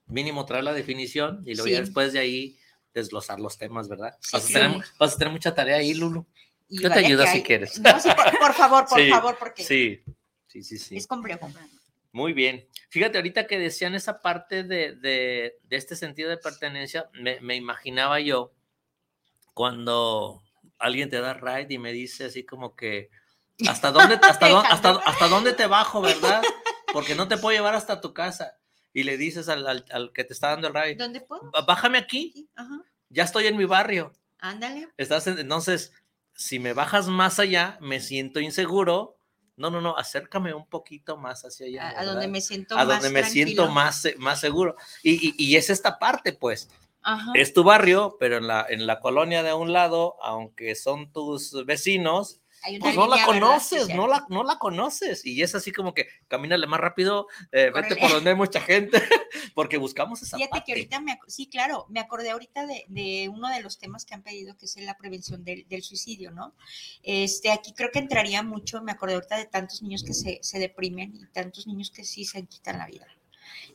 mínimo 0.06 0.44
traer 0.44 0.64
la 0.64 0.74
definición 0.74 1.42
y 1.46 1.54
luego 1.54 1.68
ya 1.68 1.80
después 1.80 2.12
de 2.12 2.18
ahí 2.18 2.58
desglosar 3.00 3.38
los 3.38 3.58
temas, 3.58 3.88
¿verdad? 3.88 4.16
Sí, 4.20 4.30
vas, 4.32 4.44
a 4.44 4.46
sí. 4.46 4.52
tener, 4.54 4.84
vas 4.98 5.14
a 5.14 5.18
tener 5.18 5.32
mucha 5.32 5.54
tarea 5.54 5.76
ahí, 5.76 5.94
Lulu. 5.94 6.26
Y 6.68 6.82
Yo 6.82 6.90
te 6.90 6.98
ayudo 7.00 7.22
si 7.24 7.28
hay- 7.28 7.42
quieres. 7.42 7.78
No, 7.78 8.00
sí, 8.00 8.08
por, 8.16 8.38
por 8.38 8.54
favor, 8.54 8.86
por 8.88 8.98
Sí, 9.00 9.08
favor, 9.10 9.36
porque 9.38 9.62
Sí, 9.64 10.02
sí, 10.48 10.62
sí, 10.62 10.78
sí. 10.78 10.96
es 10.96 11.06
complejo. 11.06 11.48
Muy 12.12 12.32
bien. 12.32 12.66
Fíjate, 12.88 13.18
ahorita 13.18 13.46
que 13.46 13.58
decían 13.58 13.94
esa 13.94 14.20
parte 14.22 14.64
de, 14.64 14.96
de- 14.96 15.58
de 15.62 15.76
este 15.76 15.94
sentido 15.94 16.30
de 16.30 16.38
pertenencia, 16.38 17.08
me, 17.12 17.38
me 17.42 17.54
imaginaba 17.54 18.18
yo 18.20 18.52
cuando 19.54 20.42
alguien 20.78 21.08
te 21.10 21.20
da 21.20 21.34
ride 21.34 21.74
y 21.74 21.78
me 21.78 21.92
dice 21.92 22.24
así 22.26 22.44
como 22.44 22.74
que, 22.74 23.10
¿hasta 23.68 23.92
dónde, 23.92 24.18
hasta, 24.22 24.48
dó- 24.48 24.58
hasta, 24.70 24.90
hasta 25.04 25.28
dónde 25.28 25.52
te 25.52 25.66
bajo, 25.66 26.00
verdad? 26.00 26.42
Porque 26.92 27.14
no 27.14 27.28
te 27.28 27.36
puedo 27.36 27.54
llevar 27.56 27.74
hasta 27.74 28.00
tu 28.00 28.12
casa. 28.14 28.55
Y 28.96 29.02
le 29.02 29.18
dices 29.18 29.50
al, 29.50 29.66
al- 29.66 29.84
al 29.90 30.10
que 30.14 30.24
te 30.24 30.32
está 30.32 30.48
dando 30.48 30.68
el 30.68 30.74
ride, 30.74 30.94
¿Dónde 30.94 31.20
puedo? 31.20 31.50
"Bá- 31.52 31.66
bájame 31.66 31.98
aquí, 31.98 32.30
Sí, 32.34 32.48
ajá. 32.56 32.82
ya 33.10 33.24
estoy 33.24 33.46
en 33.46 33.58
mi 33.58 33.66
barrio. 33.66 34.10
Ándale. 34.38 34.88
Estás 34.96 35.26
en- 35.26 35.38
entonces, 35.38 35.92
si 36.34 36.58
me 36.58 36.72
bajas 36.72 37.06
más 37.08 37.38
allá, 37.38 37.76
me 37.82 38.00
siento 38.00 38.40
inseguro. 38.40 39.18
No, 39.58 39.68
no, 39.70 39.82
no, 39.82 39.98
acércame 39.98 40.54
un 40.54 40.66
poquito 40.66 41.18
más 41.18 41.42
hacia 41.44 41.66
allá. 41.66 42.00
A, 42.00 42.06
donde 42.06 42.26
me 42.26 42.40
siento 42.40 42.74
a 42.74 42.84
más 42.86 42.88
donde 43.02 43.10
me 43.10 43.24
siento 43.28 43.64
tranquilo. 43.64 43.74
más, 43.74 44.00
se- 44.00 44.16
más 44.16 44.40
seguro. 44.40 44.76
Y, 45.02 45.28
y- 45.28 45.34
y 45.36 45.56
es 45.56 45.68
esta 45.68 45.98
parte, 45.98 46.32
pues, 46.32 46.70
Ajá. 47.02 47.32
es 47.34 47.52
tu 47.52 47.64
barrio, 47.64 48.16
pero 48.18 48.38
en 48.38 48.46
la, 48.46 48.64
en 48.66 48.86
la 48.86 49.00
colonia 49.00 49.42
de 49.42 49.52
un 49.52 49.74
lado, 49.74 50.16
aunque 50.22 50.74
son 50.74 51.12
tus 51.12 51.66
vecinos, 51.66 52.40
Hay 52.62 52.76
una 52.76 52.84
pues 52.84 52.96
no 52.96 53.06
la 53.06 53.24
conoces, 53.24 53.88
no 53.94 54.06
la, 54.06 54.26
no 54.28 54.42
la 54.42 54.58
conoces. 54.58 55.24
Y 55.24 55.40
es 55.42 55.54
así 55.54 55.72
como 55.72 55.94
que 55.94 56.08
camínale 56.28 56.66
más 56.66 56.80
rápido, 56.80 57.28
eh, 57.52 57.70
vete 57.74 57.96
por 57.96 58.10
donde 58.10 58.30
hay 58.30 58.36
mucha 58.36 58.60
gente, 58.60 59.00
porque 59.54 59.76
buscamos 59.76 60.22
esa 60.22 60.36
Fíjate 60.36 60.50
parte. 60.50 60.64
que 60.66 60.72
ahorita 60.72 61.00
me, 61.00 61.18
sí, 61.28 61.48
claro, 61.48 61.86
me 61.88 62.00
acordé 62.00 62.30
ahorita 62.30 62.66
de, 62.66 62.84
de 62.88 63.28
uno 63.28 63.48
de 63.48 63.62
los 63.62 63.78
temas 63.78 64.04
que 64.04 64.14
han 64.14 64.22
pedido, 64.22 64.56
que 64.56 64.66
es 64.66 64.76
la 64.78 64.96
prevención 64.96 65.44
del, 65.44 65.66
del 65.68 65.82
suicidio, 65.82 66.30
¿no? 66.30 66.54
Este, 67.02 67.50
aquí 67.50 67.72
creo 67.72 67.90
que 67.92 67.98
entraría 67.98 68.42
mucho, 68.42 68.82
me 68.82 68.92
acordé 68.92 69.14
ahorita 69.14 69.36
de 69.36 69.46
tantos 69.46 69.82
niños 69.82 70.02
que 70.02 70.14
se, 70.14 70.38
se 70.42 70.58
deprimen 70.58 71.14
y 71.14 71.26
tantos 71.26 71.66
niños 71.66 71.90
que 71.90 72.04
sí 72.04 72.24
se 72.24 72.44
quitan 72.46 72.78
la 72.78 72.86
vida. 72.86 73.06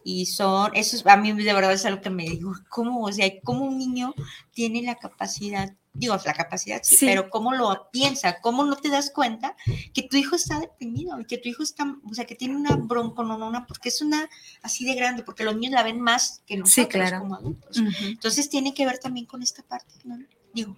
Y 0.03 0.25
son, 0.25 0.75
eso 0.75 0.95
es, 0.95 1.05
a 1.05 1.17
mí 1.17 1.31
de 1.31 1.53
verdad 1.53 1.73
es 1.73 1.85
algo 1.85 2.01
que 2.01 2.09
me 2.09 2.23
digo, 2.23 2.53
¿cómo? 2.69 3.05
O 3.05 3.11
sea, 3.11 3.29
¿cómo 3.43 3.65
un 3.65 3.77
niño 3.77 4.13
tiene 4.51 4.81
la 4.81 4.95
capacidad 4.95 5.73
digo, 5.93 6.15
la 6.25 6.33
capacidad, 6.33 6.79
sí, 6.83 6.95
Sí. 6.95 7.05
pero 7.05 7.29
cómo 7.29 7.51
lo 7.53 7.89
piensa, 7.91 8.39
cómo 8.41 8.63
no 8.63 8.75
te 8.77 8.89
das 8.89 9.11
cuenta 9.11 9.55
que 9.93 10.03
tu 10.03 10.15
hijo 10.17 10.35
está 10.37 10.59
deprimido 10.59 11.19
y 11.19 11.25
que 11.25 11.37
tu 11.37 11.49
hijo 11.49 11.63
está, 11.63 11.85
o 12.09 12.13
sea, 12.13 12.25
que 12.25 12.35
tiene 12.35 12.55
una 12.55 12.75
broncononona 12.77 13.67
porque 13.67 13.89
es 13.89 14.01
una 14.01 14.29
así 14.61 14.85
de 14.85 14.95
grande, 14.95 15.23
porque 15.23 15.43
los 15.43 15.55
niños 15.55 15.73
la 15.73 15.83
ven 15.83 15.99
más 15.99 16.41
que 16.47 16.57
nosotros 16.57 16.87
claro. 16.93 17.19
como 17.19 17.35
adultos. 17.35 17.77
Entonces 18.03 18.49
tiene 18.49 18.73
que 18.73 18.85
ver 18.85 18.99
también 18.99 19.25
con 19.25 19.43
esta 19.43 19.63
parte, 19.63 19.93
¿no? 20.05 20.17
Digo, 20.53 20.75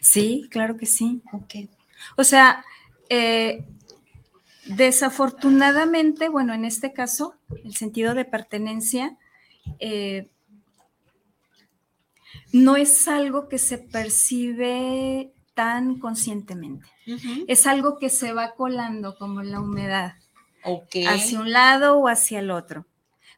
Sí, 0.00 0.46
claro 0.50 0.76
que 0.76 0.86
sí. 0.86 1.20
ok. 1.32 1.68
O 2.16 2.22
sea, 2.24 2.64
eh, 3.08 3.64
desafortunadamente, 4.66 6.28
bueno, 6.28 6.54
en 6.54 6.64
este 6.64 6.92
caso, 6.92 7.34
el 7.64 7.74
sentido 7.74 8.14
de 8.14 8.24
pertenencia 8.24 9.16
eh, 9.78 10.28
no 12.52 12.76
es 12.76 13.08
algo 13.08 13.48
que 13.48 13.58
se 13.58 13.78
percibe 13.78 15.32
tan 15.54 15.98
conscientemente. 15.98 16.86
Es 17.48 17.66
algo 17.66 17.98
que 17.98 18.08
se 18.08 18.32
va 18.32 18.54
colando 18.54 19.16
como 19.18 19.42
la 19.42 19.60
humedad, 19.60 20.14
Ok. 20.64 20.96
hacia 21.08 21.40
un 21.40 21.50
lado 21.52 21.98
o 21.98 22.08
hacia 22.08 22.38
el 22.40 22.50
otro. 22.50 22.86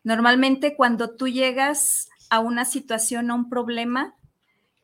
Normalmente 0.05 0.77
cuando 0.77 1.17
tú 1.17 1.29
llegas 1.29 2.09
a 2.29 2.41
una 2.41 2.65
situación, 2.65 3.31
a 3.31 3.35
un 3.35 3.49
problema, 3.49 4.15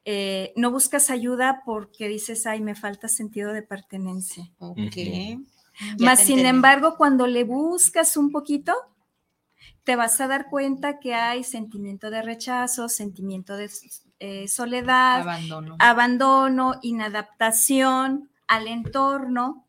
eh, 0.04 0.52
no 0.56 0.70
buscas 0.70 1.10
ayuda 1.10 1.62
porque 1.66 2.08
dices, 2.08 2.46
ay, 2.46 2.60
me 2.60 2.74
falta 2.74 3.08
sentido 3.08 3.52
de 3.52 3.62
pertenencia. 3.62 4.50
Ok. 4.58 4.96
Más 5.98 6.20
sin 6.20 6.38
entendí. 6.38 6.48
embargo, 6.48 6.96
cuando 6.96 7.26
le 7.26 7.44
buscas 7.44 8.16
un 8.16 8.30
poquito, 8.32 8.74
te 9.84 9.96
vas 9.96 10.20
a 10.20 10.28
dar 10.28 10.48
cuenta 10.50 10.98
que 11.00 11.14
hay 11.14 11.44
sentimiento 11.44 12.10
de 12.10 12.22
rechazo, 12.22 12.88
sentimiento 12.88 13.56
de 13.56 13.68
eh, 14.20 14.48
soledad, 14.48 15.22
abandono. 15.22 15.76
abandono, 15.78 16.74
inadaptación 16.82 18.30
al 18.46 18.66
entorno, 18.66 19.66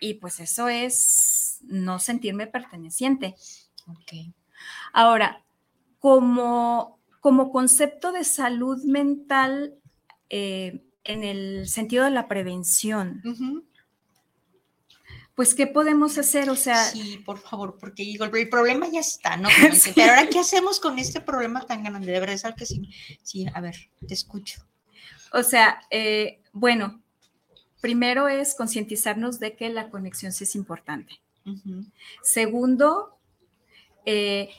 y 0.00 0.14
pues 0.14 0.40
eso 0.40 0.68
es 0.68 1.58
no 1.62 1.98
sentirme 1.98 2.46
perteneciente. 2.46 3.34
Ok. 3.86 4.34
Ahora, 4.92 5.42
como, 5.98 6.98
como 7.20 7.50
concepto 7.50 8.12
de 8.12 8.24
salud 8.24 8.82
mental, 8.84 9.74
eh, 10.30 10.84
en 11.08 11.24
el 11.24 11.68
sentido 11.68 12.04
de 12.04 12.10
la 12.10 12.28
prevención. 12.28 13.22
Pues, 15.38 15.54
¿qué 15.54 15.68
podemos 15.68 16.18
hacer? 16.18 16.50
O 16.50 16.56
sea, 16.56 16.82
Sí, 16.82 17.22
por 17.24 17.38
favor, 17.38 17.78
porque 17.78 18.02
digo, 18.02 18.24
el, 18.24 18.48
problema 18.48 18.88
ya 18.88 18.98
está, 18.98 19.36
¿no? 19.36 19.48
Pero 19.94 20.10
ahora, 20.10 20.28
¿qué 20.28 20.40
hacemos 20.40 20.80
con 20.80 20.98
este 20.98 21.20
problema 21.20 21.64
tan 21.64 21.84
grande? 21.84 22.10
De 22.10 22.18
verdad 22.18 22.34
es 22.34 22.44
algo 22.44 22.56
que 22.56 22.66
sí, 22.66 22.90
sí, 23.22 23.46
a 23.54 23.60
ver, 23.60 23.76
te 24.04 24.14
escucho. 24.14 24.66
o 25.32 25.44
sea, 25.44 25.80
eh, 25.92 26.40
bueno, 26.52 27.00
primero 27.80 28.26
es 28.26 28.56
concientizarnos 28.56 29.38
de 29.38 29.54
que 29.54 29.68
la 29.68 29.90
conexión 29.90 30.32
sí 30.32 30.42
es 30.42 30.56
importante. 30.56 31.20
Segundo, 32.20 33.16
eh, 34.06 34.50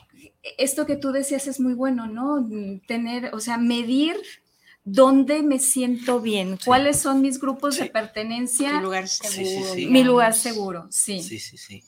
esto 0.56 0.86
que 0.86 0.96
tú 0.96 1.12
decías 1.12 1.46
es 1.46 1.60
muy 1.60 1.74
bueno, 1.74 2.06
¿no? 2.06 2.48
Tener, 2.86 3.34
o 3.34 3.40
sea, 3.40 3.58
medir 3.58 4.16
dónde 4.84 5.42
me 5.42 5.58
siento 5.58 6.20
bien, 6.20 6.58
Sí. 6.58 6.64
cuáles 6.66 7.00
son 7.00 7.20
mis 7.20 7.38
grupos 7.40 7.76
de 7.76 7.86
pertenencia, 7.86 8.72
Tu 8.72 8.80
lugar 8.80 9.08
sí, 9.08 9.26
seguro. 9.44 9.74
sí. 9.74 9.86
mi 9.86 10.02
lugar 10.04 10.34
seguro, 10.34 10.86
sí. 10.90 11.22
Sí, 11.22 11.38
sí, 11.38 11.56
sí. 11.58 11.84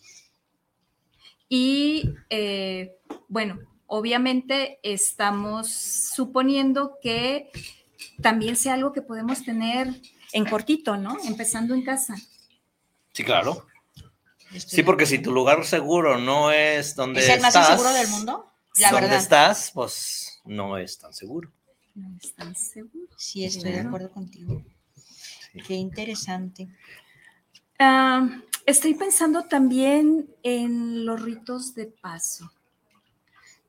Y 1.49 2.15
eh, 2.31 2.97
bueno, 3.29 3.59
obviamente 3.87 4.79
estamos 4.83 5.69
suponiendo 5.71 6.99
que 7.03 7.51
también 8.21 8.57
sea 8.57 8.75
algo 8.75 8.93
que 8.93 9.03
podemos 9.03 9.45
tener 9.45 9.89
en 10.33 10.45
cortito, 10.47 10.97
¿no? 10.97 11.17
Empezando 11.25 11.75
en 11.75 11.83
casa. 11.83 12.15
Sí, 13.13 13.23
claro. 13.25 13.67
Estoy 14.55 14.77
Sí, 14.79 14.83
porque 14.83 15.07
si 15.07 15.19
tu 15.19 15.33
lugar 15.33 15.65
seguro 15.67 16.19
no 16.19 16.51
es 16.53 16.95
donde 16.95 17.21
¿Es 17.21 17.29
el 17.29 17.41
más 17.41 17.55
estás, 17.55 17.71
inseguro 17.71 17.93
del 17.95 18.09
mundo? 18.09 18.47
La 18.79 18.91
donde 18.91 19.07
verdad. 19.09 19.23
estás, 19.23 19.71
pues 19.75 20.41
no 20.45 20.79
es 20.79 20.99
tan 20.99 21.13
seguro. 21.13 21.51
No 21.95 22.17
están 22.23 22.55
seguros. 22.55 23.11
Sí, 23.17 23.45
estoy 23.45 23.73
de 23.73 23.81
acuerdo 23.81 24.11
contigo. 24.11 24.63
Sí. 24.95 25.61
Qué 25.67 25.75
interesante. 25.75 26.69
Ah, 27.79 28.29
estoy 28.65 28.95
pensando 28.95 29.45
también 29.45 30.29
en 30.43 31.05
los 31.05 31.21
ritos 31.21 31.75
de 31.75 31.87
paso. 31.87 32.51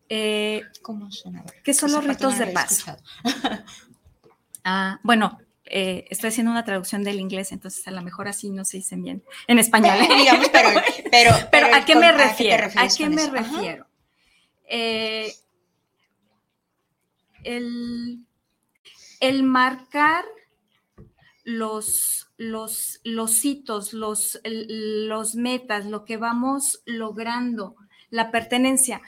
Eh, 0.10 0.62
¿Cómo 0.82 1.10
ver, 1.26 1.62
¿Qué 1.64 1.74
son 1.74 1.92
los 1.92 2.04
ritos 2.04 2.38
de 2.38 2.48
paso? 2.48 2.96
ah, 4.64 5.00
bueno, 5.02 5.40
eh, 5.66 6.06
estoy 6.10 6.28
haciendo 6.30 6.52
una 6.52 6.64
traducción 6.64 7.04
del 7.04 7.20
inglés, 7.20 7.52
entonces 7.52 7.88
a 7.88 7.92
lo 7.92 8.04
mejor 8.04 8.28
así 8.28 8.50
no 8.50 8.66
se 8.66 8.78
dicen 8.78 9.02
bien 9.02 9.24
en 9.48 9.60
español. 9.60 9.98
Digamos, 10.18 10.50
pero, 10.50 10.70
pero, 11.12 11.32
Pero 11.52 11.76
¿a 11.76 11.84
qué 11.86 11.96
me 11.96 12.12
refiero? 12.12 12.68
¿A 12.76 12.88
qué 12.88 13.10
me 13.10 13.28
refiero? 13.28 13.88
Eh, 14.66 15.34
el, 17.44 18.20
el 19.20 19.44
marcar 19.44 20.26
los, 21.44 22.28
los, 22.38 23.02
los 23.04 23.44
hitos, 23.46 23.94
los, 23.94 24.40
los 24.46 25.36
metas, 25.36 25.86
lo 25.86 26.06
que 26.06 26.18
vamos 26.18 26.82
logrando, 26.86 27.76
la 28.10 28.32
pertenencia. 28.32 29.02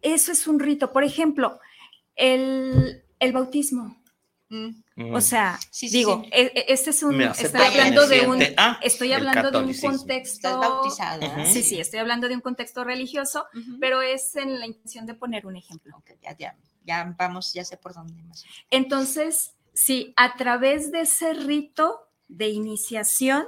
Eso 0.00 0.32
es 0.32 0.46
un 0.46 0.58
rito. 0.60 0.92
Por 0.92 1.04
ejemplo, 1.04 1.60
el, 2.14 3.02
el 3.18 3.32
bautismo. 3.32 4.00
Mm. 4.48 5.12
O 5.12 5.20
sea, 5.20 5.58
Sí, 5.70 5.88
sí, 5.88 5.98
digo, 5.98 6.22
sí. 6.24 6.30
e- 6.32 6.52
e- 6.54 6.64
este 6.68 6.90
es 6.90 7.02
un, 7.02 7.20
estoy 7.20 7.62
hablando 7.62 8.06
de 8.06 8.20
un, 8.20 8.38
perteneciente 8.38 8.54
a 8.56 8.78
estoy 8.82 9.12
hablando 9.12 9.50
de 9.50 9.58
un 9.58 9.74
contexto. 9.74 10.48
Estás. 10.86 11.20
¿verdad? 11.20 11.38
Ujú. 11.44 11.52
Sí, 11.52 11.62
sí, 11.62 11.80
estoy 11.80 11.98
hablando 11.98 12.28
de 12.28 12.34
un 12.36 12.40
contexto 12.40 12.84
religioso, 12.84 13.46
pero 13.80 14.02
es 14.02 14.36
en 14.36 14.60
la 14.60 14.66
intención 14.66 15.06
de 15.06 15.14
poner 15.14 15.46
un 15.46 15.56
ejemplo. 15.56 15.96
Ok, 15.96 16.10
ya, 16.22 16.36
ya, 16.36 16.56
ya 16.84 17.14
vamos, 17.18 17.52
ya 17.52 17.64
sé 17.64 17.76
por 17.76 17.94
dónde 17.94 18.22
más. 18.24 18.44
Entonces, 18.70 19.54
sí, 19.72 20.12
a 20.16 20.36
través 20.36 20.92
de 20.92 21.02
ese 21.02 21.34
rito 21.34 22.08
de 22.28 22.48
iniciación, 22.48 23.46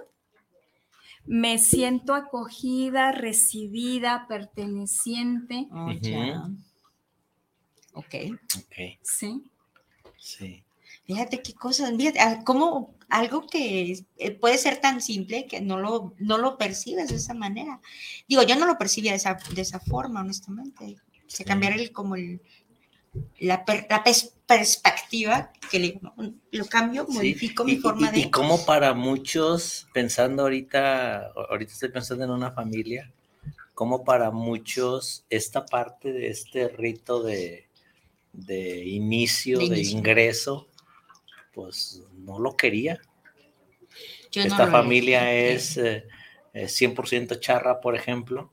me 1.25 1.59
siento 1.59 2.15
acogida, 2.15 3.13
recibida, 3.13 4.27
perteneciente, 4.29 5.67
Oh, 5.73 5.93
ya. 5.93 6.49
Ok. 7.95 8.15
Ok, 8.59 8.75
¿sí? 9.03 9.43
sí. 10.19 10.63
Fíjate 11.07 11.41
qué 11.41 11.55
cosas, 11.55 11.93
fíjate, 11.97 12.21
ah, 12.21 12.43
como 12.45 12.95
algo 13.09 13.47
que 13.47 14.05
eh, 14.17 14.31
puede 14.33 14.59
ser 14.59 14.81
tan 14.81 15.01
simple 15.01 15.47
que 15.47 15.61
no 15.61 15.79
lo, 15.79 16.15
no 16.19 16.39
lo 16.39 16.59
percibes 16.59 17.09
de 17.11 17.17
esa 17.17 17.35
manera. 17.35 17.81
Digo, 18.29 18.43
yo 18.43 18.57
no 18.57 18.67
lo 18.67 18.77
percibía 18.77 19.13
de 19.13 19.19
esa, 19.19 19.39
de 19.55 19.63
esa 19.63 19.79
forma, 19.81 20.21
honestamente. 20.21 20.97
Se 21.29 21.45
Sí. 21.45 21.51
el, 21.73 21.93
como 21.93 22.17
el, 22.17 22.41
la, 23.41 23.65
per- 23.65 23.87
la 23.91 24.03
pers- 24.05 24.33
perspectiva, 24.47 25.53
que 25.71 25.79
le, 25.79 26.01
lo 26.53 26.67
cambio, 26.67 27.07
Sí, 27.09 27.09
modifico 27.09 27.65
y, 27.65 27.73
mi 27.73 27.77
forma 27.77 28.11
y- 28.13 28.13
de... 28.13 28.23
y 28.23 28.31
como 28.31 28.65
para 28.65 28.95
muchos, 28.95 29.89
pensando 29.93 30.43
ahorita, 30.43 31.29
ahorita 31.51 31.73
estoy 31.73 31.91
pensando 31.91 32.25
en 32.25 32.31
una 32.31 32.51
familia, 32.53 33.13
como 33.75 34.05
para 34.05 34.31
muchos 34.33 35.25
esta 35.31 35.67
parte 35.67 36.13
de 36.13 36.29
este 36.29 36.69
rito 36.69 37.23
de, 37.23 37.69
de 38.33 38.85
inicio, 38.87 39.59
De 39.59 39.67
de, 39.67 39.83
inicio. 39.83 39.99
ingreso, 39.99 40.69
pues 41.55 42.03
no 42.15 42.39
lo 42.41 42.57
quería. 42.57 43.01
yo 44.31 44.47
no 44.47 44.61
Esta 44.61 44.67
lo 44.67 44.77
familia 44.77 45.33
es 45.35 45.77
eh, 45.77 46.07
eh, 46.55 46.69
100% 46.69 47.35
charra, 47.37 47.81
por 47.81 47.95
ejemplo. 47.97 48.51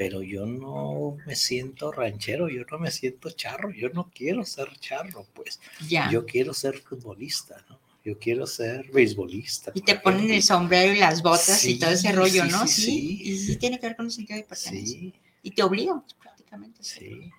Pero 0.00 0.22
yo 0.22 0.46
no 0.46 1.18
me 1.26 1.36
siento 1.36 1.92
ranchero, 1.92 2.48
yo 2.48 2.62
no 2.70 2.78
me 2.78 2.90
siento 2.90 3.28
charro, 3.32 3.70
yo 3.70 3.90
no 3.90 4.10
quiero 4.14 4.46
ser 4.46 4.74
charro, 4.78 5.26
pues. 5.34 5.60
Ya. 5.86 6.10
Yo 6.10 6.24
quiero 6.24 6.54
ser 6.54 6.78
futbolista, 6.78 7.62
¿no? 7.68 7.78
Yo 8.02 8.18
quiero 8.18 8.46
ser 8.46 8.90
beisbolista. 8.90 9.72
y 9.74 9.82
te 9.82 9.96
ponen 9.96 10.30
el 10.30 10.42
sombrero 10.42 10.94
y 10.94 11.00
las 11.00 11.20
botas 11.22 11.62
y 11.66 11.78
todo 11.78 11.90
ese 11.90 12.12
rollo, 12.12 12.44
sí, 12.46 12.50
¿no? 12.50 12.66
sí, 12.66 13.20
y 13.24 13.36
sí 13.40 13.56
tiene 13.56 13.78
que 13.78 13.88
ver 13.88 13.96
con 13.96 14.06
el 14.06 14.10
sentido 14.12 14.38
de 14.38 14.44
pertenencia. 14.44 14.98
Sí, 15.00 15.12
Y 15.42 15.50
te 15.50 15.62
obligan 15.62 16.00
pues, 16.00 16.14
prácticamente. 16.14 16.82
sí. 16.82 17.30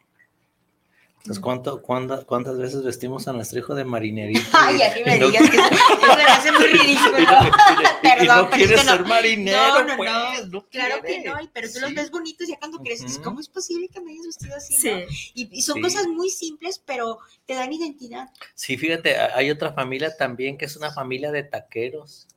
Entonces, 1.17 1.39
¿cuánto, 1.41 1.81
cuánta- 1.83 2.23
¿cuántas 2.25 2.57
veces 2.57 2.81
vestimos 2.83 3.27
a 3.27 3.33
nuestro 3.33 3.59
hijo 3.59 3.75
de 3.75 3.85
marinerito? 3.85 4.41
Ay, 4.53 4.81
a 4.81 4.93
mí 4.95 5.01
me 5.05 5.19
digas 5.19 5.49
que 5.51 5.57
eso, 5.57 5.69
eso 5.69 6.15
me 6.17 6.23
hace 6.23 6.51
muy 6.51 6.65
ridículo. 6.65 7.19
y 7.19 7.25
no- 7.25 7.43
y 7.43 7.83
no- 7.83 7.99
y 8.23 8.27
no 8.27 8.49
quieres 8.49 8.71
es 8.71 8.79
que 8.81 8.85
no. 8.85 8.91
ser 8.97 9.05
marinero, 9.05 9.57
No, 9.57 9.83
no, 9.85 9.97
pues, 9.97 10.11
no. 10.11 10.45
no 10.47 10.67
Claro 10.69 11.01
que 11.03 11.19
no, 11.21 11.33
pero 11.53 11.71
tú 11.71 11.79
los 11.79 11.93
ves 11.93 12.11
bonitos 12.11 12.47
ya 12.47 12.57
cuando 12.59 12.79
creces. 12.79 13.17
¿Cómo 13.19 13.39
es 13.39 13.47
posible 13.49 13.87
que 13.89 13.99
me 14.01 14.11
hayas 14.11 14.25
vestido 14.25 14.55
así? 14.55 14.75
Sí. 14.75 14.89
no? 14.91 14.99
Y, 15.33 15.49
y 15.51 15.61
son 15.61 15.75
Sí. 15.75 15.81
cosas 15.81 16.07
muy 16.07 16.29
simples, 16.29 16.81
pero 16.85 17.19
te 17.45 17.53
dan 17.55 17.71
identidad. 17.73 18.29
Sí, 18.55 18.77
fíjate, 18.77 19.17
ha- 19.17 19.35
hay 19.37 19.49
otra 19.51 19.73
familia 19.73 20.15
también 20.15 20.57
que 20.57 20.65
es 20.65 20.75
una 20.77 20.91
familia 20.91 21.31
de 21.31 21.43
taqueros. 21.43 22.27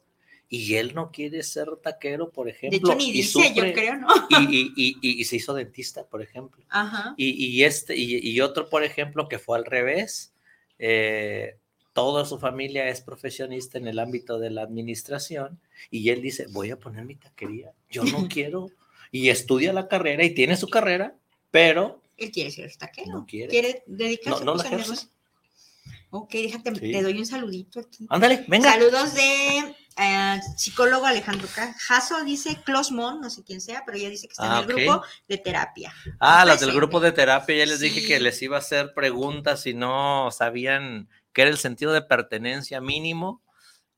Y 0.46 0.74
él 0.76 0.94
no 0.94 1.10
quiere 1.10 1.42
ser 1.42 1.66
taquero, 1.82 2.30
por 2.30 2.46
De 2.46 2.52
ejemplo. 2.52 2.78
hecho, 2.78 2.94
ni 2.94 3.08
y 3.08 3.12
dice, 3.12 3.52
yo 3.54 3.62
creo, 3.72 3.96
¿no? 3.96 4.08
Y, 4.28 4.36
y- 4.56 4.72
y- 4.76 4.98
y- 5.00 5.20
y 5.20 5.24
se 5.24 5.36
hizo 5.36 5.52
dentista, 5.54 6.04
por 6.06 6.22
ejemplo. 6.22 6.62
Ajá. 6.68 7.14
Y, 7.16 7.30
y 7.46 7.64
este, 7.64 7.96
y, 7.96 8.18
y 8.18 8.40
otro, 8.40 8.68
por 8.68 8.84
ejemplo, 8.84 9.26
que 9.28 9.38
fue 9.40 9.58
al 9.58 9.64
revés, 9.64 10.32
eh, 10.78 11.56
toda 11.94 12.26
su 12.26 12.38
familia 12.38 12.88
es 12.88 13.00
profesionista 13.00 13.78
en 13.78 13.88
el 13.88 13.98
ámbito 13.98 14.38
de 14.38 14.50
la 14.50 14.62
administración 14.62 15.58
y 15.90 16.10
él 16.10 16.20
dice, 16.20 16.46
voy 16.50 16.70
a 16.70 16.78
poner 16.78 17.04
mi 17.06 17.14
taquería, 17.14 17.72
yo 17.88 18.04
no 18.04 18.28
quiero, 18.28 18.70
y 19.10 19.30
estudia 19.30 19.72
la 19.72 19.88
carrera 19.88 20.24
y 20.24 20.34
tiene 20.34 20.56
su 20.58 20.68
carrera, 20.68 21.14
pero... 21.50 22.02
Él 22.18 22.30
quiere 22.30 22.50
ser 22.50 22.74
taquero. 22.76 23.12
No 23.12 23.26
quiere. 23.26 23.48
Quiere 23.48 23.82
dedicarse 23.86 24.44
No, 24.44 24.54
no 24.56 24.62
negocio. 24.62 25.08
Ok, 26.10 26.30
déjate, 26.32 26.74
Sí. 26.76 26.92
te 26.92 27.02
doy 27.02 27.18
un 27.18 27.26
saludito 27.26 27.80
aquí. 27.80 28.06
Ándale, 28.08 28.44
venga. 28.46 28.70
Saludos 28.72 29.14
de 29.14 29.74
eh, 29.96 30.40
psicólogo 30.56 31.06
Alejandro 31.06 31.48
Jasso, 31.48 32.24
dice 32.24 32.60
Closmon, 32.64 33.20
no 33.20 33.30
sé 33.30 33.42
quién 33.42 33.60
sea, 33.60 33.82
pero 33.84 33.98
ella 33.98 34.10
dice 34.10 34.28
que 34.28 34.32
está 34.32 34.58
Ah, 34.58 34.62
en 34.62 34.70
el 34.70 34.74
ok. 34.76 34.80
grupo 34.82 35.02
de 35.28 35.38
terapia. 35.38 35.92
Ah, 36.20 36.44
las 36.44 36.60
del 36.60 36.72
grupo 36.72 37.00
de 37.00 37.10
terapia, 37.10 37.56
ya 37.56 37.66
les 37.66 37.80
dije 37.80 38.06
que 38.06 38.20
les 38.20 38.40
iba 38.42 38.56
a 38.56 38.60
hacer 38.60 38.94
preguntas 38.94 39.66
y 39.66 39.74
no 39.74 40.30
sabían 40.30 41.08
qué 41.34 41.42
era 41.42 41.50
el 41.50 41.58
sentido 41.58 41.92
de 41.92 42.02
pertenencia 42.02 42.80
mínimo. 42.80 43.42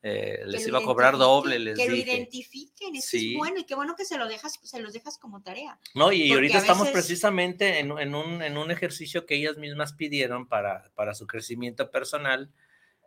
eh, 0.03 0.43
les 0.47 0.63
Que 0.63 0.69
iba 0.69 0.79
lo 0.79 0.85
a 0.85 0.87
cobrar 0.87 1.17
doble, 1.19 1.59
les 1.59 1.77
Que 1.77 1.89
lo 1.89 1.95
dije. 1.97 2.13
identifiquen, 2.13 2.95
eso 2.95 3.09
Sí. 3.09 3.33
es 3.33 3.39
bueno 3.39 3.59
y 3.59 3.65
qué 3.65 3.75
bueno 3.75 3.97
que 3.97 4.05
se 4.05 4.17
lo 4.17 4.29
dejas, 4.29 4.61
se 4.63 4.79
los 4.79 4.93
dejas 4.93 5.19
como 5.19 5.43
tarea. 5.43 5.81
No, 5.95 6.13
y 6.13 6.19
Porque 6.29 6.35
ahorita 6.35 6.59
a 6.59 6.61
estamos 6.61 6.87
veces- 6.87 6.93
precisamente 7.03 7.81
en, 7.81 7.91
en 7.99 8.15
un, 8.15 8.41
en 8.41 8.57
un 8.57 8.71
ejercicio 8.71 9.27
que 9.27 9.35
ellas 9.35 9.57
mismas 9.59 9.95
pidieron 9.95 10.47
para, 10.47 10.93
para 10.95 11.13
su 11.15 11.27
crecimiento 11.27 11.91
personal 11.91 12.53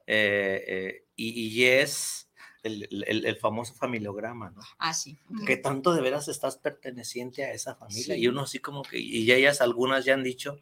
eh, 0.08 0.64
eh, 0.68 1.06
y, 1.16 1.40
y 1.62 1.66
es 1.66 2.30
el, 2.64 2.88
el- 3.08 3.26
el 3.26 3.36
famoso 3.38 3.76
familiograma, 3.76 4.50
¿no? 4.50 4.62
Ah, 4.80 4.94
sí. 4.94 5.18
ok. 5.30 5.46
que 5.48 5.56
tanto 5.58 5.94
de 5.94 6.02
veras 6.02 6.28
estás 6.28 6.58
perteneciente 6.58 7.46
a 7.46 7.54
esa 7.54 7.76
familia. 7.76 8.16
Sí. 8.16 8.22
Y 8.22 8.28
uno 8.28 8.42
así 8.42 8.60
como 8.60 8.82
que, 8.82 9.00
y 9.00 9.32
ellas, 9.32 9.62
algunas 9.62 10.04
ya 10.04 10.16
han 10.16 10.24
dicho, 10.24 10.60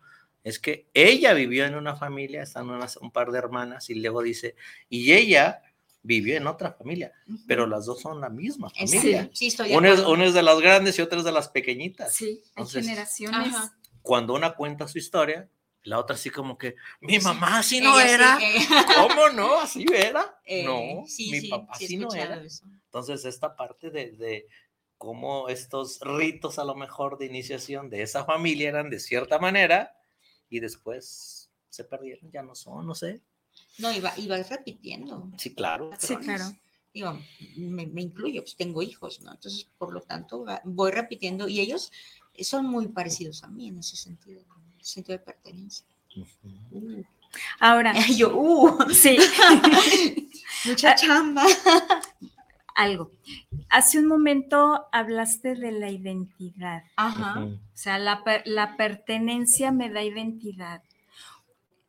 es 0.47 0.59
que 0.59 0.87
ella 0.93 1.33
vivió 1.33 1.65
en 1.65 1.75
una 1.75 1.95
familia, 1.95 2.43
están 2.43 2.69
unas, 2.69 2.97
un 2.97 3.11
par 3.11 3.31
de 3.31 3.39
hermanas, 3.39 3.89
y 3.89 3.95
luego 3.95 4.21
dice, 4.21 4.55
y 4.89 5.13
ella 5.13 5.61
vivió 6.03 6.37
en 6.37 6.47
otra 6.47 6.71
familia, 6.71 7.11
pero 7.47 7.67
las 7.67 7.85
dos 7.85 7.99
son 8.01 8.21
la 8.21 8.29
misma 8.29 8.69
familia. 8.69 9.29
Sí, 9.33 9.47
estoy 9.47 9.69
de 9.69 9.77
Una 9.77 9.89
es, 9.91 9.99
una 9.99 10.25
es 10.25 10.33
de 10.33 10.41
las 10.43 10.59
grandes 10.59 10.97
y 10.97 11.01
otra 11.01 11.17
es 11.19 11.25
de 11.25 11.31
las 11.33 11.49
pequeñitas. 11.49 12.13
Sí, 12.13 12.25
hay 12.25 12.49
Entonces, 12.55 12.85
generaciones. 12.85 13.53
Ajá. 13.55 13.77
Cuando 14.01 14.33
una 14.33 14.53
cuenta 14.53 14.87
su 14.87 14.97
historia, 14.99 15.49
la 15.83 15.99
otra 15.99 16.15
así 16.15 16.29
como 16.29 16.57
que, 16.57 16.75
mi 17.01 17.19
Sí. 17.19 17.25
mamá 17.25 17.59
así 17.59 17.81
no 17.81 17.97
sí, 17.97 18.07
era. 18.07 18.37
eh, 18.41 18.55
¿Cómo 19.09 19.29
no? 19.29 19.59
¿Así 19.59 19.85
era? 19.93 20.39
eh, 20.45 20.63
no, 20.63 21.05
sí, 21.07 21.29
mi 21.29 21.41
sí, 21.41 21.49
papá 21.49 21.75
sí 21.77 21.85
he 21.85 21.87
sí 21.89 21.97
no 21.97 22.13
era. 22.13 22.41
eso. 22.41 22.63
Entonces, 22.85 23.25
esta 23.25 23.55
parte 23.57 23.89
de, 23.89 24.11
de 24.11 24.47
cómo 24.97 25.49
estos 25.49 25.99
ritos 26.01 26.57
a 26.57 26.63
lo 26.63 26.73
mejor 26.75 27.17
de 27.17 27.25
iniciación 27.25 27.89
de 27.89 28.01
esa 28.01 28.23
familia 28.23 28.69
eran 28.69 28.89
de 28.89 28.99
cierta 29.01 29.39
manera 29.39 29.93
y 30.49 30.59
después 30.59 31.49
se 31.69 31.83
perdieron, 31.83 32.31
ya 32.31 32.43
no 32.43 32.55
son, 32.55 32.85
no 32.87 32.95
sé. 32.95 33.21
No, 33.79 33.91
iba, 33.91 34.13
iba 34.17 34.37
repitiendo. 34.37 35.29
Sí, 35.37 35.53
claro. 35.53 35.91
Sí, 35.99 36.15
claro. 36.17 36.45
Digo, 36.93 37.19
me, 37.57 37.85
me 37.87 38.01
incluyo, 38.01 38.41
pues 38.41 38.55
tengo 38.55 38.81
hijos, 38.81 39.21
¿no? 39.21 39.31
Entonces, 39.31 39.67
por 39.77 39.93
lo 39.93 40.01
tanto, 40.01 40.43
va- 40.45 40.61
voy 40.63 40.91
repitiendo 40.91 41.47
y 41.47 41.59
ellos 41.59 41.91
son 42.39 42.65
muy 42.65 42.87
parecidos 42.87 43.43
a 43.43 43.47
mí 43.47 43.67
en 43.67 43.79
ese 43.79 43.95
sentido, 43.95 44.41
en 44.41 44.79
el 44.79 44.85
sentido 44.85 45.17
de 45.17 45.23
pertenencia. 45.23 45.85
Uh. 46.71 47.03
Ahora, 47.59 47.93
Yo, 48.15 48.35
uh, 48.35 48.89
sí, 48.91 49.17
mucha 50.65 50.95
chamba. 50.95 51.45
algo. 52.77 53.11
Hace 53.69 53.99
un 53.99 54.05
momento 54.05 54.85
hablaste 54.91 55.55
de 55.55 55.71
la 55.71 55.89
identidad. 55.89 56.83
Ajá. 56.95 57.43
O 57.43 57.59
sea, 57.73 57.97
la, 57.97 58.23
la 58.45 58.77
pertenencia 58.77 59.71
me 59.71 59.89
da 59.89 60.03
identidad. 60.03 60.83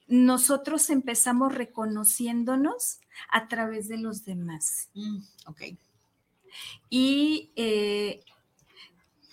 Nosotros 0.08 0.88
empezamos 0.88 1.54
reconociéndonos 1.54 3.00
a 3.28 3.46
través 3.48 3.88
de 3.88 3.98
los 3.98 4.24
demás. 4.24 4.88
Mm, 4.94 5.18
ok. 5.46 5.62
Y 6.88 7.52
eh, 7.56 8.24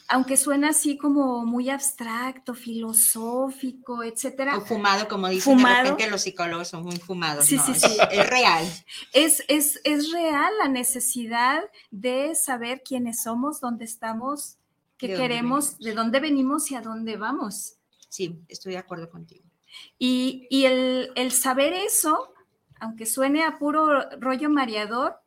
aunque 0.07 0.37
suena 0.37 0.69
así 0.69 0.97
como 0.97 1.45
muy 1.45 1.69
abstracto, 1.69 2.53
filosófico, 2.53 4.03
etcétera, 4.03 4.57
O 4.57 4.61
fumado, 4.61 5.07
como 5.07 5.27
dicen 5.29 5.57
Fumado. 5.57 5.75
de 5.77 5.83
repente 5.91 6.09
los 6.11 6.21
psicólogos 6.21 6.67
son 6.67 6.83
muy 6.83 6.97
fumados. 6.97 7.45
Sí, 7.45 7.55
no, 7.55 7.65
sí, 7.65 7.71
es, 7.71 7.81
sí. 7.81 7.97
es 8.11 8.29
real. 8.29 8.65
es, 9.13 9.43
es, 9.47 9.81
es 9.83 10.11
real 10.11 10.51
la 10.59 10.67
necesidad 10.67 11.63
de 11.91 12.35
saber 12.35 12.81
quiénes 12.83 13.23
somos, 13.23 13.59
dónde 13.59 13.85
estamos, 13.85 14.57
qué 14.97 15.09
De 15.09 15.15
queremos, 15.17 15.77
de 15.79 15.93
dónde 15.93 16.19
venimos 16.19 16.69
y 16.71 16.75
a 16.75 16.81
dónde 16.81 17.17
vamos. 17.17 17.77
Sí, 18.09 18.39
estoy 18.47 18.73
de 18.73 18.79
acuerdo 18.79 19.09
contigo. 19.09 19.43
Y, 19.97 20.47
y 20.49 20.65
el, 20.65 21.11
el 21.15 21.31
saber 21.31 21.73
eso, 21.73 22.33
aunque 22.79 23.05
suene 23.05 23.43
a 23.43 23.57
puro 23.57 24.09
rollo 24.19 24.49
mareador, 24.49 25.19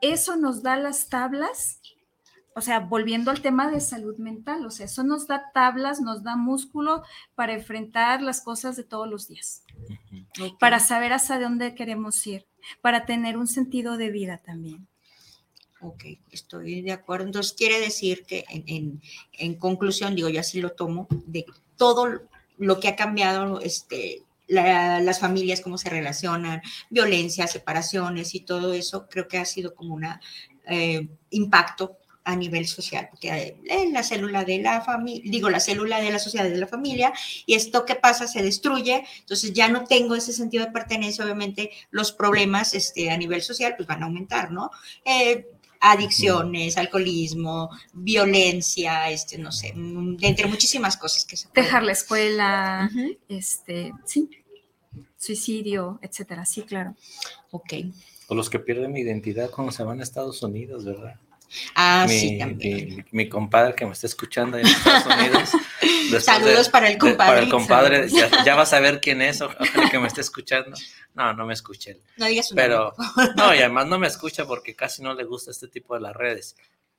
eso 0.00 0.36
nos 0.36 0.62
da 0.62 0.76
las 0.76 1.08
tablas, 1.08 1.80
o 2.54 2.60
sea, 2.60 2.80
volviendo 2.80 3.30
al 3.30 3.42
tema 3.42 3.70
de 3.70 3.80
salud 3.80 4.16
mental, 4.18 4.66
o 4.66 4.70
sea, 4.70 4.86
eso 4.86 5.02
nos 5.04 5.26
da 5.26 5.50
tablas, 5.54 6.00
nos 6.00 6.22
da 6.22 6.36
músculo 6.36 7.02
para 7.34 7.54
enfrentar 7.54 8.22
las 8.22 8.40
cosas 8.40 8.76
de 8.76 8.84
todos 8.84 9.08
los 9.08 9.28
días, 9.28 9.62
para 10.58 10.80
saber 10.80 11.12
hasta 11.12 11.38
dónde 11.38 11.74
queremos 11.74 12.26
ir, 12.26 12.46
para 12.80 13.06
tener 13.06 13.36
un 13.36 13.46
sentido 13.46 13.96
de 13.96 14.10
vida 14.10 14.38
también. 14.38 14.86
Ok, 15.80 16.04
estoy 16.30 16.82
de 16.82 16.92
acuerdo. 16.92 17.24
Entonces 17.26 17.54
quiere 17.54 17.80
decir 17.80 18.24
que 18.26 18.44
en, 18.50 18.64
en- 18.66 19.02
en 19.32 19.54
conclusión, 19.54 20.14
digo, 20.14 20.28
yo 20.28 20.40
así 20.40 20.60
lo 20.60 20.72
tomo, 20.72 21.06
de 21.26 21.46
todo 21.76 22.20
lo 22.58 22.80
que 22.80 22.88
ha 22.88 22.96
cambiado 22.96 23.60
este, 23.60 24.22
la- 24.46 25.00
las 25.00 25.20
familias, 25.20 25.62
cómo 25.62 25.78
se 25.78 25.88
relacionan, 25.88 26.60
violencia, 26.90 27.46
separaciones 27.46 28.34
y 28.34 28.40
todo 28.40 28.74
eso, 28.74 29.08
creo 29.08 29.26
que 29.26 29.38
ha 29.38 29.44
sido 29.46 29.74
como 29.74 29.94
un 29.94 30.04
impacto 31.30 31.96
a 32.24 32.36
nivel 32.36 32.66
social, 32.66 33.08
porque 33.10 33.28
eh, 33.30 33.56
en 33.66 33.92
la 33.92 34.02
célula 34.02 34.44
de 34.44 34.58
la 34.58 34.82
familia, 34.82 35.22
digo, 35.30 35.48
la 35.48 35.58
célula 35.60 36.00
de 36.00 36.10
la 36.10 36.18
sociedad 36.18 36.44
de 36.48 36.56
la 36.56 36.66
familia, 36.66 37.12
y 37.46 37.54
esto 37.54 37.84
que 37.86 37.94
pasa 37.94 38.28
se 38.28 38.42
destruye, 38.42 39.04
entonces 39.20 39.52
ya 39.52 39.68
no 39.68 39.84
tengo 39.84 40.14
ese 40.14 40.32
sentido 40.32 40.64
de 40.66 40.70
pertenencia, 40.72 41.24
obviamente 41.24 41.70
los 41.90 42.12
problemas 42.12 42.74
este, 42.74 43.10
a 43.10 43.16
nivel 43.16 43.42
social 43.42 43.74
pues 43.76 43.88
van 43.88 44.02
a 44.02 44.06
aumentar, 44.06 44.50
¿no? 44.52 44.70
Eh, 45.04 45.46
adicciones, 45.80 46.76
alcoholismo, 46.76 47.70
violencia, 47.94 49.10
este, 49.10 49.38
no 49.38 49.50
sé, 49.50 49.72
mm, 49.74 50.18
entre 50.20 50.46
muchísimas 50.46 50.96
cosas 50.98 51.24
que 51.24 51.36
se 51.38 51.48
pueden- 51.48 51.64
Dejar 51.64 51.82
la 51.84 51.92
escuela, 51.92 52.90
este, 53.28 53.92
sí, 54.04 54.28
suicidio, 55.16 55.98
etcétera, 56.02 56.44
sí, 56.44 56.62
claro. 56.62 56.94
Ok. 57.50 57.72
O 58.28 58.34
los 58.34 58.48
que 58.50 58.58
pierden 58.58 58.96
identidad 58.96 59.50
cuando 59.50 59.72
se 59.72 59.82
van 59.82 60.00
a 60.00 60.02
Estados 60.02 60.42
Unidos, 60.42 60.84
¿verdad? 60.84 61.14
Ah, 61.74 62.06
mi, 62.08 62.18
sí, 62.18 62.38
también. 62.38 62.96
mi- 62.96 63.04
mi 63.24 63.28
compadre 63.28 63.74
que 63.74 63.84
me 63.86 63.92
está 63.92 64.06
escuchando 64.06 64.56
en 64.58 64.66
Estados 64.66 65.06
Unidos. 65.06 65.50
Saludos 66.24 66.68
para 66.68 66.86
el 66.88 66.94
de- 66.94 66.98
compadre. 66.98 67.30
para 67.32 67.40
el 67.40 67.48
compadre, 67.48 68.08
ya, 68.08 68.44
ya 68.44 68.54
vas 68.54 68.72
a 68.72 68.80
ver 68.80 69.00
quién 69.02 69.20
es, 69.22 69.40
ojalá 69.40 69.90
que 69.90 69.98
me 69.98 70.06
esté 70.08 70.20
escuchando. 70.20 70.76
No, 71.14 71.32
no 71.34 71.46
me 71.46 71.54
escuche 71.54 71.92
él. 71.92 72.02
No 72.16 72.26
digas 72.26 72.50
Pero, 72.54 72.94
nombre. 72.96 73.34
no, 73.36 73.54
y 73.54 73.58
además 73.60 73.86
no 73.86 73.98
me 73.98 74.06
escucha 74.06 74.44
porque 74.46 74.74
casi 74.76 75.02
no 75.02 75.14
le 75.14 75.24
gusta 75.24 75.50
este 75.50 75.68
tipo 75.68 75.94
de 75.94 76.00
las 76.00 76.14
redes. 76.14 76.56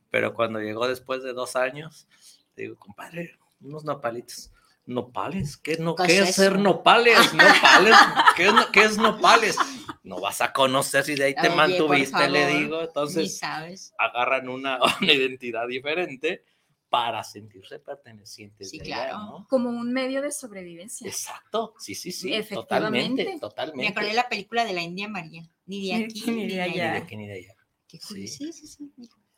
Pero 0.10 0.34
cuando 0.34 0.60
llegó 0.60 0.88
después 0.88 1.24
de 1.24 1.32
dos 1.34 1.56
años, 1.56 2.08
digo, 2.56 2.76
compadre, 2.76 3.38
unos 3.62 3.86
nopalitos. 3.86 4.52
¿Nopales? 4.86 5.58
¿Qué, 5.58 5.78
no, 5.78 5.96
¿Qué 5.96 6.08
¿qué 6.08 6.20
es 6.20 6.36
ser 6.36 6.58
nopales? 6.60 7.18
¿Nopales? 7.34 7.96
¿Qué 8.36 8.48
es, 8.48 8.54
no- 8.54 8.72
qué 8.72 8.84
es 8.84 8.98
nopales? 8.98 9.58
No 10.04 10.20
vas 10.20 10.42
a 10.42 10.52
conocer 10.52 11.04
si 11.04 11.16
de 11.16 11.26
ahí 11.26 11.36
te 11.36 11.48
Oye, 11.48 11.56
mantuviste, 11.56 12.30
le 12.30 12.48
digo. 12.48 12.82
Entonces, 12.82 13.38
sabes. 13.38 13.94
agarran 13.98 14.50
una, 14.50 14.80
una 15.02 15.14
identidad 15.14 15.68
diferente 15.68 16.44
para 16.90 17.24
sentirse 17.24 17.80
pertenecientes. 17.80 18.70
Sí, 18.70 18.80
de 18.80 18.86
allá, 18.94 18.96
claro. 19.12 19.18
¿no? 19.20 19.48
Como 19.50 19.70
un 19.70 19.94
medio 19.94 20.22
de 20.22 20.32
sobrevivencia. 20.32 21.08
Exacto, 21.08 21.74
sí, 21.78 21.96
sí, 21.96 22.12
sí, 22.12 22.34
Efectivamente. 22.34 23.24
totalmente, 23.24 23.26
Me 23.34 23.40
totalmente. 23.40 23.88
acordé 23.88 24.08
de 24.10 24.14
la 24.16 24.28
película 24.28 24.66
de 24.66 24.74
la 24.74 24.82
India 24.82 25.08
María. 25.08 25.44
Ni 25.68 25.88
de 25.88 26.04
aquí, 26.04 26.24
Ni 26.32 26.48
de 26.48 26.62
allá. 26.62 26.74
Ni 26.74 26.92
de 26.92 26.98
aquí 26.98 27.16
ni 27.16 27.28
de 27.28 27.34
allá. 27.34 27.56
Qué. 27.88 28.00
Sí. 28.00 28.28
Sí, 28.28 28.52
sí, 28.52 28.68
sí. 28.68 28.92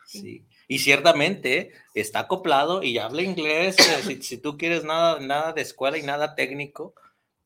Sí. 0.05 0.47
Y 0.67 0.79
ciertamente 0.79 1.71
está 1.93 2.19
acoplado 2.19 2.83
y 2.83 2.97
habla 2.97 3.21
inglés, 3.21 3.75
eh, 3.79 4.01
si, 4.03 4.21
si 4.21 4.37
tú 4.37 4.57
quieres 4.57 4.83
nada, 4.83 5.19
nada 5.19 5.53
de 5.53 5.61
escuela 5.61 5.97
y 5.97 6.03
nada 6.03 6.35
técnico, 6.35 6.93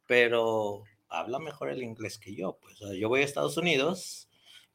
pero 0.05 0.84
habla 1.09 1.39
mejor 1.39 1.70
el 1.70 1.84
inglés 1.84 2.18
que 2.18 2.36
yo. 2.36 2.59
Pues 2.61 2.76
yo 2.99 3.09
voy 3.09 3.22
a 3.22 3.26
Estados 3.26 3.57
Unidos 3.57 4.30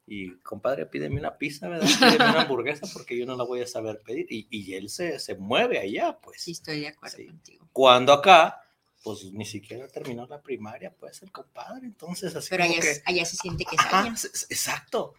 y, 0.05 0.35
compadre, 0.39 0.85
pídeme 0.85 1.19
una 1.19 1.37
pizza, 1.37 1.69
¿verdad? 1.69 1.87
Pídeme 1.99 2.29
una 2.29 2.41
hamburguesa 2.41 2.87
porque 2.93 3.17
yo 3.17 3.25
no 3.25 3.35
la 3.37 3.43
voy 3.45 3.61
a 3.61 3.67
saber 3.67 4.01
pedir. 4.05 4.25
Y, 4.29 4.47
y 4.49 4.73
él 4.73 4.89
se, 4.89 5.19
se 5.19 5.35
mueve 5.35 5.79
allá, 5.79 6.19
pues. 6.21 6.41
Sí, 6.41 6.51
estoy 6.51 6.81
de 6.81 6.87
acuerdo 6.89 7.17
Sí. 7.17 7.27
contigo. 7.27 7.69
Cuando 7.71 8.11
acá, 8.13 8.59
pues 9.03 9.23
ni 9.31 9.45
siquiera 9.45 9.87
terminó 9.87 10.27
la 10.27 10.41
primaria, 10.41 10.93
pues 10.93 11.21
el 11.23 11.31
compadre. 11.31 11.85
Entonces, 11.87 12.35
así 12.35 12.49
Pero 12.49 12.65
allá, 12.65 12.79
que... 12.81 13.01
allá 13.05 13.25
se 13.25 13.37
siente 13.37 13.63
que 13.65 13.75
es 13.75 13.81
Ajá, 13.81 14.07
exacto. 14.49 15.13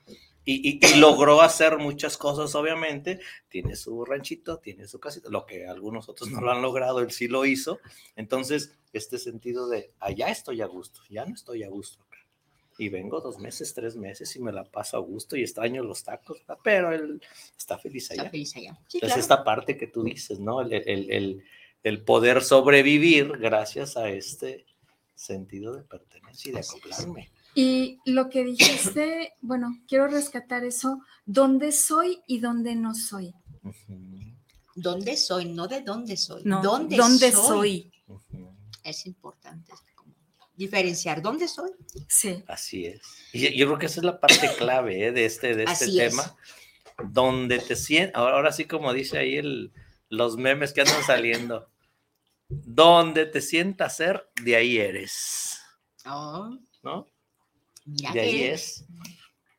Y, 0.45 0.69
y- 0.69 0.81
y 0.87 0.99
logró 0.99 1.41
hacer 1.41 1.79
muchas 1.79 2.17
cosas, 2.19 2.55
obviamente. 2.55 3.21
Tiene 3.49 3.77
su 3.77 4.05
ranchito, 4.05 4.59
tiene 4.59 4.87
su 4.87 5.01
casita, 5.01 5.29
lo 5.31 5.47
que 5.47 5.67
algunos 5.67 6.09
otros 6.09 6.31
no 6.31 6.41
lo 6.41 6.51
han 6.53 6.61
logrado, 6.63 7.01
él 7.01 7.11
sí 7.11 7.29
lo 7.29 7.45
hizo. 7.47 7.81
Entonces, 8.17 8.73
este 8.93 9.19
sentido 9.19 9.69
de 9.69 9.93
allá 10.01 10.29
estoy 10.29 10.61
a 10.61 10.67
gusto, 10.67 11.01
ya 11.09 11.25
no 11.25 11.35
estoy 11.35 11.63
a 11.65 11.69
gusto 11.69 12.03
acá. 12.03 12.19
y 12.79 12.89
vengo 12.89 13.21
dos 13.21 13.39
meses, 13.39 13.73
tres 13.73 13.97
meses 13.97 14.35
y 14.37 14.41
me 14.41 14.53
la 14.53 14.65
paso 14.65 14.97
a 14.97 15.01
gusto 15.01 15.37
y 15.37 15.43
extraño 15.43 15.83
los 15.83 16.03
tacos, 16.03 16.39
pero 16.63 16.93
él 16.93 17.23
está 17.57 17.79
feliz 17.79 18.11
allá. 18.11 18.23
Está 18.23 18.31
feliz 18.33 18.57
allá. 18.57 18.79
es 19.01 19.17
esta 19.17 19.45
parte 19.45 19.77
que 19.77 19.87
tú 19.87 20.03
dices, 20.05 20.41
¿no? 20.41 20.61
El, 20.61 20.73
el, 20.73 21.43
el, 21.85 22.03
poder 22.03 22.43
sobrevivir 22.43 23.39
gracias 23.39 23.97
a 23.97 24.09
este 24.11 24.67
sentido 25.15 25.73
de 25.75 25.83
pertenencia 25.85 26.51
y 26.51 26.53
de 26.55 26.61
acoplarme. 26.61 27.31
Y 27.55 27.99
lo 28.05 28.29
que 28.31 28.45
dijiste, 28.45 29.35
bueno, 29.41 29.79
quiero 29.89 30.09
rescatar 30.09 30.65
eso, 30.65 31.01
¿dónde 31.25 31.73
soy 31.73 32.21
y 32.27 32.41
dónde 32.41 32.75
no 32.75 32.95
soy? 32.95 33.35
¿Dónde 34.75 35.17
soy? 35.17 35.47
No 35.47 35.69
de 35.69 35.83
dónde 35.83 36.17
soy. 36.17 36.43
No, 36.45 36.61
¿Dónde, 36.63 36.97
¿dónde 36.97 37.31
soy? 37.33 37.93
Es 38.83 39.07
importante 39.07 39.73
diferenciar 40.57 41.23
dónde 41.23 41.49
soy. 41.49 41.71
Sí. 42.09 42.43
Así 42.47 42.87
es. 42.87 43.01
Y 43.33 43.57
yo 43.57 43.67
creo 43.67 43.79
que 43.79 43.87
esa 43.87 44.01
es 44.01 44.05
la 44.05 44.21
parte 44.21 44.51
clave 44.59 45.07
¿eh? 45.07 45.13
de 45.13 45.25
este, 45.25 45.55
de 45.55 45.65
este 45.65 45.91
tema. 45.93 46.37
Donde 47.03 47.59
te 47.59 47.75
sientes, 47.75 48.15
ahora, 48.15 48.53
sí 48.53 48.67
como 48.67 48.93
dice 48.93 49.19
ahí 49.19 49.37
el, 49.37 49.73
los 50.09 50.37
memes 50.37 50.73
que 50.73 50.83
andan 50.83 51.03
saliendo, 51.03 51.69
donde 52.49 53.27
te 53.27 53.41
sientas 53.41 53.97
ser, 53.97 54.31
de 54.43 54.55
ahí 54.55 54.79
eres. 54.79 55.59
Oh. 56.07 56.57
¿No? 56.83 57.09
Mira 57.85 58.13
de 58.13 58.21
ahí 58.21 58.43
es. 58.45 58.85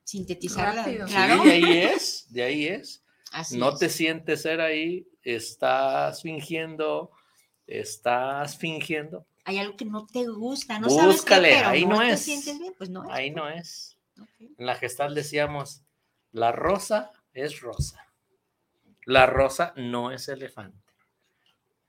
Sintetizarla. 0.04 0.84
Claro. 1.08 1.44
de 1.44 1.52
ahí 1.52 1.78
es, 1.78 2.26
de 2.30 2.44
ahí 2.44 2.68
es. 2.68 3.04
no 3.52 3.76
te 3.76 3.90
sientes 3.90 4.42
ser 4.42 4.62
ahí, 4.62 5.08
estás 5.24 6.22
fingiendo, 6.22 7.12
estás 7.66 8.58
fingiendo, 8.58 9.26
hay 9.48 9.60
algo 9.60 9.78
que 9.78 9.86
no 9.86 10.08
te 10.08 10.28
gusta, 10.28 10.80
no 10.80 10.88
Búscale, 10.88 11.52
sabes 11.52 11.62
qué, 11.62 11.66
ahí 11.66 11.86
no, 11.86 12.02
es. 12.02 12.28
pues 12.80 12.90
no 12.90 13.04
es. 13.04 13.10
Ahí 13.12 13.30
no 13.30 13.48
es. 13.48 14.00
En 14.40 14.66
la 14.66 14.76
gestal 14.76 15.14
decíamos, 15.14 15.84
la 16.32 16.52
rosa 16.52 17.12
es 17.32 17.60
rosa. 17.60 18.08
La 19.06 19.28
rosa 19.28 19.72
no 19.78 20.12
es 20.12 20.28
elefante. 20.30 20.85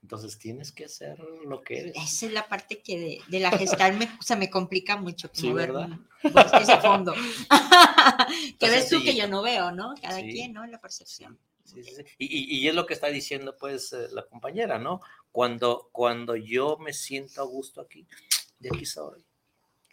Entonces 0.01 0.37
tienes 0.37 0.71
que 0.71 0.85
hacer 0.85 1.19
lo 1.45 1.61
que 1.61 1.79
eres. 1.79 1.95
Esa 1.95 2.27
es 2.27 2.31
la 2.31 2.47
parte 2.47 2.81
que 2.81 3.21
de, 3.27 3.39
la 3.39 3.51
gestal 3.57 3.97
me, 3.97 4.09
se 4.21 4.35
me 4.35 4.49
complica 4.49 4.97
mucho. 4.97 5.29
Sí, 5.33 5.51
¿verdad? 5.51 5.89
ese 6.23 6.77
fondo. 6.77 7.13
que 8.59 8.69
ves 8.69 8.89
tú 8.89 9.03
que 9.03 9.15
yo 9.15 9.27
no 9.27 9.41
veo, 9.41 9.71
¿no? 9.71 9.93
Cada 10.01 10.21
quien, 10.21 10.53
¿no? 10.53 10.65
La 10.65 10.79
percepción. 10.79 11.37
Sí, 11.63 11.83
sí, 11.83 12.01
y, 12.17 12.59
y, 12.59 12.67
es 12.69 12.75
lo 12.75 12.85
que 12.85 12.93
está 12.93 13.07
diciendo 13.07 13.57
pues 13.57 13.91
eh, 13.91 14.07
la 14.11 14.25
compañera, 14.25 14.79
¿no? 14.79 15.01
Cuando, 15.33 15.89
cuando 15.91 16.37
yo 16.37 16.77
me 16.77 16.93
siento 16.93 17.41
a 17.41 17.45
gusto 17.45 17.81
aquí, 17.81 18.07
de 18.59 18.69
aquí 18.73 18.85
soy. 18.85 19.25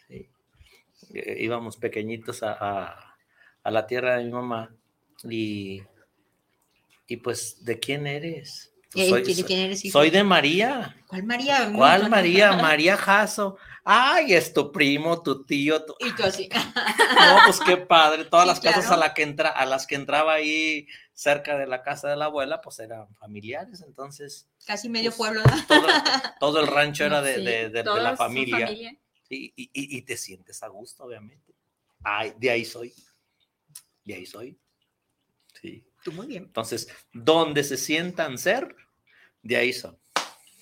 ¿sí? 0.07 0.29
Eh, 1.13 1.37
íbamos 1.39 1.75
pequeñitos 1.75 2.43
a, 2.43 3.17
la 3.65 3.87
tierra 3.87 4.15
de 4.15 4.23
mi 4.23 4.31
mamá 4.31 4.73
y, 5.23 5.81
y 7.07 7.17
pues, 7.17 7.65
¿de 7.65 7.79
quién 7.79 8.07
eres? 8.07 8.71
Pues 8.95 9.09
soy, 9.09 9.33
¿De 9.33 9.43
quién 9.43 9.59
eres 9.59 9.81
soy 9.91 10.09
de 10.09 10.23
María. 10.23 10.95
¿Cuál 11.07 11.23
María? 11.23 11.69
¿Cuál 11.75 12.09
María? 12.09 12.53
María 12.53 12.95
Jasso. 12.95 13.57
Ay, 13.83 14.33
es 14.33 14.53
tu 14.53 14.71
primo, 14.71 15.21
tu 15.21 15.45
tío. 15.45 15.83
Tu... 15.83 15.93
Y 15.99 16.15
tú 16.15 16.23
así. 16.23 16.49
No, 17.19 17.39
pues 17.45 17.59
qué 17.59 17.77
padre. 17.77 18.25
Todas 18.25 18.47
las 18.47 18.59
casas 18.59 18.89
a, 18.89 18.97
la 18.97 19.13
que 19.13 19.23
entra, 19.23 19.49
a 19.49 19.65
las 19.65 19.85
que 19.85 19.95
entraba 19.95 20.33
ahí 20.33 20.87
cerca 21.13 21.57
de 21.57 21.67
la 21.67 21.83
casa 21.83 22.09
de 22.09 22.15
la 22.15 22.25
abuela, 22.25 22.61
pues 22.61 22.79
eran 22.79 23.13
familiares, 23.15 23.81
entonces... 23.81 24.47
Casi 24.65 24.89
medio 24.89 25.11
pues, 25.11 25.17
pueblo. 25.17 25.43
Todo, 26.39 26.59
el 26.59 26.67
rancho 26.67 27.05
era 27.05 27.21
de, 27.21 27.69
la 27.83 28.17
familia. 28.17 28.69
Y, 29.29 30.01
te 30.01 30.17
sientes 30.17 30.61
a 30.63 30.67
gusto, 30.67 31.03
obviamente. 31.03 31.53
Ay, 32.03 32.33
de 32.37 32.49
ahí 32.49 32.65
soy. 32.65 32.93
De 34.03 34.15
ahí 34.15 34.25
soy. 34.25 34.57
Sí. 35.61 35.85
Tú 36.03 36.11
muy 36.11 36.27
bien. 36.27 36.43
Entonces, 36.43 36.87
donde 37.11 37.63
se 37.63 37.77
sientan 37.77 38.37
ser, 38.37 38.75
de 39.45 39.55
ahí 39.55 39.71
son. 39.71 39.97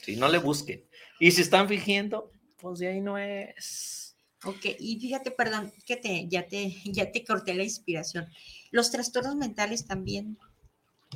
Si 0.01 0.15
no 0.15 0.27
le 0.27 0.37
busquen. 0.37 0.83
Y 1.19 1.31
si 1.31 1.41
están 1.41 1.67
fingiendo, 1.67 2.31
pues 2.59 2.79
de 2.79 2.89
ahí 2.89 3.01
no 3.01 3.17
es. 3.17 4.15
Ok, 4.43 4.65
y 4.77 4.99
fíjate, 4.99 5.31
perdón, 5.31 5.71
que 5.85 5.95
te, 5.95 6.27
ya, 6.27 6.45
te, 6.47 6.75
ya 6.85 7.11
te 7.11 7.23
corté 7.23 7.53
la 7.53 7.63
inspiración. 7.63 8.27
Los 8.71 8.91
trastornos 8.91 9.37
mentales 9.37 9.87
también 9.87 10.37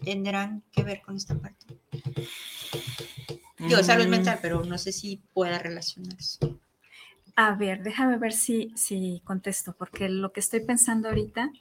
tendrán 0.03 0.63
que 0.71 0.83
ver 0.83 1.01
con 1.01 1.17
esta 1.17 1.37
parte. 1.37 1.65
Yo, 3.59 3.83
salud 3.83 4.07
mm. 4.07 4.09
mental, 4.09 4.39
pero 4.41 4.63
no 4.63 4.77
sé 4.77 4.93
si 4.93 5.21
pueda 5.33 5.59
relacionarse. 5.59 6.39
A 7.35 7.53
ver, 7.55 7.83
déjame 7.83 8.17
ver 8.17 8.31
si, 8.31 8.71
si 8.77 9.21
contesto, 9.25 9.75
porque 9.77 10.07
lo 10.07 10.31
que 10.31 10.39
estoy 10.39 10.61
pensando 10.61 11.09
ahorita 11.09 11.51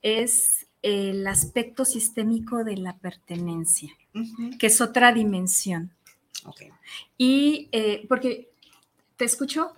es 0.00 0.66
el 0.82 1.26
aspecto 1.26 1.84
sistémico 1.84 2.62
de 2.62 2.76
la 2.76 2.96
pertenencia, 2.98 3.90
que 4.58 4.66
es 4.66 4.80
otra 4.80 5.12
dimensión. 5.12 5.90
Okay. 6.44 6.70
Y 7.18 7.68
eh, 7.72 8.06
porque 8.08 8.50
te 9.16 9.24
escucho 9.24 9.72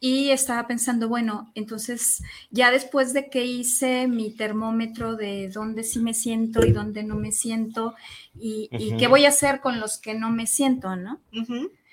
y 0.00 0.30
estaba 0.30 0.66
pensando, 0.66 1.08
bueno, 1.08 1.50
entonces 1.54 2.22
ya 2.50 2.70
después 2.70 3.14
de 3.14 3.30
que 3.30 3.46
hice 3.46 4.06
mi 4.06 4.30
termómetro 4.30 5.16
de 5.16 5.48
dónde 5.48 5.82
sí 5.82 5.98
me 5.98 6.12
siento 6.12 6.64
y 6.66 6.72
dónde 6.72 7.02
no 7.02 7.14
me 7.16 7.32
siento 7.32 7.94
y, 8.38 8.68
qué 8.98 9.06
voy 9.06 9.24
a 9.24 9.30
hacer 9.30 9.60
con 9.60 9.80
los 9.80 9.96
que 9.96 10.12
no 10.12 10.30
me 10.30 10.46
siento, 10.46 10.94
¿no? 10.96 11.20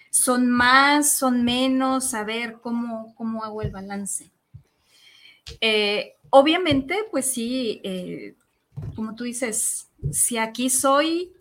Son 0.09 0.49
más, 0.49 1.15
son 1.15 1.45
menos, 1.45 2.13
a 2.13 2.25
ver 2.25 2.57
cómo, 2.61 3.15
cómo 3.15 3.45
hago 3.45 3.61
el 3.61 3.71
balance. 3.71 4.29
Eh, 5.61 6.15
obviamente, 6.31 6.97
pues 7.11 7.27
sí, 7.27 7.79
eh, 7.85 8.35
como 8.93 9.15
tú 9.15 9.23
dices, 9.23 9.87
si 10.11 10.37
aquí 10.37 10.69
soy, 10.69 11.31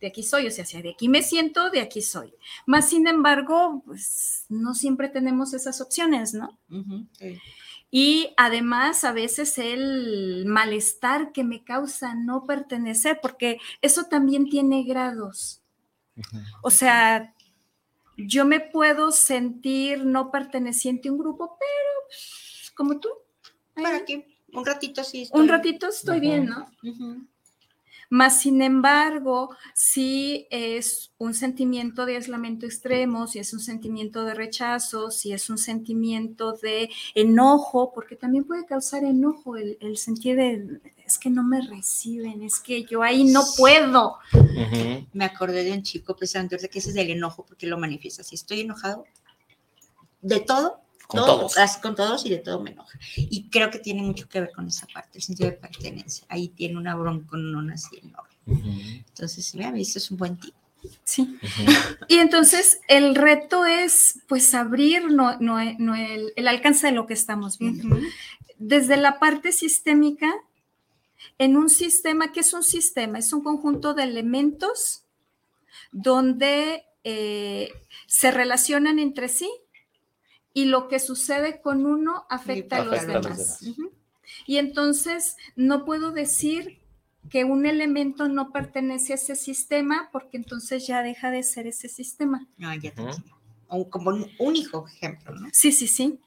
de 0.00 0.06
aquí 0.06 0.22
soy, 0.22 0.46
o 0.46 0.50
sea, 0.50 0.64
si 0.64 0.80
de 0.80 0.90
aquí 0.90 1.08
me 1.08 1.22
siento, 1.22 1.70
de 1.70 1.80
aquí 1.80 2.02
soy. 2.02 2.34
Más 2.66 2.88
sin 2.88 3.06
embargo, 3.06 3.82
pues 3.84 4.44
no 4.48 4.74
siempre 4.74 5.08
tenemos 5.08 5.54
esas 5.54 5.80
opciones, 5.80 6.34
¿no? 6.34 6.58
Y 7.90 8.34
además 8.36 9.04
a 9.04 9.12
veces 9.12 9.58
el 9.58 10.44
malestar 10.46 11.32
que 11.32 11.42
me 11.42 11.64
causa 11.64 12.14
no 12.14 12.44
pertenecer, 12.44 13.18
porque 13.22 13.58
eso 13.80 14.04
también 14.04 14.48
tiene 14.48 14.84
grados. 14.84 15.62
O 16.62 16.70
sea, 16.70 17.34
yo 18.16 18.44
me 18.44 18.60
puedo 18.60 19.12
sentir 19.12 20.04
no 20.04 20.30
perteneciente 20.30 21.08
a 21.08 21.12
un 21.12 21.18
grupo, 21.18 21.56
pero 21.58 22.06
pues, 22.06 22.72
como 22.74 23.00
tú. 23.00 23.08
Para 23.74 24.04
que 24.04 24.26
un 24.52 24.66
ratito 24.66 25.04
sí. 25.04 25.28
Un 25.32 25.48
ratito 25.48 25.88
estoy 25.88 26.20
bien, 26.20 26.46
¿no? 26.46 26.70
Más 28.10 28.40
sin 28.40 28.62
embargo, 28.62 29.50
si 29.74 30.46
es 30.50 31.12
un 31.18 31.34
sentimiento 31.34 32.06
de 32.06 32.16
aislamiento 32.16 32.64
extremo, 32.64 33.26
si 33.26 33.38
es 33.38 33.52
un 33.52 33.60
sentimiento 33.60 34.24
de 34.24 34.32
rechazo, 34.34 35.10
si 35.10 35.32
es 35.32 35.50
un 35.50 35.58
sentimiento 35.58 36.52
de 36.52 36.88
enojo, 37.14 37.92
porque 37.92 38.16
también 38.16 38.44
puede 38.44 38.64
causar 38.64 39.04
enojo 39.04 39.56
el, 39.56 39.96
sentir 39.98 40.36
de, 40.36 40.80
es 41.04 41.18
que 41.18 41.28
no 41.28 41.44
me 41.44 41.60
reciben, 41.60 42.42
es 42.42 42.60
que 42.60 42.84
yo 42.84 43.02
ahí 43.02 43.24
no 43.24 43.42
puedo. 43.56 44.16
Me 45.12 45.24
acordé 45.26 45.64
de 45.64 45.72
un 45.72 45.82
chico 45.82 46.16
precisamente 46.16 46.68
que 46.68 46.78
ese 46.78 46.88
es 46.88 46.94
del 46.94 47.10
enojo, 47.10 47.44
porque 47.44 47.66
lo 47.66 47.78
manifiesta. 47.78 48.22
Si 48.22 48.36
estoy 48.36 48.60
enojado 48.60 49.04
de 50.22 50.40
todo, 50.40 50.80
con 51.08 51.24
todos. 51.24 51.56
Con 51.82 51.94
todos 51.96 52.26
y 52.26 52.30
de 52.30 52.38
todo 52.38 52.60
me 52.60 52.70
enoja. 52.70 52.98
Y 53.16 53.48
creo 53.48 53.70
que 53.70 53.78
tiene 53.78 54.02
mucho 54.02 54.28
que 54.28 54.40
ver 54.40 54.52
con 54.52 54.68
esa 54.68 54.86
parte, 54.86 55.18
el 55.18 55.22
sentido 55.22 55.50
de 55.50 55.56
pertenencia. 55.56 56.26
Ahí 56.28 56.48
tiene 56.48 56.76
una 56.76 56.94
bronconona 56.94 57.74
así 57.74 57.96
enorme. 57.96 59.02
Entonces, 59.08 59.54
me 59.54 59.64
ha 59.64 59.72
visto, 59.72 59.98
es 59.98 60.10
un 60.10 60.18
buen 60.18 60.36
tipo. 60.36 60.56
Sí. 61.04 61.38
Y 62.08 62.18
entonces 62.18 62.80
el 62.88 63.14
reto 63.14 63.64
es 63.64 64.20
pues 64.28 64.54
abrir 64.54 65.10
no, 65.10 65.36
no, 65.40 65.58
el, 65.58 66.32
el, 66.36 66.48
alcance 66.48 66.86
de 66.86 66.92
lo 66.92 67.06
que 67.06 67.14
estamos 67.14 67.58
viendo. 67.58 67.96
Desde 68.58 68.96
la 68.96 69.18
parte 69.18 69.50
sistémica, 69.50 70.32
en 71.38 71.56
un 71.56 71.68
sistema, 71.68 72.32
¿qué 72.32 72.40
es 72.40 72.52
un 72.52 72.62
sistema? 72.62 73.18
Es 73.18 73.32
un 73.32 73.42
conjunto 73.42 73.94
de 73.94 74.04
elementos 74.04 75.02
donde 75.90 76.84
eh, 77.04 77.72
se 78.06 78.30
relacionan 78.30 78.98
entre 78.98 79.28
sí 79.28 79.50
y 80.58 80.64
lo 80.64 80.88
que 80.88 80.98
sucede 80.98 81.60
con 81.60 81.86
uno 81.86 82.26
afecta, 82.28 82.78
a 82.78 82.84
los 82.84 83.06
demás. 83.06 83.60
Y 84.44 84.56
entonces 84.56 85.36
no 85.54 85.84
puedo 85.84 86.10
decir 86.10 86.80
que 87.30 87.44
un 87.44 87.64
elemento 87.64 88.26
no 88.26 88.50
pertenece 88.50 89.12
a 89.12 89.14
ese 89.14 89.36
sistema 89.36 90.08
porque 90.10 90.36
entonces 90.36 90.84
ya 90.84 91.04
deja 91.04 91.30
de 91.30 91.44
ser 91.44 91.68
ese 91.68 91.88
sistema. 91.88 92.48
No, 92.56 92.74
ya 92.74 92.92
Como 93.88 94.10
un, 94.40 94.56
hijo, 94.56 94.84
ejemplo, 94.88 95.32
¿no? 95.36 95.48
Sí, 95.52 95.70
sí, 95.70 95.86
sí. 95.86 96.18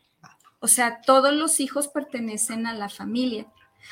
O 0.62 0.70
sea, 0.70 1.02
todos 1.02 1.34
los 1.34 1.60
hijos 1.60 1.90
pertenecen 1.90 2.68
a 2.68 2.74
la 2.74 2.88
familia. 2.88 3.48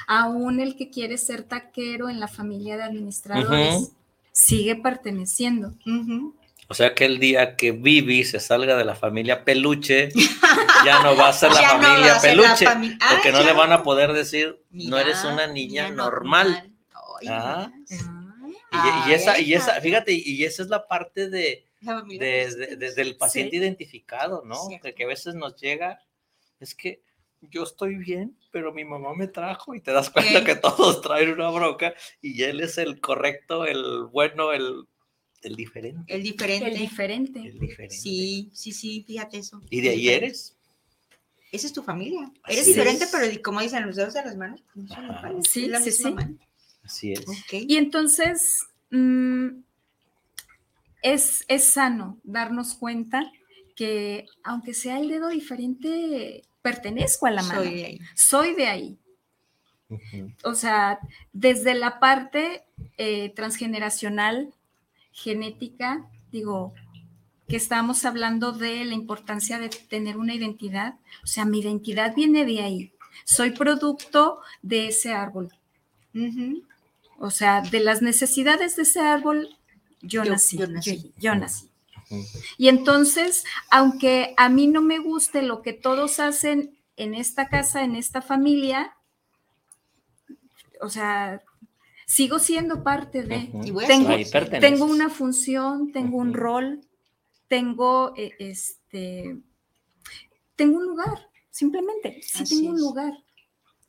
Aún 0.08 0.62
el 0.62 0.78
que 0.78 0.90
quiere 0.90 1.18
ser 1.18 1.44
taquero 1.44 2.08
en 2.08 2.22
la 2.22 2.30
familia 2.30 2.78
de 2.78 2.84
administradores 2.84 3.92
sigue 4.32 4.78
perteneciendo. 4.78 5.76
O 6.72 6.76
sea 6.76 6.94
que 6.94 7.06
el 7.06 7.18
día 7.20 7.56
que 7.56 7.72
Vivi 7.72 8.24
se 8.24 8.40
salga 8.40 8.78
de 8.78 8.86
la 8.86 8.96
familia 8.96 9.44
peluche, 9.44 10.10
ya 10.86 11.02
no 11.04 11.16
va 11.18 11.30
a 11.30 11.34
ser 11.34 11.52
la 11.54 11.62
Ya 11.62 11.70
familia 11.72 12.14
la 12.14 12.22
peluche, 12.22 12.66
fami- 12.68 12.98
porque 13.10 13.32
no 13.32 13.42
le 13.44 13.54
van 13.54 13.72
a 13.72 13.82
poder 13.84 14.14
decir, 14.14 14.62
no 14.70 14.98
eres 15.00 15.24
una 15.24 15.48
niña, 15.48 15.86
niña 15.90 15.96
normal. 15.96 16.72
Ay, 17.22 17.28
Ah. 17.30 17.72
Y, 19.08 19.14
esa, 19.14 19.40
y 19.40 19.54
esa, 19.56 19.82
fíjate, 19.82 20.14
y 20.14 20.44
esa 20.46 20.62
es 20.62 20.70
la 20.70 20.88
parte 20.88 21.28
de, 21.28 21.66
familia 21.84 22.48
de- 22.50 22.94
del 22.94 23.18
paciente 23.18 23.56
identificado, 23.58 24.44
¿no? 24.46 24.56
Cierto. 24.68 24.90
Que 24.96 25.04
a 25.06 25.08
veces 25.08 25.34
nos 25.36 25.56
llega, 25.56 26.00
es 26.60 26.76
que 26.76 27.02
yo 27.42 27.64
estoy 27.64 27.96
bien, 27.96 28.38
pero 28.52 28.72
mi 28.72 28.86
mamá 28.86 29.14
me 29.16 29.28
trajo 29.28 29.74
y 29.74 29.82
te 29.82 29.92
das 29.92 30.10
cuenta 30.12 30.44
que 30.44 30.56
todos 30.56 31.02
traen 31.02 31.32
una 31.32 31.50
bronca 31.50 31.94
y 32.22 32.44
él 32.44 32.60
es 32.62 32.78
el 32.78 33.02
correcto, 33.02 33.66
el 33.66 34.04
bueno, 34.12 34.52
el, 34.54 34.86
el 35.42 35.56
diferente. 35.56 36.14
El 36.14 36.24
diferente. 36.24 36.68
El 36.70 36.78
diferente. 36.78 37.40
El 37.40 37.60
diferente. 37.60 37.96
Sí, 37.96 38.50
sí, 38.54 38.72
sí, 38.72 39.04
fíjate 39.08 39.38
eso. 39.40 39.62
Y 39.70 39.82
de 39.82 39.90
ahí 39.90 40.10
eres. 40.10 40.56
Esa 41.52 41.68
es 41.68 41.74
tu 41.74 41.82
familia. 41.82 42.32
Así 42.44 42.54
Eres 42.54 42.66
diferente, 42.68 43.06
es. 43.06 43.12
pero 43.12 43.42
como 43.42 43.62
dicen 43.62 43.86
los 43.86 43.96
dedos 43.96 44.14
de 44.14 44.24
las 44.24 44.36
manos, 44.38 44.62
no 44.76 44.88
son 44.88 45.06
iguales, 45.06 45.48
Sí, 45.50 45.64
es 45.64 45.70
la 45.70 45.80
sí, 45.80 45.86
misma 45.90 46.10
sí. 46.10 46.16
mano. 46.16 46.38
Así 46.84 47.14
es. 47.14 47.26
Y 47.52 47.78
entonces 47.78 48.66
mm, 48.92 49.48
es, 51.02 51.46
es 51.48 51.64
sano 51.66 52.20
darnos 52.24 52.76
cuenta 52.76 53.32
que 53.76 54.26
aunque 54.44 54.74
sea 54.74 55.00
el 55.00 55.08
dedo 55.08 55.30
diferente, 55.30 56.44
pertenezco 56.62 57.26
a 57.26 57.32
la 57.32 57.42
mano. 57.44 57.62
Soy 57.64 57.74
de 57.74 57.86
ahí. 57.86 58.00
Soy 58.16 58.54
de 58.56 58.68
ahí. 58.68 58.98
O 60.44 60.54
sea, 60.54 61.00
desde 61.34 61.74
la 61.74 62.00
parte 62.00 62.64
eh, 62.98 63.30
transgeneracional, 63.36 64.54
genética, 65.12 66.06
digo, 66.32 66.74
que 67.48 67.56
estamos 67.58 68.06
hablando 68.06 68.52
de 68.52 68.86
la 68.86 68.94
importancia 68.94 69.58
de 69.60 69.70
tener 69.70 70.18
una 70.18 70.36
identidad. 70.36 70.96
O 71.24 71.28
sea, 71.28 71.46
mi 71.46 71.60
identidad 71.60 72.14
viene 72.16 72.46
de 72.46 72.62
ahí. 72.62 72.94
Soy 73.26 73.52
producto 73.52 74.40
de 74.62 74.88
ese 74.88 75.14
árbol. 75.14 75.52
O 77.18 77.32
sea, 77.32 77.62
de 77.62 77.80
las 77.80 78.02
necesidades 78.02 78.76
de 78.76 78.84
ese 78.84 79.00
árbol, 79.02 79.50
yo, 80.02 80.24
Yo- 80.24 80.32
nací, 80.32 80.58
yo 80.58 80.68
nací. 80.68 81.12
yo 81.18 81.36
nací. 81.36 81.70
Ujú. 82.12 82.26
Y 82.58 82.70
entonces, 82.70 83.44
aunque 83.70 84.34
a 84.38 84.50
mí 84.50 84.68
no 84.68 84.82
me 84.82 85.00
guste 85.00 85.42
lo 85.42 85.62
que 85.62 85.74
todos 85.74 86.20
hacen 86.20 86.76
en 86.98 87.14
esta 87.14 87.50
casa, 87.50 87.84
en 87.84 87.96
esta 87.96 88.22
familia, 88.22 88.96
o 90.82 90.90
sea, 90.90 91.42
sigo 92.10 92.40
siendo 92.40 92.84
parte 92.84 93.22
de. 93.22 93.52
Y 93.64 93.70
voy 93.70 93.86
a 93.86 93.88
Tengo, 93.88 94.10
Ahí 94.10 94.26
tengo 94.60 94.86
una 94.86 95.10
función, 95.12 95.92
tengo 95.92 96.18
un 96.18 96.30
Ujú. 96.30 96.38
rol, 96.38 96.82
tengo 97.48 98.14
eh, 98.18 98.34
este, 98.40 99.38
tengo 100.56 100.78
un 100.80 100.86
lugar, 100.88 101.30
simplemente, 101.52 102.20
sí 102.24 102.44
Así 102.44 102.58
tengo 102.58 102.72
un 102.72 102.78
es. 102.78 102.82
lugar. 102.82 103.14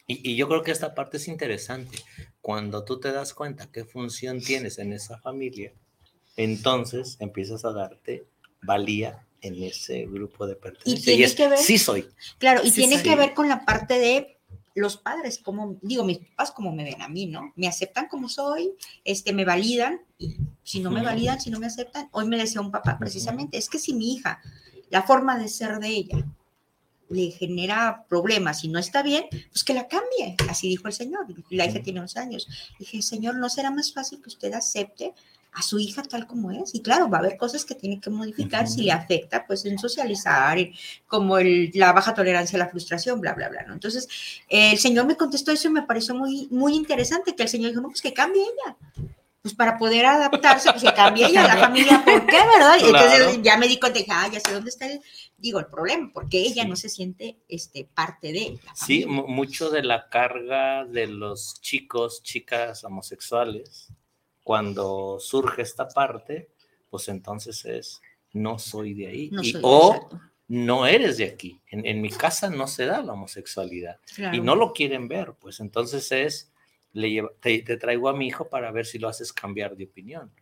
Y, 0.06 0.32
y 0.32 0.36
yo 0.36 0.48
creo 0.48 0.62
que 0.62 0.70
esta 0.70 0.94
parte 0.94 1.16
es 1.16 1.28
interesante. 1.28 1.96
Cuando 2.42 2.84
tú 2.84 3.00
te 3.00 3.10
das 3.10 3.32
cuenta 3.32 3.70
qué 3.72 3.84
función 3.86 4.40
tienes 4.40 4.78
en 4.78 4.92
esa 4.92 5.18
familia, 5.18 5.72
entonces 6.36 7.16
empiezas 7.20 7.64
a 7.64 7.72
darte 7.72 8.26
valía 8.62 9.26
en 9.40 9.62
ese 9.62 10.04
grupo 10.06 10.46
de 10.46 10.56
pertenencia. 10.56 11.02
tiene 11.12 11.24
es, 11.24 11.34
que 11.34 11.48
ver- 11.48 11.58
sí 11.58 11.78
soy. 11.78 12.06
Claro, 12.38 12.60
y 12.62 12.70
Sí, 12.70 12.82
tiene 12.82 12.98
sí. 12.98 13.02
que 13.02 13.16
ver 13.16 13.32
con 13.32 13.48
la 13.48 13.64
parte 13.64 13.98
de 13.98 14.39
los 14.80 14.96
padres, 14.96 15.38
como 15.38 15.76
digo, 15.82 16.04
mis 16.04 16.18
papás 16.18 16.50
como 16.50 16.72
me 16.72 16.84
ven 16.84 17.02
a 17.02 17.08
mí, 17.08 17.26
¿no? 17.26 17.52
Me 17.56 17.68
aceptan 17.68 18.08
como 18.08 18.28
soy, 18.28 18.72
este, 19.04 19.32
me 19.32 19.44
validan, 19.44 20.00
y 20.18 20.36
si 20.62 20.80
no 20.80 20.90
me 20.90 21.02
validan, 21.02 21.40
si 21.40 21.50
no 21.50 21.58
me 21.58 21.66
aceptan, 21.66 22.08
hoy 22.12 22.26
me 22.26 22.38
decía 22.38 22.60
un 22.60 22.70
papá 22.70 22.98
precisamente, 22.98 23.58
es 23.58 23.68
que 23.68 23.78
si 23.78 23.92
mi 23.92 24.14
hija, 24.14 24.40
la 24.88 25.02
forma 25.02 25.38
de 25.38 25.48
ser 25.48 25.78
de 25.78 25.88
ella, 25.88 26.26
le 27.10 27.30
genera 27.32 28.06
problemas 28.08 28.62
y 28.64 28.68
no 28.68 28.78
está 28.78 29.02
bien, 29.02 29.24
pues 29.52 29.64
que 29.64 29.74
la 29.74 29.88
cambie, 29.88 30.36
así 30.48 30.68
dijo 30.68 30.86
el 30.86 30.94
Señor. 30.94 31.26
La 31.50 31.66
hija 31.66 31.82
tiene 31.82 32.00
11 32.00 32.18
años. 32.20 32.48
Dije, 32.78 33.02
Señor, 33.02 33.34
¿no 33.34 33.48
será 33.48 33.70
más 33.72 33.92
fácil 33.92 34.22
que 34.22 34.28
usted 34.28 34.52
acepte 34.54 35.12
a 35.52 35.62
su 35.62 35.78
hija 35.78 36.02
tal 36.02 36.26
como 36.26 36.50
es? 36.52 36.74
Y 36.74 36.80
claro, 36.82 37.08
va 37.08 37.18
a 37.18 37.20
haber 37.20 37.36
cosas 37.36 37.64
que 37.64 37.74
tiene 37.74 38.00
que 38.00 38.10
modificar 38.10 38.68
si 38.68 38.82
le 38.82 38.92
afecta, 38.92 39.46
pues 39.46 39.64
en 39.64 39.78
socializar, 39.78 40.58
en- 40.58 40.72
como 41.06 41.38
el- 41.38 41.70
la 41.74 41.92
baja 41.92 42.14
tolerancia 42.14 42.56
a 42.56 42.64
la 42.64 42.68
frustración, 42.68 43.20
bla, 43.20 43.34
bla, 43.34 43.48
bla, 43.48 43.62
¿no? 43.64 43.74
Entonces, 43.74 44.08
eh, 44.48 44.72
el 44.72 44.78
Señor 44.78 45.06
me 45.06 45.16
contestó 45.16 45.50
eso 45.52 45.68
y 45.68 45.72
me 45.72 45.82
pareció 45.82 46.14
muy, 46.14 46.46
muy 46.50 46.74
interesante, 46.74 47.34
que 47.34 47.42
el 47.42 47.48
Señor 47.48 47.70
dijo, 47.70 47.80
no, 47.82 47.88
pues 47.88 48.02
que 48.02 48.12
cambie 48.14 48.42
ella. 48.42 48.76
Pues 49.42 49.54
para 49.54 49.78
poder 49.78 50.04
adaptarse, 50.04 50.70
pues 50.70 50.84
que 50.84 50.92
cambie 50.92 51.26
ella, 51.26 51.44
la 51.48 51.56
familia, 51.56 52.02
¿por 52.04 52.26
qué, 52.26 52.36
verdad? 52.36 52.76
Y 52.78 52.90
Claro. 52.90 53.14
entonces 53.14 53.42
ya 53.42 53.56
me 53.56 53.68
di 53.68 53.80
cuenta, 53.80 53.98
dije, 53.98 54.10
ah, 54.12 54.28
ya 54.30 54.38
sé 54.38 54.52
dónde 54.52 54.68
está 54.68 54.86
el, 54.86 55.00
digo, 55.38 55.58
el 55.58 55.64
problema, 55.66 56.10
porque 56.12 56.42
ella 56.42 56.64
Sí. 56.64 56.68
no 56.68 56.76
se 56.76 56.90
siente 56.90 57.38
este, 57.48 57.86
parte 57.86 58.32
de 58.32 58.58
la 58.66 58.76
Sí, 58.76 59.06
mucho 59.06 59.70
de 59.70 59.82
la 59.82 60.10
carga 60.10 60.84
de 60.84 61.06
los 61.06 61.58
chicos, 61.62 62.22
chicas 62.22 62.84
homosexuales, 62.84 63.88
cuando 64.50 65.18
surge 65.20 65.62
esta 65.62 65.86
parte, 65.86 66.48
pues 66.90 67.06
entonces 67.06 67.64
es, 67.66 68.02
no 68.32 68.58
soy 68.58 68.94
de 68.94 69.06
ahí. 69.06 69.30
No 69.30 69.42
Y- 69.44 69.52
soy- 69.52 69.60
o 69.62 69.94
exacto, 69.94 70.20
no 70.48 70.86
eres 70.88 71.18
de 71.18 71.26
aquí. 71.26 71.60
En, 71.70 71.86
en 71.86 72.00
mi 72.00 72.08
casa 72.10 72.50
no 72.50 72.66
se 72.66 72.84
da 72.84 73.00
la 73.00 73.12
homosexualidad. 73.12 74.00
claro. 74.12 74.36
y 74.36 74.40
no 74.40 74.56
lo 74.56 74.72
quieren 74.72 75.06
ver, 75.06 75.34
pues 75.38 75.60
entonces 75.60 76.10
es, 76.10 76.50
le 76.92 77.10
lleva- 77.12 77.30
te, 77.40 77.62
te 77.62 77.76
traigo 77.76 78.08
a 78.08 78.12
mi 78.16 78.26
hijo 78.26 78.48
para 78.48 78.72
ver 78.72 78.86
si 78.86 78.98
lo 78.98 79.06
haces 79.08 79.32
cambiar 79.32 79.76
de 79.76 79.84
opinión. 79.84 80.32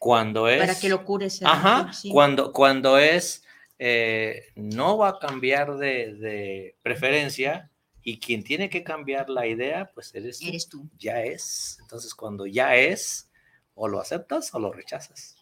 Cuando 0.00 0.48
es... 0.48 0.58
Para 0.58 0.74
que 0.76 0.88
lo 0.88 1.04
cures. 1.04 1.40
Ajá, 1.44 1.92
sí. 1.92 2.10
cuando, 2.10 2.52
cuando 2.52 2.98
es, 2.98 3.44
eh, 3.78 4.46
no 4.56 4.98
va 4.98 5.10
a 5.10 5.18
cambiar 5.20 5.76
de, 5.76 6.12
de 6.14 6.76
preferencia 6.82 7.70
y 8.02 8.18
quien 8.18 8.42
tiene 8.42 8.68
que 8.68 8.82
cambiar 8.82 9.30
la 9.30 9.46
idea, 9.46 9.92
pues 9.94 10.12
eres 10.12 10.40
tú. 10.40 10.48
Eres 10.48 10.68
tú. 10.68 10.88
Ya 10.98 11.22
es. 11.22 11.78
Entonces 11.82 12.16
cuando 12.16 12.46
ya 12.46 12.74
es, 12.74 13.30
o 13.74 13.88
lo 13.88 14.00
aceptas 14.00 14.54
o 14.54 14.58
lo 14.58 14.72
rechazas. 14.72 15.36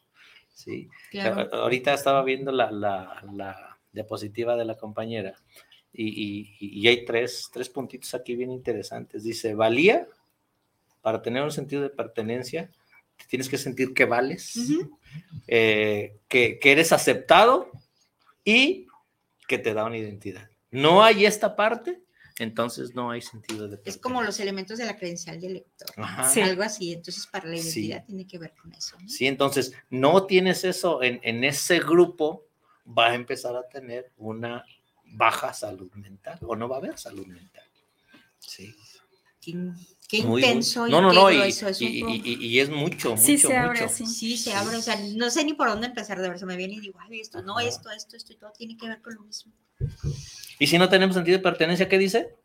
Sí. 0.55 0.89
Claro. 1.11 1.49
Ahorita 1.55 1.95
estaba 1.95 2.23
viendo 2.23 2.53
la, 2.53 2.71
la- 2.71 3.23
la 3.33 3.79
diapositiva 3.93 4.57
de 4.57 4.65
la 4.65 4.77
compañera 4.77 5.35
y, 5.93 6.07
y- 6.59 6.81
y 6.81 6.89
hay 6.89 7.05
tres, 7.05 7.49
tres 7.53 7.69
puntitos 7.69 8.15
aquí 8.15 8.37
bien 8.37 8.51
interesantes. 8.51 9.23
Dice, 9.25 9.55
valía, 9.55 10.07
para 11.01 11.21
tener 11.21 11.43
un 11.43 11.51
sentido 11.53 11.83
de 11.83 11.91
pertenencia, 11.91 12.71
te 13.17 13.25
tienes 13.27 13.49
que 13.49 13.59
sentir 13.59 13.93
que 13.93 14.05
vales, 14.05 14.57
eh, 15.47 16.17
que, 16.29 16.59
que 16.59 16.73
eres 16.73 16.93
aceptado 16.93 17.71
y 18.45 18.87
que 19.49 19.59
te 19.59 19.75
da 19.75 19.85
una 19.85 19.99
identidad. 19.99 20.49
No 20.71 21.03
hay 21.05 21.27
esta 21.27 21.55
parte, 21.57 22.01
entonces 22.43 22.95
no 22.95 23.11
hay 23.11 23.23
sentido 23.23 23.69
de 23.69 23.81
Es 23.85 23.97
como 23.99 24.23
los 24.23 24.39
elementos 24.41 24.79
de 24.79 24.85
la 24.87 24.97
credencial 24.97 25.41
del 25.41 25.55
lector. 25.55 25.89
Ajá. 25.97 26.29
Sí. 26.29 26.41
Algo 26.41 26.63
así. 26.63 26.93
Entonces, 26.93 27.27
para 27.27 27.49
la 27.49 27.57
Sí. 27.57 27.81
identidad 27.87 28.05
tiene 28.07 28.27
que 28.27 28.39
ver 28.39 28.55
con 28.61 28.73
eso. 28.73 28.97
¿no? 29.01 29.09
Sí, 29.09 29.27
entonces 29.27 29.73
no 29.91 30.27
tienes 30.27 30.65
eso 30.65 31.03
en, 31.03 31.21
en 31.23 31.45
ese 31.45 31.79
grupo, 31.79 32.47
va 32.87 33.09
a 33.09 33.15
empezar 33.15 33.57
a 33.57 33.69
tener 33.69 34.11
una 34.17 34.65
baja 35.05 35.53
salud 35.53 35.93
mental 35.95 36.39
o 36.43 36.57
no 36.57 36.69
va 36.69 36.77
a 36.77 36.79
haber 36.79 36.99
salud 36.99 37.27
mental. 37.27 37.65
Sí. 38.39 38.75
Qué 40.13 40.19
Muy, 40.25 40.29
muy- 40.29 40.45
intenso 40.45 40.87
y 40.87 40.91
No, 40.91 41.01
no, 41.01 41.09
qué 41.11 41.17
no, 41.17 41.31
y, 41.33 41.41
es 41.41 41.63
un 41.63 41.69
y- 41.81 41.87
y- 41.87 42.23
y- 42.23 42.47
y 42.47 42.61
es 42.61 42.69
mucho, 42.69 43.13
mucho, 43.13 43.23
Sí 43.23 43.39
se 43.39 43.57
abre 43.57 43.81
mucho. 43.81 43.85
así. 43.87 44.05
Sí, 44.07 44.37
se 44.37 44.53
abre, 44.53 44.77
o 44.77 44.83
sea, 44.83 44.97
no 45.15 45.31
sé 45.31 45.43
ni 45.43 45.55
por 45.55 45.69
dónde 45.69 45.87
empezar, 45.87 46.21
de 46.21 46.29
ver, 46.29 46.39
se 46.39 46.45
me 46.45 46.57
viene 46.57 46.75
y 46.75 46.81
digo, 46.81 46.99
ay, 47.01 47.21
esto, 47.21 47.41
no, 47.43 47.59
esto, 47.59 47.91
esto, 47.91 48.15
esto 48.17 48.33
y 48.35 48.37
todo 48.37 48.53
tiene 48.53 48.77
que 48.77 48.87
ver 48.89 49.01
con 49.01 49.15
lo 49.15 49.23
mismo. 49.23 49.53
Y 50.59 50.67
si 50.67 50.77
no 50.79 50.91
tenemos 50.91 51.15
sentido 51.17 51.39
de 51.39 51.43
pertenencia, 51.43 51.89
¿qué 51.89 51.97
dice? 51.99 52.37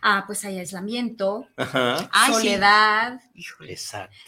Ah, 0.00 0.24
pues 0.26 0.42
hay 0.46 0.58
aislamiento, 0.58 1.46
Ajá. 1.56 1.98
Sí. 2.26 2.32
soledad, 2.32 3.20
Híjole. 3.34 3.76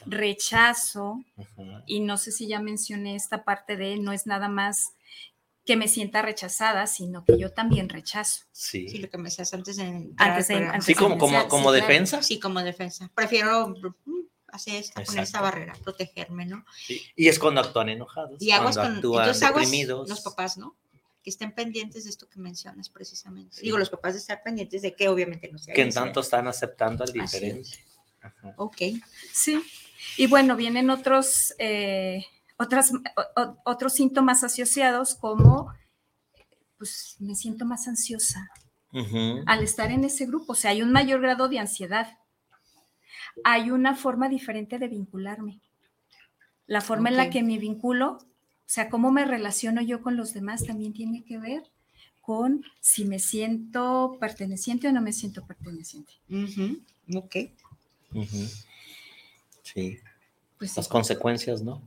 Rechazo, 0.07 1.25
Ajá. 1.37 1.83
y 1.87 2.01
no 2.01 2.17
sé 2.19 2.33
si 2.33 2.47
ya 2.47 2.61
mencioné 2.61 3.17
esta 3.17 3.45
parte 3.45 3.77
de 3.77 3.97
no 3.97 4.13
es 4.13 4.27
nada 4.27 4.49
más 4.49 4.93
que 5.65 5.77
me 5.77 5.89
sienta 5.89 6.21
rechazada, 6.23 6.87
sino 6.87 7.25
que 7.25 7.39
yo 7.39 7.51
también 7.53 7.89
rechazo. 7.89 8.45
Sí. 8.53 8.89
Sí, 8.89 8.99
lo 8.99 9.09
que 9.09 9.17
me 9.19 9.25
decías 9.25 9.53
antes 9.55 9.77
de 9.77 10.11
Antes 10.19 10.49
de- 10.49 10.55
antes 10.57 10.85
Sí, 10.85 10.95
como, 10.95 11.17
como, 11.19 11.49
como 11.49 11.73
sí, 11.73 11.79
claro. 11.79 11.87
defensa. 11.87 12.23
Sí, 12.23 12.39
como 12.39 12.61
defensa. 12.63 13.11
Prefiero 13.15 13.69
mm, 13.69 14.15
hacer 14.49 14.75
esta, 14.77 15.03
poner 15.03 15.23
esta 15.25 15.39
Exacto. 15.39 15.43
barrera, 15.45 15.73
protegerme, 15.83 16.45
¿no? 16.47 16.65
Y, 16.89 17.01
y 17.17 17.29
es 17.29 17.39
cuando 17.39 17.61
actúan 17.63 17.89
enojados. 17.89 18.37
Y 18.43 18.51
aguas 18.51 18.77
cuando 18.77 18.91
con, 18.91 18.97
actúan 18.99 19.23
entonces 19.25 19.43
aguas 19.43 19.65
deprimidos. 19.65 20.09
los 20.09 20.21
papás, 20.21 20.59
¿no? 20.59 20.77
Que 21.23 21.31
estén 21.31 21.53
pendientes 21.53 22.05
de 22.05 22.11
esto 22.11 22.29
que 22.29 22.39
mencionas 22.39 22.91
precisamente. 22.91 23.57
Sí. 23.57 23.63
Digo, 23.63 23.79
los 23.79 23.89
papás 23.89 24.13
de 24.13 24.19
estar 24.21 24.43
pendientes 24.43 24.83
de 24.83 24.95
que 24.95 25.09
obviamente 25.09 25.49
no 25.51 25.59
sea 25.59 25.73
que 25.75 25.81
en 25.81 25.91
tanto 25.95 26.21
están 26.21 26.47
aceptando 26.47 27.03
al 27.05 27.13
diferente. 27.13 27.71
Ajá. 28.21 28.53
Ok. 28.59 28.77
Sí. 29.33 29.63
Y 30.19 30.27
bueno, 30.27 30.55
vienen 30.57 30.91
otros, 30.91 31.55
eh, 31.59 32.23
otras, 32.57 32.93
o- 32.93 33.41
o- 33.41 33.57
otros 33.65 33.93
síntomas 33.95 34.45
asociados 34.45 35.15
como, 35.15 35.73
pues 36.79 37.17
me 37.19 37.35
siento 37.35 37.65
más 37.65 37.89
ansiosa 37.89 38.51
al 39.47 39.63
estar 39.63 39.91
en 39.91 40.05
ese 40.05 40.27
grupo. 40.27 40.53
O 40.53 40.55
sea, 40.55 40.71
hay 40.71 40.83
un 40.83 40.93
mayor 40.93 41.21
grado 41.21 41.49
de 41.49 41.59
ansiedad. 41.59 42.19
Hay 43.43 43.71
una 43.71 43.97
forma 43.97 44.29
diferente 44.29 44.79
de 44.79 44.87
vincularme. 44.89 45.61
La 46.67 46.81
forma 46.81 47.09
en 47.11 47.17
la 47.17 47.25
que 47.31 47.43
me 47.43 47.59
vinculo 47.59 48.19
O 48.67 48.67
sea, 48.67 48.89
cómo 48.89 49.11
me 49.11 49.25
relaciono 49.27 49.83
yo 49.83 50.01
con 50.01 50.17
los 50.17 50.33
demás 50.33 50.65
también 50.65 50.95
tiene 50.95 51.23
que 51.25 51.37
ver 51.39 51.63
con 52.23 52.65
si 52.81 53.05
me 53.05 53.19
siento 53.19 54.17
perteneciente 54.19 54.89
o 54.89 54.93
no 54.93 55.03
me 55.03 55.13
siento 55.13 55.45
perteneciente. 55.47 56.13
Ok. 57.15 57.37
Sí. 59.63 59.99
Pues 60.59 60.77
Las 60.77 60.89
consecuencias, 60.89 61.63
¿no? 61.63 61.83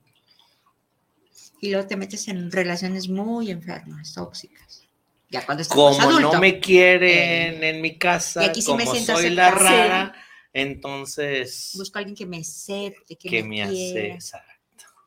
Y 1.62 1.72
luego 1.72 1.88
te 1.88 1.96
metes 1.96 2.28
en 2.28 2.52
relaciones 2.52 3.10
muy 3.10 3.52
enfermas, 3.52 4.14
tóxicas. 4.14 4.88
Ya 5.30 5.46
cuando 5.46 5.64
Como 5.66 6.20
no 6.20 6.40
me 6.40 6.60
quieren 6.60 7.64
eh, 7.64 7.70
en 7.70 7.82
mi 7.82 7.98
casa, 7.98 8.52
como 8.66 8.96
soy 8.96 9.30
la 9.32 9.52
rara, 9.52 10.14
entonces... 10.54 11.74
Busco 11.76 11.98
a 11.98 12.00
alguien 12.00 12.16
que 12.16 12.26
me 12.26 12.38
acepte, 12.38 13.18
que, 13.18 13.30
que 13.30 13.44
me, 13.44 13.66
me 13.66 14.18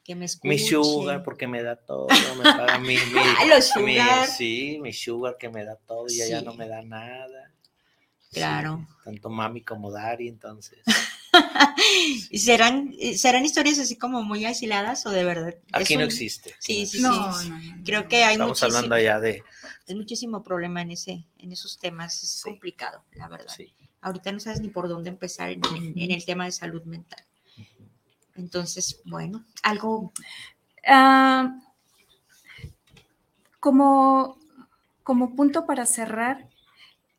que 0.05 0.15
me 0.15 0.25
escuche. 0.27 0.49
Mi 0.49 0.59
sugar, 0.59 1.23
porque 1.23 1.47
me 1.47 1.63
da 1.63 1.77
todo, 1.77 2.09
me 2.37 2.43
paga 2.43 2.79
mi, 2.79 2.97
mi, 3.85 3.99
sí, 4.37 4.79
mi 4.83 4.93
sugar 4.93 5.37
que 5.39 5.49
me 5.49 5.65
da 5.65 5.77
todo 5.77 6.07
y 6.09 6.21
ella 6.21 6.43
no 6.43 6.55
me 6.55 6.69
da 6.69 6.83
nada. 6.83 7.53
Claro. 8.33 8.87
tanto 9.05 9.29
mami 9.29 9.63
como 9.63 9.91
Dari, 9.91 10.29
entonces. 10.29 10.81
¿Serán, 12.35 12.95
¿Serán 13.17 13.45
historias 13.45 13.79
así 13.79 13.97
como 13.97 14.23
muy 14.23 14.45
aisladas 14.45 15.05
o 15.07 15.11
de 15.11 15.25
verdad? 15.25 15.55
Aquí 15.73 15.97
no 15.97 16.05
existe. 16.05 16.55
Sí, 16.59 16.87
sí, 16.87 17.01
no, 17.01 17.33
sí. 17.33 17.51
Creo 17.85 18.09
que 18.09 18.25
hay 18.25 18.35
Estamos 18.35 18.63
hablando 18.63 18.95
allá 18.95 19.21
de... 19.21 19.43
Hay 19.89 19.95
muchísimo 19.95 20.43
problema 20.43 20.83
en, 20.83 20.93
ese, 20.93 21.25
en 21.39 21.53
esos 21.53 21.79
temas. 21.79 22.23
Es 22.23 22.43
complicado, 22.43 23.05
la 23.13 23.29
verdad. 23.29 23.55
Ahorita 24.01 24.33
no 24.33 24.41
sabes 24.41 24.61
ni 24.61 24.69
por 24.69 24.89
dónde 24.89 25.11
empezar 25.11 25.51
en, 25.51 25.61
el 25.97 26.25
tema 26.25 26.45
de 26.45 26.53
salud 26.53 26.83
mental. 26.85 27.25
Entonces, 28.37 29.01
bueno, 29.05 29.45
algo... 29.63 30.13
Ah, 30.87 31.59
como, 33.59 34.39
como 35.03 35.37
punto 35.37 35.67
para 35.67 35.85
cerrar, 35.85 36.49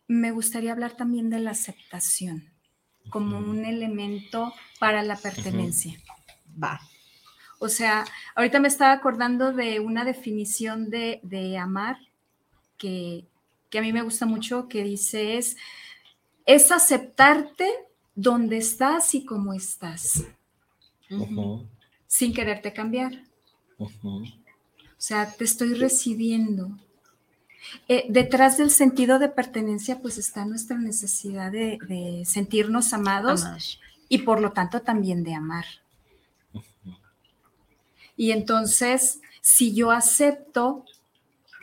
me 0.08 0.32
gustaría 0.32 0.72
hablar 0.72 0.94
también 0.94 1.30
de 1.30 1.40
la 1.40 1.52
aceptación 1.52 2.51
como 3.12 3.38
un 3.38 3.66
elemento 3.66 4.52
para 4.80 5.04
la 5.04 5.16
pertenencia. 5.16 6.00
Va. 6.62 6.82
O 7.60 7.70
sea, 7.70 8.06
ahorita 8.34 8.60
me 8.60 8.68
estaba 8.68 8.94
acordando 8.94 9.54
de 9.54 9.80
una 9.80 10.04
definición 10.04 10.90
de, 10.90 11.58
amar 11.62 11.98
que, 12.80 13.28
a 13.78 13.82
mí 13.82 13.94
me 13.94 14.02
gusta 14.02 14.26
mucho, 14.26 14.68
que 14.68 14.84
dice 14.84 15.38
es, 15.38 15.58
es 16.48 16.72
aceptarte 16.72 17.70
donde 18.16 18.58
estás 18.58 19.14
y 19.14 19.24
como 19.26 19.54
estás, 19.54 20.26
sin 22.08 22.34
quererte 22.34 22.74
cambiar. 22.74 23.24
O 23.78 23.92
sea, 24.98 25.32
te 25.32 25.44
estoy 25.44 25.76
recibiendo, 25.76 26.80
eh, 27.88 28.06
detrás 28.10 28.58
del 28.58 28.72
sentido 28.72 29.20
de 29.20 29.30
pertenencia, 29.30 30.00
pues 30.00 30.18
está 30.18 30.46
nuestra 30.46 30.78
necesidad 30.78 31.52
de, 31.52 32.24
sentirnos 32.26 32.94
amados 32.94 33.80
y 34.10 34.20
por 34.20 34.42
lo 34.42 34.52
tanto 34.52 34.82
también 34.82 35.24
de 35.24 35.34
amar. 35.34 35.66
Y 38.18 38.32
entonces, 38.32 39.22
si 39.42 39.74
yo 39.74 39.92
acepto, 39.92 40.86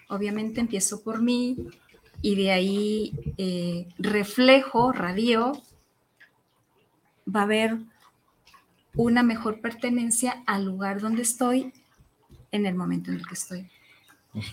obviamente 0.09 0.61
empiezo 0.61 1.03
por 1.03 1.21
mí 1.21 1.57
y 2.23 2.35
de 2.37 2.51
ahí 2.51 3.13
eh, 3.37 3.89
reflejo, 3.99 4.93
radio, 4.93 5.53
va 7.33 7.41
a 7.41 7.45
haber 7.45 7.79
una 8.95 9.23
mejor 9.23 9.61
pertenencia 9.61 10.43
al 10.47 10.65
lugar 10.65 11.01
donde 11.01 11.23
estoy 11.23 11.73
en 12.51 12.67
el 12.67 12.75
momento 12.75 13.11
en 13.11 13.19
el 13.19 13.27
que 13.27 13.35
estoy 13.35 13.71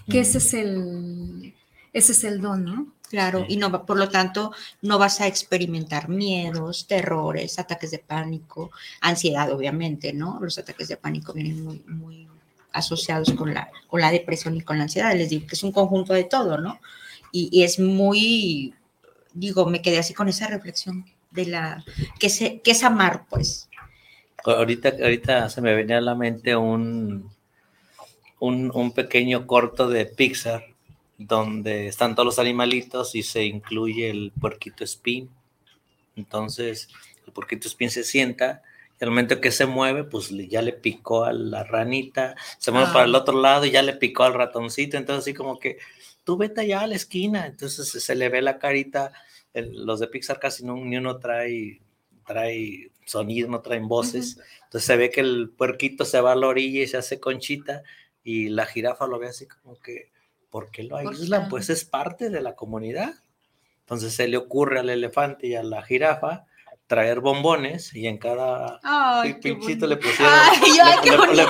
que 0.09 0.19
ese 0.19 0.37
es 0.39 0.53
el, 0.53 1.53
ese 1.93 2.11
es 2.11 2.23
el 2.23 2.41
don, 2.41 2.65
¿no? 2.65 2.87
Claro, 3.09 3.45
y 3.47 3.57
no, 3.57 3.85
por 3.85 3.97
lo 3.97 4.09
tanto, 4.09 4.51
no 4.81 4.97
vas 4.97 5.21
a 5.21 5.27
experimentar 5.27 6.09
miedos, 6.09 6.87
terrores, 6.87 7.59
ataques 7.59 7.91
de 7.91 7.99
pánico, 7.99 8.71
ansiedad, 8.99 9.51
obviamente, 9.51 10.11
¿no? 10.11 10.39
Los 10.41 10.57
ataques 10.57 10.87
de 10.87 10.97
pánico 10.97 11.33
vienen 11.33 11.63
muy, 11.63 11.83
muy 11.87 12.27
asociados 12.73 13.31
con 13.31 13.53
la, 13.53 13.69
con 13.87 14.01
la 14.01 14.11
depresión 14.11 14.55
y 14.57 14.61
con 14.61 14.77
la 14.77 14.83
ansiedad. 14.83 15.15
Les 15.15 15.29
digo 15.29 15.47
que 15.47 15.55
es 15.55 15.63
un 15.63 15.71
conjunto 15.71 16.13
de 16.13 16.25
todo, 16.25 16.57
¿no? 16.57 16.79
Y, 17.31 17.63
es 17.63 17.79
muy, 17.79 18.73
digo, 19.33 19.65
me 19.65 19.81
quedé 19.81 19.99
así 19.99 20.13
con 20.13 20.29
esa 20.29 20.47
reflexión 20.47 21.05
de 21.31 21.45
la, 21.47 21.83
que, 22.17 22.29
se, 22.29 22.61
que 22.61 22.71
es 22.71 22.83
amar, 22.83 23.25
pues. 23.29 23.67
Ahorita, 24.45 24.93
ahorita 25.01 25.49
se 25.49 25.61
me 25.61 25.75
venía 25.75 25.97
a 25.97 26.01
la 26.01 26.15
mente 26.15 26.55
un, 26.55 27.29
un, 28.45 28.91
pequeño 28.91 29.47
corto 29.47 29.89
de 29.89 30.05
Pixar 30.05 30.65
donde 31.17 31.87
están 31.87 32.13
todos 32.13 32.25
los 32.25 32.39
animalitos 32.39 33.15
y 33.15 33.23
se 33.23 33.45
incluye 33.45 34.09
el 34.09 34.31
puerquito 34.39 34.83
spin. 34.83 35.29
Entonces, 36.15 36.89
el 37.25 37.33
puerquito 37.33 37.67
spin 37.67 37.89
se 37.89 38.03
sienta 38.03 38.61
y 38.99 39.03
al 39.03 39.09
momento 39.09 39.41
que 39.41 39.51
se 39.51 39.65
mueve, 39.65 40.03
pues 40.03 40.29
ya 40.29 40.61
le 40.61 40.73
picó 40.73 41.25
a 41.25 41.33
la 41.33 41.63
ranita, 41.63 42.35
se 42.57 42.71
mueve 42.71 42.91
para 42.93 43.05
el 43.05 43.15
ah. 43.15 43.19
otro 43.19 43.39
lado 43.39 43.65
y 43.65 43.71
ya 43.71 43.81
le 43.81 43.93
picó 43.93 44.23
al 44.23 44.33
ratoncito. 44.33 44.97
Entonces, 44.97 45.23
así 45.23 45.33
como 45.33 45.59
que 45.59 45.77
tú 46.23 46.37
vete 46.37 46.61
allá 46.61 46.81
a 46.81 46.87
la 46.87 46.95
esquina. 46.95 47.45
Entonces 47.45 48.03
se 48.03 48.15
le 48.15 48.29
ve 48.29 48.41
la 48.41 48.57
carita. 48.57 49.11
los 49.53 49.99
de 49.99 50.07
Pixar 50.07 50.39
casi 50.39 50.65
no, 50.65 50.75
ni 50.75 50.97
uno 50.97 51.17
trae, 51.17 51.81
trae 52.25 52.91
sonido, 53.05 53.49
no 53.49 53.61
traen 53.61 53.87
voces. 53.87 54.37
Entonces 54.65 54.85
se 54.85 54.97
ve 54.97 55.09
que 55.09 55.21
el 55.21 55.49
puerquito 55.49 56.05
se 56.05 56.21
va 56.21 56.33
a 56.33 56.35
la 56.35 56.47
orilla 56.47 56.83
y 56.83 56.87
se 56.87 56.97
hace 56.97 57.19
conchita 57.19 57.83
y 58.25 58.49
la 58.49 58.65
jirafa 58.65 59.05
lo 59.05 59.19
ve 59.19 59.27
así 59.27 59.47
como 59.47 59.79
que, 59.79 60.11
¿por 60.49 60.71
qué 60.71 60.83
lo 60.83 60.97
aíslan? 60.97 61.47
Pues 61.47 61.69
es 61.69 61.85
parte 61.85 62.31
de 62.31 62.41
la 62.41 62.55
comunidad. 62.55 63.13
Entonces 63.81 64.15
se 64.15 64.27
le 64.27 64.35
ocurre 64.35 64.79
al 64.79 64.89
elefante 64.89 65.45
y 65.45 65.55
a 65.55 65.61
la 65.61 65.83
jirafa 65.83 66.47
traer 66.87 67.19
bombones 67.19 67.93
y 67.93 68.07
en 68.07 68.17
cada 68.17 68.79
pinchito 69.41 69.85
le 69.85 69.97
pusieron, 69.97 70.33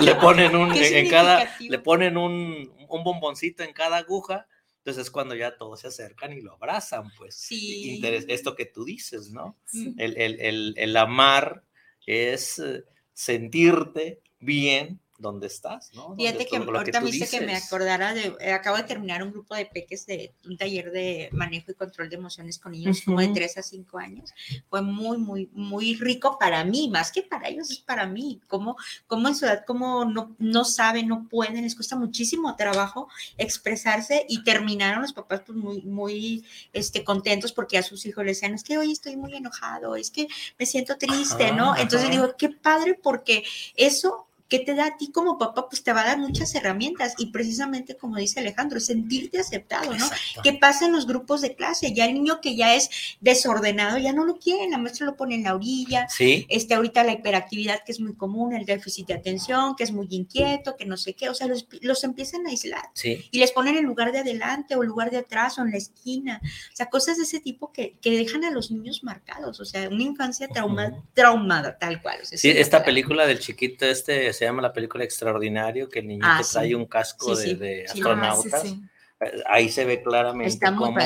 le, 0.01 0.15
ponen 0.15 0.55
un, 0.55 0.73
en 0.73 1.09
cada, 1.09 1.49
le 1.59 1.79
ponen 1.79 2.17
un, 2.17 2.73
un, 2.89 3.03
bomboncito 3.05 3.63
en 3.63 3.71
cada 3.71 3.97
aguja. 3.97 4.47
Entonces 4.79 5.03
es 5.05 5.11
cuando 5.11 5.33
ya 5.33 5.55
todos 5.55 5.79
se 5.79 5.87
acercan 5.87 6.33
y 6.33 6.41
lo 6.41 6.53
abrazan, 6.53 7.09
pues. 7.17 7.35
Sí. 7.35 8.01
esto 8.27 8.53
que 8.53 8.65
tú 8.65 8.83
dices, 8.83 9.31
¿no? 9.31 9.57
El, 9.97 10.17
el, 10.17 10.41
el, 10.41 10.73
el 10.75 10.97
amar 10.97 11.63
es 12.05 12.59
eh, 12.59 12.83
sentirte 13.13 14.19
bien 14.39 14.99
dónde 15.17 15.47
estás, 15.47 15.91
¿no? 15.93 16.15
Fíjate 16.15 16.45
que 16.45 16.57
ahorita 16.57 16.99
me 16.99 17.11
dice 17.11 17.27
que 17.27 17.45
me 17.45 17.55
acordara 17.55 18.13
de, 18.13 18.35
eh, 18.39 18.51
acabo 18.51 18.77
de 18.77 18.83
terminar 18.83 19.23
un 19.23 19.31
grupo 19.31 19.55
de 19.55 19.65
peques 19.65 20.05
de 20.05 20.33
un 20.45 20.57
taller 20.57 20.91
de 20.91 21.29
manejo 21.31 21.71
y 21.71 21.75
control 21.75 22.09
de 22.09 22.17
emociones 22.17 22.59
con 22.59 22.73
niños 22.73 23.01
como 23.05 23.19
de 23.19 23.29
3 23.29 23.57
a 23.57 23.63
5 23.63 23.97
años. 23.97 24.33
Fue 24.69 24.81
muy, 24.81 25.17
muy, 25.17 25.49
muy 25.53 25.95
rico 25.95 26.37
para 26.39 26.63
mí, 26.65 26.89
más 26.89 27.11
que 27.11 27.21
para 27.21 27.47
ellos, 27.47 27.71
es 27.71 27.79
para 27.79 28.05
mí. 28.05 28.41
Como, 28.47 28.75
como 29.07 29.27
en 29.27 29.35
su 29.35 29.45
edad, 29.45 29.63
como 29.65 30.05
no, 30.05 30.35
no 30.37 30.65
saben, 30.65 31.07
no 31.07 31.27
pueden, 31.29 31.63
les 31.63 31.75
cuesta 31.75 31.95
muchísimo 31.95 32.55
trabajo 32.55 33.07
expresarse 33.37 34.25
y 34.27 34.43
terminaron 34.43 35.01
los 35.01 35.13
papás 35.13 35.41
pues 35.45 35.57
muy, 35.57 35.81
muy 35.83 36.45
este, 36.73 37.03
contentos 37.03 37.53
porque 37.53 37.77
a 37.77 37.83
sus 37.83 38.05
hijos 38.05 38.25
les 38.25 38.37
decían, 38.37 38.53
es 38.53 38.63
que 38.63 38.77
hoy 38.77 38.91
estoy 38.91 39.15
muy 39.15 39.33
enojado, 39.35 39.95
es 39.95 40.11
que 40.11 40.27
me 40.59 40.65
siento 40.65 40.97
triste, 40.97 41.51
¿no? 41.51 41.75
Entonces 41.75 42.09
digo, 42.09 42.35
qué 42.37 42.49
padre 42.49 42.99
porque 43.01 43.43
eso 43.75 44.24
¿qué 44.47 44.59
te 44.59 44.75
da 44.75 44.87
a 44.87 44.97
ti 44.97 45.11
como 45.11 45.37
papá? 45.37 45.67
Pues 45.69 45.83
te 45.83 45.91
va 45.93 46.01
a 46.01 46.05
dar 46.05 46.17
muchas 46.17 46.53
herramientas 46.55 47.15
y 47.17 47.27
precisamente 47.27 47.95
como 47.97 48.17
dice 48.17 48.39
Alejandro, 48.39 48.79
sentirte 48.79 49.39
aceptado, 49.39 49.93
¿no? 49.95 50.07
¿Qué 50.43 50.53
pasa 50.53 50.85
en 50.85 50.91
los 50.91 51.07
grupos 51.07 51.41
de 51.41 51.55
clase? 51.55 51.93
Ya 51.93 52.05
el 52.05 52.13
niño 52.13 52.41
que 52.41 52.55
ya 52.55 52.75
es 52.75 52.89
desordenado 53.21 53.97
ya 53.97 54.13
no 54.13 54.25
lo 54.25 54.37
quiere, 54.37 54.69
la 54.69 54.77
maestra 54.77 55.05
lo 55.05 55.15
pone 55.15 55.35
en 55.35 55.43
la 55.43 55.55
orilla. 55.55 56.07
Sí. 56.09 56.45
Este, 56.49 56.75
ahorita 56.75 57.03
la 57.03 57.13
hiperactividad 57.13 57.83
que 57.83 57.91
es 57.91 57.99
muy 57.99 58.15
común, 58.15 58.53
el 58.53 58.65
déficit 58.65 59.07
de 59.07 59.15
atención, 59.15 59.75
que 59.75 59.83
es 59.83 59.91
muy 59.91 60.07
inquieto, 60.11 60.75
que 60.75 60.85
no 60.85 60.97
sé 60.97 61.13
qué, 61.13 61.29
o 61.29 61.33
sea, 61.33 61.47
los, 61.47 62.03
empiezan 62.03 62.45
a 62.45 62.49
aislar. 62.49 62.89
Sí. 62.93 63.27
Y 63.31 63.39
les 63.39 63.51
ponen 63.51 63.77
en 63.77 63.85
lugar 63.85 64.11
de 64.11 64.19
adelante 64.19 64.75
o 64.75 64.83
lugar 64.83 65.09
de 65.09 65.17
atrás 65.17 65.57
o 65.57 65.63
en 65.63 65.71
la 65.71 65.77
esquina. 65.77 66.39
O 66.43 66.75
sea, 66.75 66.87
cosas 66.87 67.17
de 67.17 67.23
ese 67.23 67.39
tipo 67.39 67.71
que, 67.71 67.95
dejan 68.03 68.45
a 68.45 68.51
los 68.51 68.71
niños 68.71 69.03
marcados, 69.03 69.59
o 69.59 69.65
sea, 69.65 69.89
una 69.89 70.03
infancia 70.03 70.47
traumada, 70.47 71.77
tal 71.77 72.01
cual. 72.01 72.19
sí, 72.23 72.49
esta 72.49 72.83
película 72.83 73.25
del 73.27 73.39
chiquito 73.39 73.85
este 73.85 74.31
se 74.35 74.45
llama 74.45 74.61
la 74.61 74.73
película 74.73 75.03
Extraordinario, 75.03 75.89
que 75.89 75.99
el 75.99 76.07
niño 76.07 76.23
ah, 76.25 76.41
trae 76.51 76.75
un 76.75 76.85
casco 76.85 77.35
de, 77.35 77.85
astronautas. 77.85 78.65
Eh, 78.65 79.43
ahí 79.47 79.69
se 79.69 79.85
ve 79.85 80.03
claramente 80.03 80.65
cómo 80.77 80.97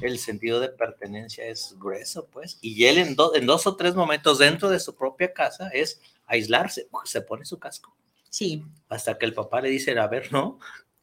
el 0.00 0.18
sentido 0.18 0.60
de 0.60 0.68
pertenencia 0.68 1.46
es 1.46 1.76
grueso, 1.78 2.26
pues. 2.26 2.58
Y 2.60 2.84
él 2.84 2.98
en, 2.98 3.16
en 3.34 3.46
dos 3.46 3.66
o 3.66 3.76
tres 3.76 3.94
momentos 3.94 4.38
dentro 4.38 4.68
de 4.68 4.80
su 4.80 4.94
propia 4.94 5.32
casa 5.32 5.68
es 5.68 6.00
aislarse, 6.26 6.88
se 7.04 7.20
pone 7.22 7.44
su 7.44 7.58
casco. 7.58 7.94
Sí. 8.28 8.64
Hasta 8.88 9.18
que 9.18 9.26
el 9.26 9.34
papá 9.34 9.60
le 9.60 9.68
dice, 9.68 9.98
a 9.98 10.06
ver, 10.06 10.32
no, 10.32 10.58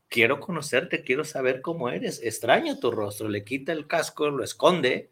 quiero 0.09 0.39
conocerte, 0.39 1.03
quiero 1.03 1.23
saber 1.23 1.61
cómo 1.61 1.89
eres, 1.89 2.19
extraño 2.23 2.79
tu 2.79 2.91
rostro, 2.91 3.29
le 3.29 3.43
quita 3.43 3.71
el 3.71 3.87
casco, 3.87 4.29
lo 4.29 4.43
esconde 4.43 5.09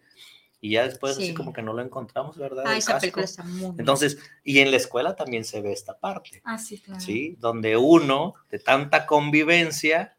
Y 0.59 0.71
ya 0.71 0.87
después 0.87 1.13
así 1.17 1.27
Sí. 1.27 1.33
como 1.35 1.53
que 1.53 1.61
no 1.61 1.73
lo 1.73 1.81
encontramos, 1.83 2.37
¿verdad? 2.37 2.63
Ah, 2.65 2.71
El 2.73 2.77
esa 2.79 2.93
casco. 2.93 3.01
película 3.01 3.25
está 3.25 3.43
muy 3.43 3.59
buena. 3.59 3.75
Entonces, 3.77 4.17
y 4.43 4.59
en 4.59 4.71
la 4.71 4.77
escuela 4.77 5.15
también 5.15 5.45
se 5.45 5.61
ve 5.61 5.71
esta 5.71 5.99
parte, 5.99 6.41
Ah, 6.43 6.57
sí, 6.57 6.79
claro. 6.79 6.99
¿sí? 6.99 7.35
Donde 7.39 7.77
uno, 7.77 8.33
de 8.49 8.57
tanta 8.59 9.05
convivencia, 9.05 10.17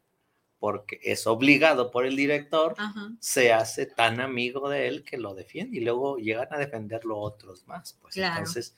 porque 0.59 0.99
es 1.03 1.25
obligado 1.27 1.91
por 1.91 2.05
el 2.05 2.15
director, 2.15 2.73
Ajá. 2.77 3.11
se 3.19 3.51
hace 3.53 3.85
tan 3.85 4.19
amigo 4.21 4.69
de 4.69 4.87
él 4.87 5.03
que 5.03 5.17
lo 5.17 5.33
defiende 5.35 5.77
y 5.77 5.81
luego 5.81 6.17
llegan 6.17 6.47
a 6.51 6.57
defenderlo 6.57 7.17
otros 7.17 7.65
más. 7.67 7.97
Pues 8.01 8.13
Claro. 8.15 8.39
entonces 8.39 8.75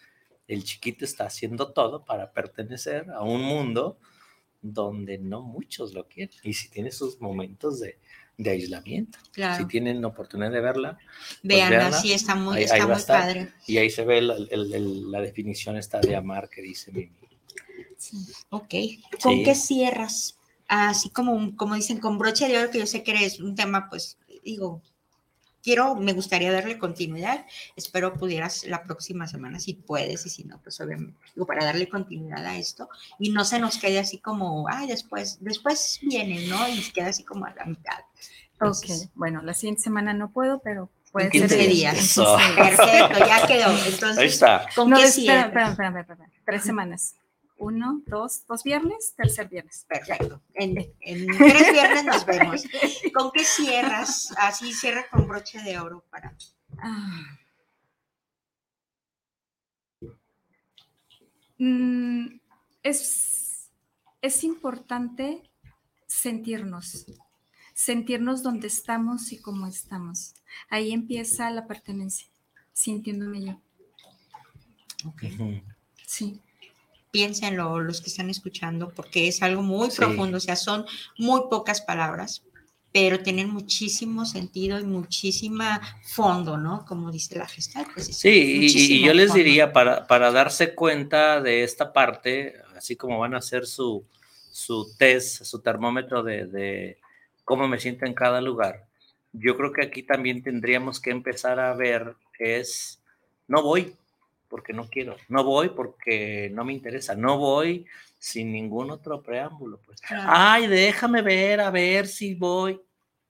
el 0.48 0.64
chiquito 0.64 1.06
está 1.06 1.26
haciendo 1.26 1.72
todo 1.74 2.04
para 2.06 2.34
pertenecer 2.34 3.10
a 3.12 3.22
un 3.24 3.42
mundo 3.44 3.98
donde 4.62 5.18
no 5.18 5.42
muchos 5.42 5.94
lo 5.94 6.08
quieren 6.08 6.36
y 6.44 6.54
si 6.54 6.70
tiene 6.70 6.92
sus 6.92 7.20
momentos 7.20 7.80
de, 7.80 8.00
de 8.42 8.50
aislamiento. 8.50 9.20
Claro. 9.32 9.64
Si 9.64 9.68
tienen 9.70 10.04
oportunidad 10.04 10.52
de 10.52 10.62
verla, 10.62 10.98
Veanla, 11.44 11.78
véanla. 11.78 11.98
sí, 12.02 12.12
está 12.14 12.36
muy, 12.36 12.58
Ahí- 12.58 12.64
está 12.64 12.76
ahí 12.76 12.82
muy 12.88 13.02
padre. 13.04 13.54
y 13.68 13.78
ahí 13.78 13.90
se 13.90 14.04
ve 14.04 14.22
la, 14.22 14.36
el- 14.36 14.74
el- 14.74 15.12
la 15.12 15.22
definición 15.22 15.78
esta 15.78 16.00
de 16.00 16.16
amar 16.16 16.50
que 16.50 16.62
dice 16.62 16.92
Mimi. 16.92 17.12
Ok. 18.50 18.74
¿Con 19.22 19.38
Sí. 19.38 19.44
qué 19.44 19.56
cierras? 19.56 20.38
Así 20.68 21.10
como, 21.10 21.56
como 21.56 21.76
dicen, 21.76 22.00
con 22.00 22.18
broche 22.18 22.48
de 22.48 22.58
oro, 22.58 22.72
que 22.72 22.80
yo 22.80 22.88
sé 22.88 23.04
que 23.04 23.12
eres 23.12 23.40
un 23.40 23.56
tema, 23.56 23.90
pues, 23.90 24.18
digo, 24.44 24.82
quiero, 25.64 25.96
me 25.96 26.14
gustaría 26.14 26.52
darle 26.52 26.78
continuidad. 26.80 27.46
Espero 27.76 28.14
pudieras 28.14 28.64
la 28.66 28.84
próxima 28.84 29.28
semana, 29.28 29.60
si 29.60 29.74
puedes, 29.74 30.26
y 30.26 30.30
si 30.30 30.44
no, 30.44 30.60
pues 30.62 30.80
obviamente, 30.82 31.18
digo, 31.36 31.46
para 31.46 31.66
darle 31.66 31.88
continuidad 31.90 32.46
a 32.46 32.58
esto 32.58 32.90
y 33.20 33.32
no 33.32 33.46
se 33.46 33.60
nos 33.60 33.78
quede 33.78 34.00
así 34.00 34.18
como, 34.20 34.68
ay, 34.70 34.88
después, 34.88 35.38
después 35.42 36.00
viene, 36.02 36.48
¿no? 36.48 36.68
Y 36.68 36.82
se 36.82 36.92
queda 36.92 37.08
así 37.08 37.24
como 37.24 37.46
a 37.46 37.54
la 37.54 37.66
mitad. 37.66 38.00
Ok, 38.00 38.78
Entonces, 38.84 39.10
bueno, 39.16 39.42
la 39.42 39.54
siguiente 39.54 39.82
semana 39.82 40.14
no 40.14 40.32
puedo, 40.32 40.60
pero 40.60 40.90
puede 41.12 41.30
15 41.30 41.50
ser. 41.50 41.60
en- 41.62 41.70
días. 41.72 41.94
en 41.96 42.00
Eso. 42.00 42.38
15. 42.38 42.56
Perfecto, 42.56 43.20
ya 43.28 43.48
quedó. 43.48 43.72
Entonces, 43.86 44.18
Ahí 44.18 44.28
está. 44.28 44.68
¿con 44.76 44.90
No, 44.90 44.98
qué 44.98 45.04
espera, 45.04 45.24
cierras? 45.24 45.46
espera, 45.48 45.70
espera, 45.70 45.88
espera, 46.02 46.02
espera. 46.14 46.30
Tres 46.46 46.64
semanas. 46.64 47.16
Uno, 47.62 48.02
dos, 48.08 48.44
dos 48.48 48.64
viernes, 48.64 49.14
tercer 49.16 49.48
viernes. 49.48 49.86
Perfecto. 49.88 50.42
En, 50.56 50.76
en 51.00 51.28
tres 51.38 51.72
viernes 51.72 52.06
nos 52.06 52.26
vemos. 52.26 52.64
¿Con 53.14 53.32
qué 53.32 53.44
cierras? 53.44 54.34
Así 54.36 54.74
cierra 54.74 55.06
con 55.12 55.28
broche 55.28 55.62
de 55.62 55.78
oro 55.78 56.04
para. 56.10 56.36
Ah. 56.80 57.38
Mm, 61.60 62.40
es, 62.82 63.70
es 64.24 64.44
importante 64.44 65.48
sentirnos, 66.08 67.06
sentirnos 67.76 68.42
donde 68.42 68.70
estamos 68.70 69.32
y 69.32 69.40
cómo 69.40 69.68
estamos. 69.68 70.34
Ahí 70.68 70.94
empieza 70.94 71.52
la 71.52 71.68
pertenencia, 71.68 72.28
sintiéndome 72.74 73.46
yo. 73.46 73.62
Ujú. 75.06 75.62
Sí. 76.08 76.42
Piénsenlo 77.12 77.80
los 77.82 78.02
que 78.02 78.10
están 78.10 78.30
escuchando, 78.30 78.90
porque 78.96 79.28
es 79.28 79.42
algo 79.44 79.62
muy 79.62 79.92
Sí. 79.92 79.98
profundo, 79.98 80.38
o 80.38 80.40
sea, 80.40 80.56
son 80.56 80.86
muy 81.18 81.42
pocas 81.50 81.82
palabras, 81.82 82.44
pero 82.94 83.22
tienen 83.22 83.50
muchísimo 83.50 84.26
sentido 84.26 84.80
y 84.80 84.84
muchísima 84.86 85.82
fondo, 86.04 86.58
¿no? 86.58 86.86
Como 86.86 87.12
dice 87.12 87.38
la 87.38 87.48
gestal. 87.48 87.86
Pues 87.94 88.10
es 88.10 88.18
Sí, 88.18 88.30
y- 88.30 89.02
yo 89.04 89.14
les 89.14 89.28
fondo. 89.30 89.44
diría, 89.44 89.74
para, 89.74 90.08
para 90.08 90.32
darse 90.32 90.74
cuenta 90.74 91.42
de 91.42 91.64
esta 91.64 91.92
parte, 91.94 92.56
así 92.76 92.96
como 92.96 93.20
van 93.20 93.34
a 93.36 93.40
hacer 93.40 93.66
su, 93.66 94.06
su 94.52 94.96
test, 94.98 95.44
su 95.44 95.60
termómetro 95.60 96.24
de, 96.24 96.46
de 96.48 96.98
cómo 97.44 97.68
me 97.68 97.80
siento 97.80 98.06
en 98.06 98.14
cada 98.14 98.40
lugar, 98.42 98.86
yo 99.34 99.56
creo 99.58 99.72
que 99.72 99.84
aquí 99.86 100.04
también 100.04 100.44
tendríamos 100.44 101.00
que 101.00 101.12
empezar 101.12 101.60
a 101.60 101.74
ver 101.74 102.16
es, 102.40 103.02
no 103.48 103.62
voy 103.64 103.96
porque 104.52 104.74
no 104.74 104.88
quiero, 104.88 105.16
no 105.30 105.44
voy 105.44 105.70
porque 105.70 106.52
no 106.54 106.64
me 106.64 106.74
interesa, 106.74 107.16
no 107.16 107.40
voy 107.40 107.88
sin 108.20 108.52
ningún 108.52 108.92
otro 108.92 109.24
preámbulo. 109.24 109.80
Pues. 109.80 110.02
Claro. 110.02 110.30
Ay, 110.32 110.68
déjame 110.68 111.24
ver, 111.24 111.62
a 111.62 111.72
ver 111.72 112.06
si 112.06 112.36
voy. 112.36 112.80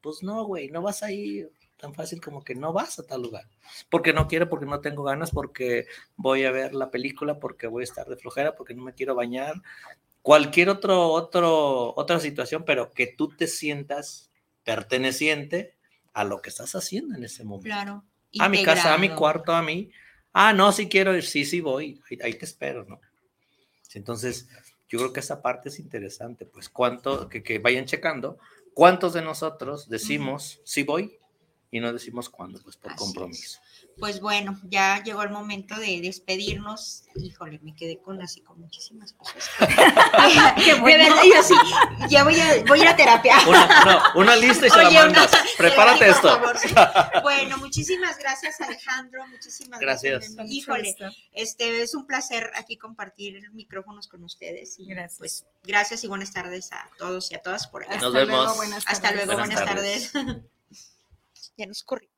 Pues 0.01 0.21
no, 0.23 0.43
güey, 0.43 0.69
no 0.69 0.81
vas 0.81 1.03
a 1.03 1.11
ir 1.11 1.51
tan 1.77 1.93
fácil 1.93 2.19
como 2.19 2.43
que 2.43 2.55
no 2.55 2.73
vas 2.73 2.99
a 2.99 3.03
tal 3.03 3.21
lugar 3.21 3.45
porque 3.89 4.13
no 4.13 4.27
quiero, 4.27 4.49
porque 4.49 4.65
no 4.65 4.81
tengo 4.81 5.03
ganas, 5.03 5.31
porque 5.31 5.87
voy 6.15 6.43
a 6.45 6.51
ver 6.51 6.73
la 6.73 6.91
película, 6.91 7.39
porque 7.39 7.67
voy 7.67 7.81
a 7.81 7.85
estar 7.85 8.07
de 8.07 8.17
flojera, 8.17 8.55
porque 8.55 8.73
no 8.73 8.83
me 8.83 8.93
quiero 8.93 9.15
bañar, 9.15 9.55
cualquier 10.21 10.69
otro, 10.69 11.07
otro, 11.07 11.93
otra 11.95 12.19
situación, 12.19 12.63
pero 12.65 12.91
que 12.91 13.07
tú 13.07 13.29
te 13.29 13.47
sientas 13.47 14.31
perteneciente 14.63 15.75
a 16.13 16.23
lo 16.23 16.41
que 16.41 16.49
estás 16.49 16.75
haciendo 16.75 17.15
en 17.15 17.23
ese 17.23 17.43
momento. 17.43 17.65
Claro. 17.65 18.03
A 18.39 18.49
mi 18.49 18.63
casa, 18.63 18.93
a 18.93 18.97
mi 18.97 19.09
cuarto, 19.09 19.53
a 19.53 19.61
mí. 19.61 19.91
Ah, 20.33 20.53
no, 20.53 20.71
si 20.71 20.87
quiero 20.87 21.15
ir, 21.15 21.23
sí, 21.23 21.45
sí 21.45 21.61
voy, 21.61 22.01
ahí, 22.09 22.19
ahí 22.23 22.33
te 22.35 22.45
espero, 22.45 22.85
¿no? 22.85 22.99
Entonces, 23.93 24.47
yo 24.87 24.99
creo 24.99 25.13
que 25.13 25.19
esa 25.19 25.41
parte 25.41 25.69
es 25.69 25.79
interesante, 25.79 26.45
pues 26.45 26.69
cuánto, 26.69 27.27
que, 27.27 27.43
que 27.43 27.59
vayan 27.59 27.85
checando, 27.85 28.37
cuántos 28.73 29.13
de 29.13 29.21
nosotros 29.21 29.89
decimos, 29.89 30.61
sí 30.63 30.83
voy, 30.83 31.17
y 31.71 31.79
no 31.79 31.91
decimos 31.93 32.29
cuándo, 32.29 32.59
pues 32.61 32.77
por 32.77 32.91
Así 32.91 33.13
es. 33.29 33.61
Pues 34.01 34.19
bueno, 34.19 34.59
ya 34.63 35.03
llegó 35.03 35.21
el 35.21 35.29
momento 35.29 35.75
de 35.75 36.01
despedirnos. 36.01 37.03
Híjole, 37.15 37.59
me 37.61 37.75
quedé 37.75 37.99
con 38.01 38.19
así 38.19 38.41
con 38.41 38.59
muchísimas 38.59 39.13
cosas. 39.13 39.47
Qué 40.65 40.73
bueno. 40.73 41.15
yo 41.23 41.43
sí, 41.43 41.53
ya 42.09 42.23
voy 42.23 42.39
a, 42.39 42.63
voy 42.67 42.79
a 42.79 42.81
ir 42.81 42.87
a 42.89 42.95
terapia. 42.95 43.35
Una, 43.47 43.83
no, 43.85 44.19
una 44.19 44.35
lista 44.35 44.65
y 44.65 44.69
se 44.71 44.75
Oye, 44.79 44.83
la 44.85 44.89
una- 44.89 45.19
mandas. 45.19 45.31
Prepárate 45.57 46.05
Sí, 46.05 46.11
esto. 46.11 46.39
por 46.41 46.57
favor, 46.57 46.57
sí. 46.57 47.21
Bueno, 47.21 47.57
muchísimas 47.59 48.17
gracias 48.17 48.59
Alejandro, 48.59 49.27
muchísimas 49.27 49.79
gracias. 49.79 50.35
Híjole, 50.47 50.95
este 51.33 51.83
es 51.83 51.93
un 51.93 52.07
placer 52.07 52.49
aquí 52.55 52.77
compartir 52.77 53.51
micrófonos 53.51 54.07
con 54.07 54.23
ustedes. 54.23 54.79
Y 54.79 54.87
Gracias. 54.87 55.17
pues 55.19 55.45
gracias 55.63 56.03
y 56.03 56.07
buenas 56.07 56.33
tardes 56.33 56.71
a 56.73 56.89
todos 56.97 57.31
y 57.31 57.35
a 57.35 57.41
todas 57.43 57.67
por 57.67 57.83
acá. 57.83 57.97
Nos 57.97 58.05
Hasta 58.05 58.09
luego, 58.25 58.31
vemos. 58.41 58.57
buenas 58.57 58.83
Hasta 58.87 59.09
tardes. 59.09 59.25
luego, 59.27 59.41
Buenas 59.41 59.63
buenas 59.63 59.75
tardes. 59.75 60.13
ya 61.55 61.65
nos 61.67 61.83
corrí. 61.83 62.09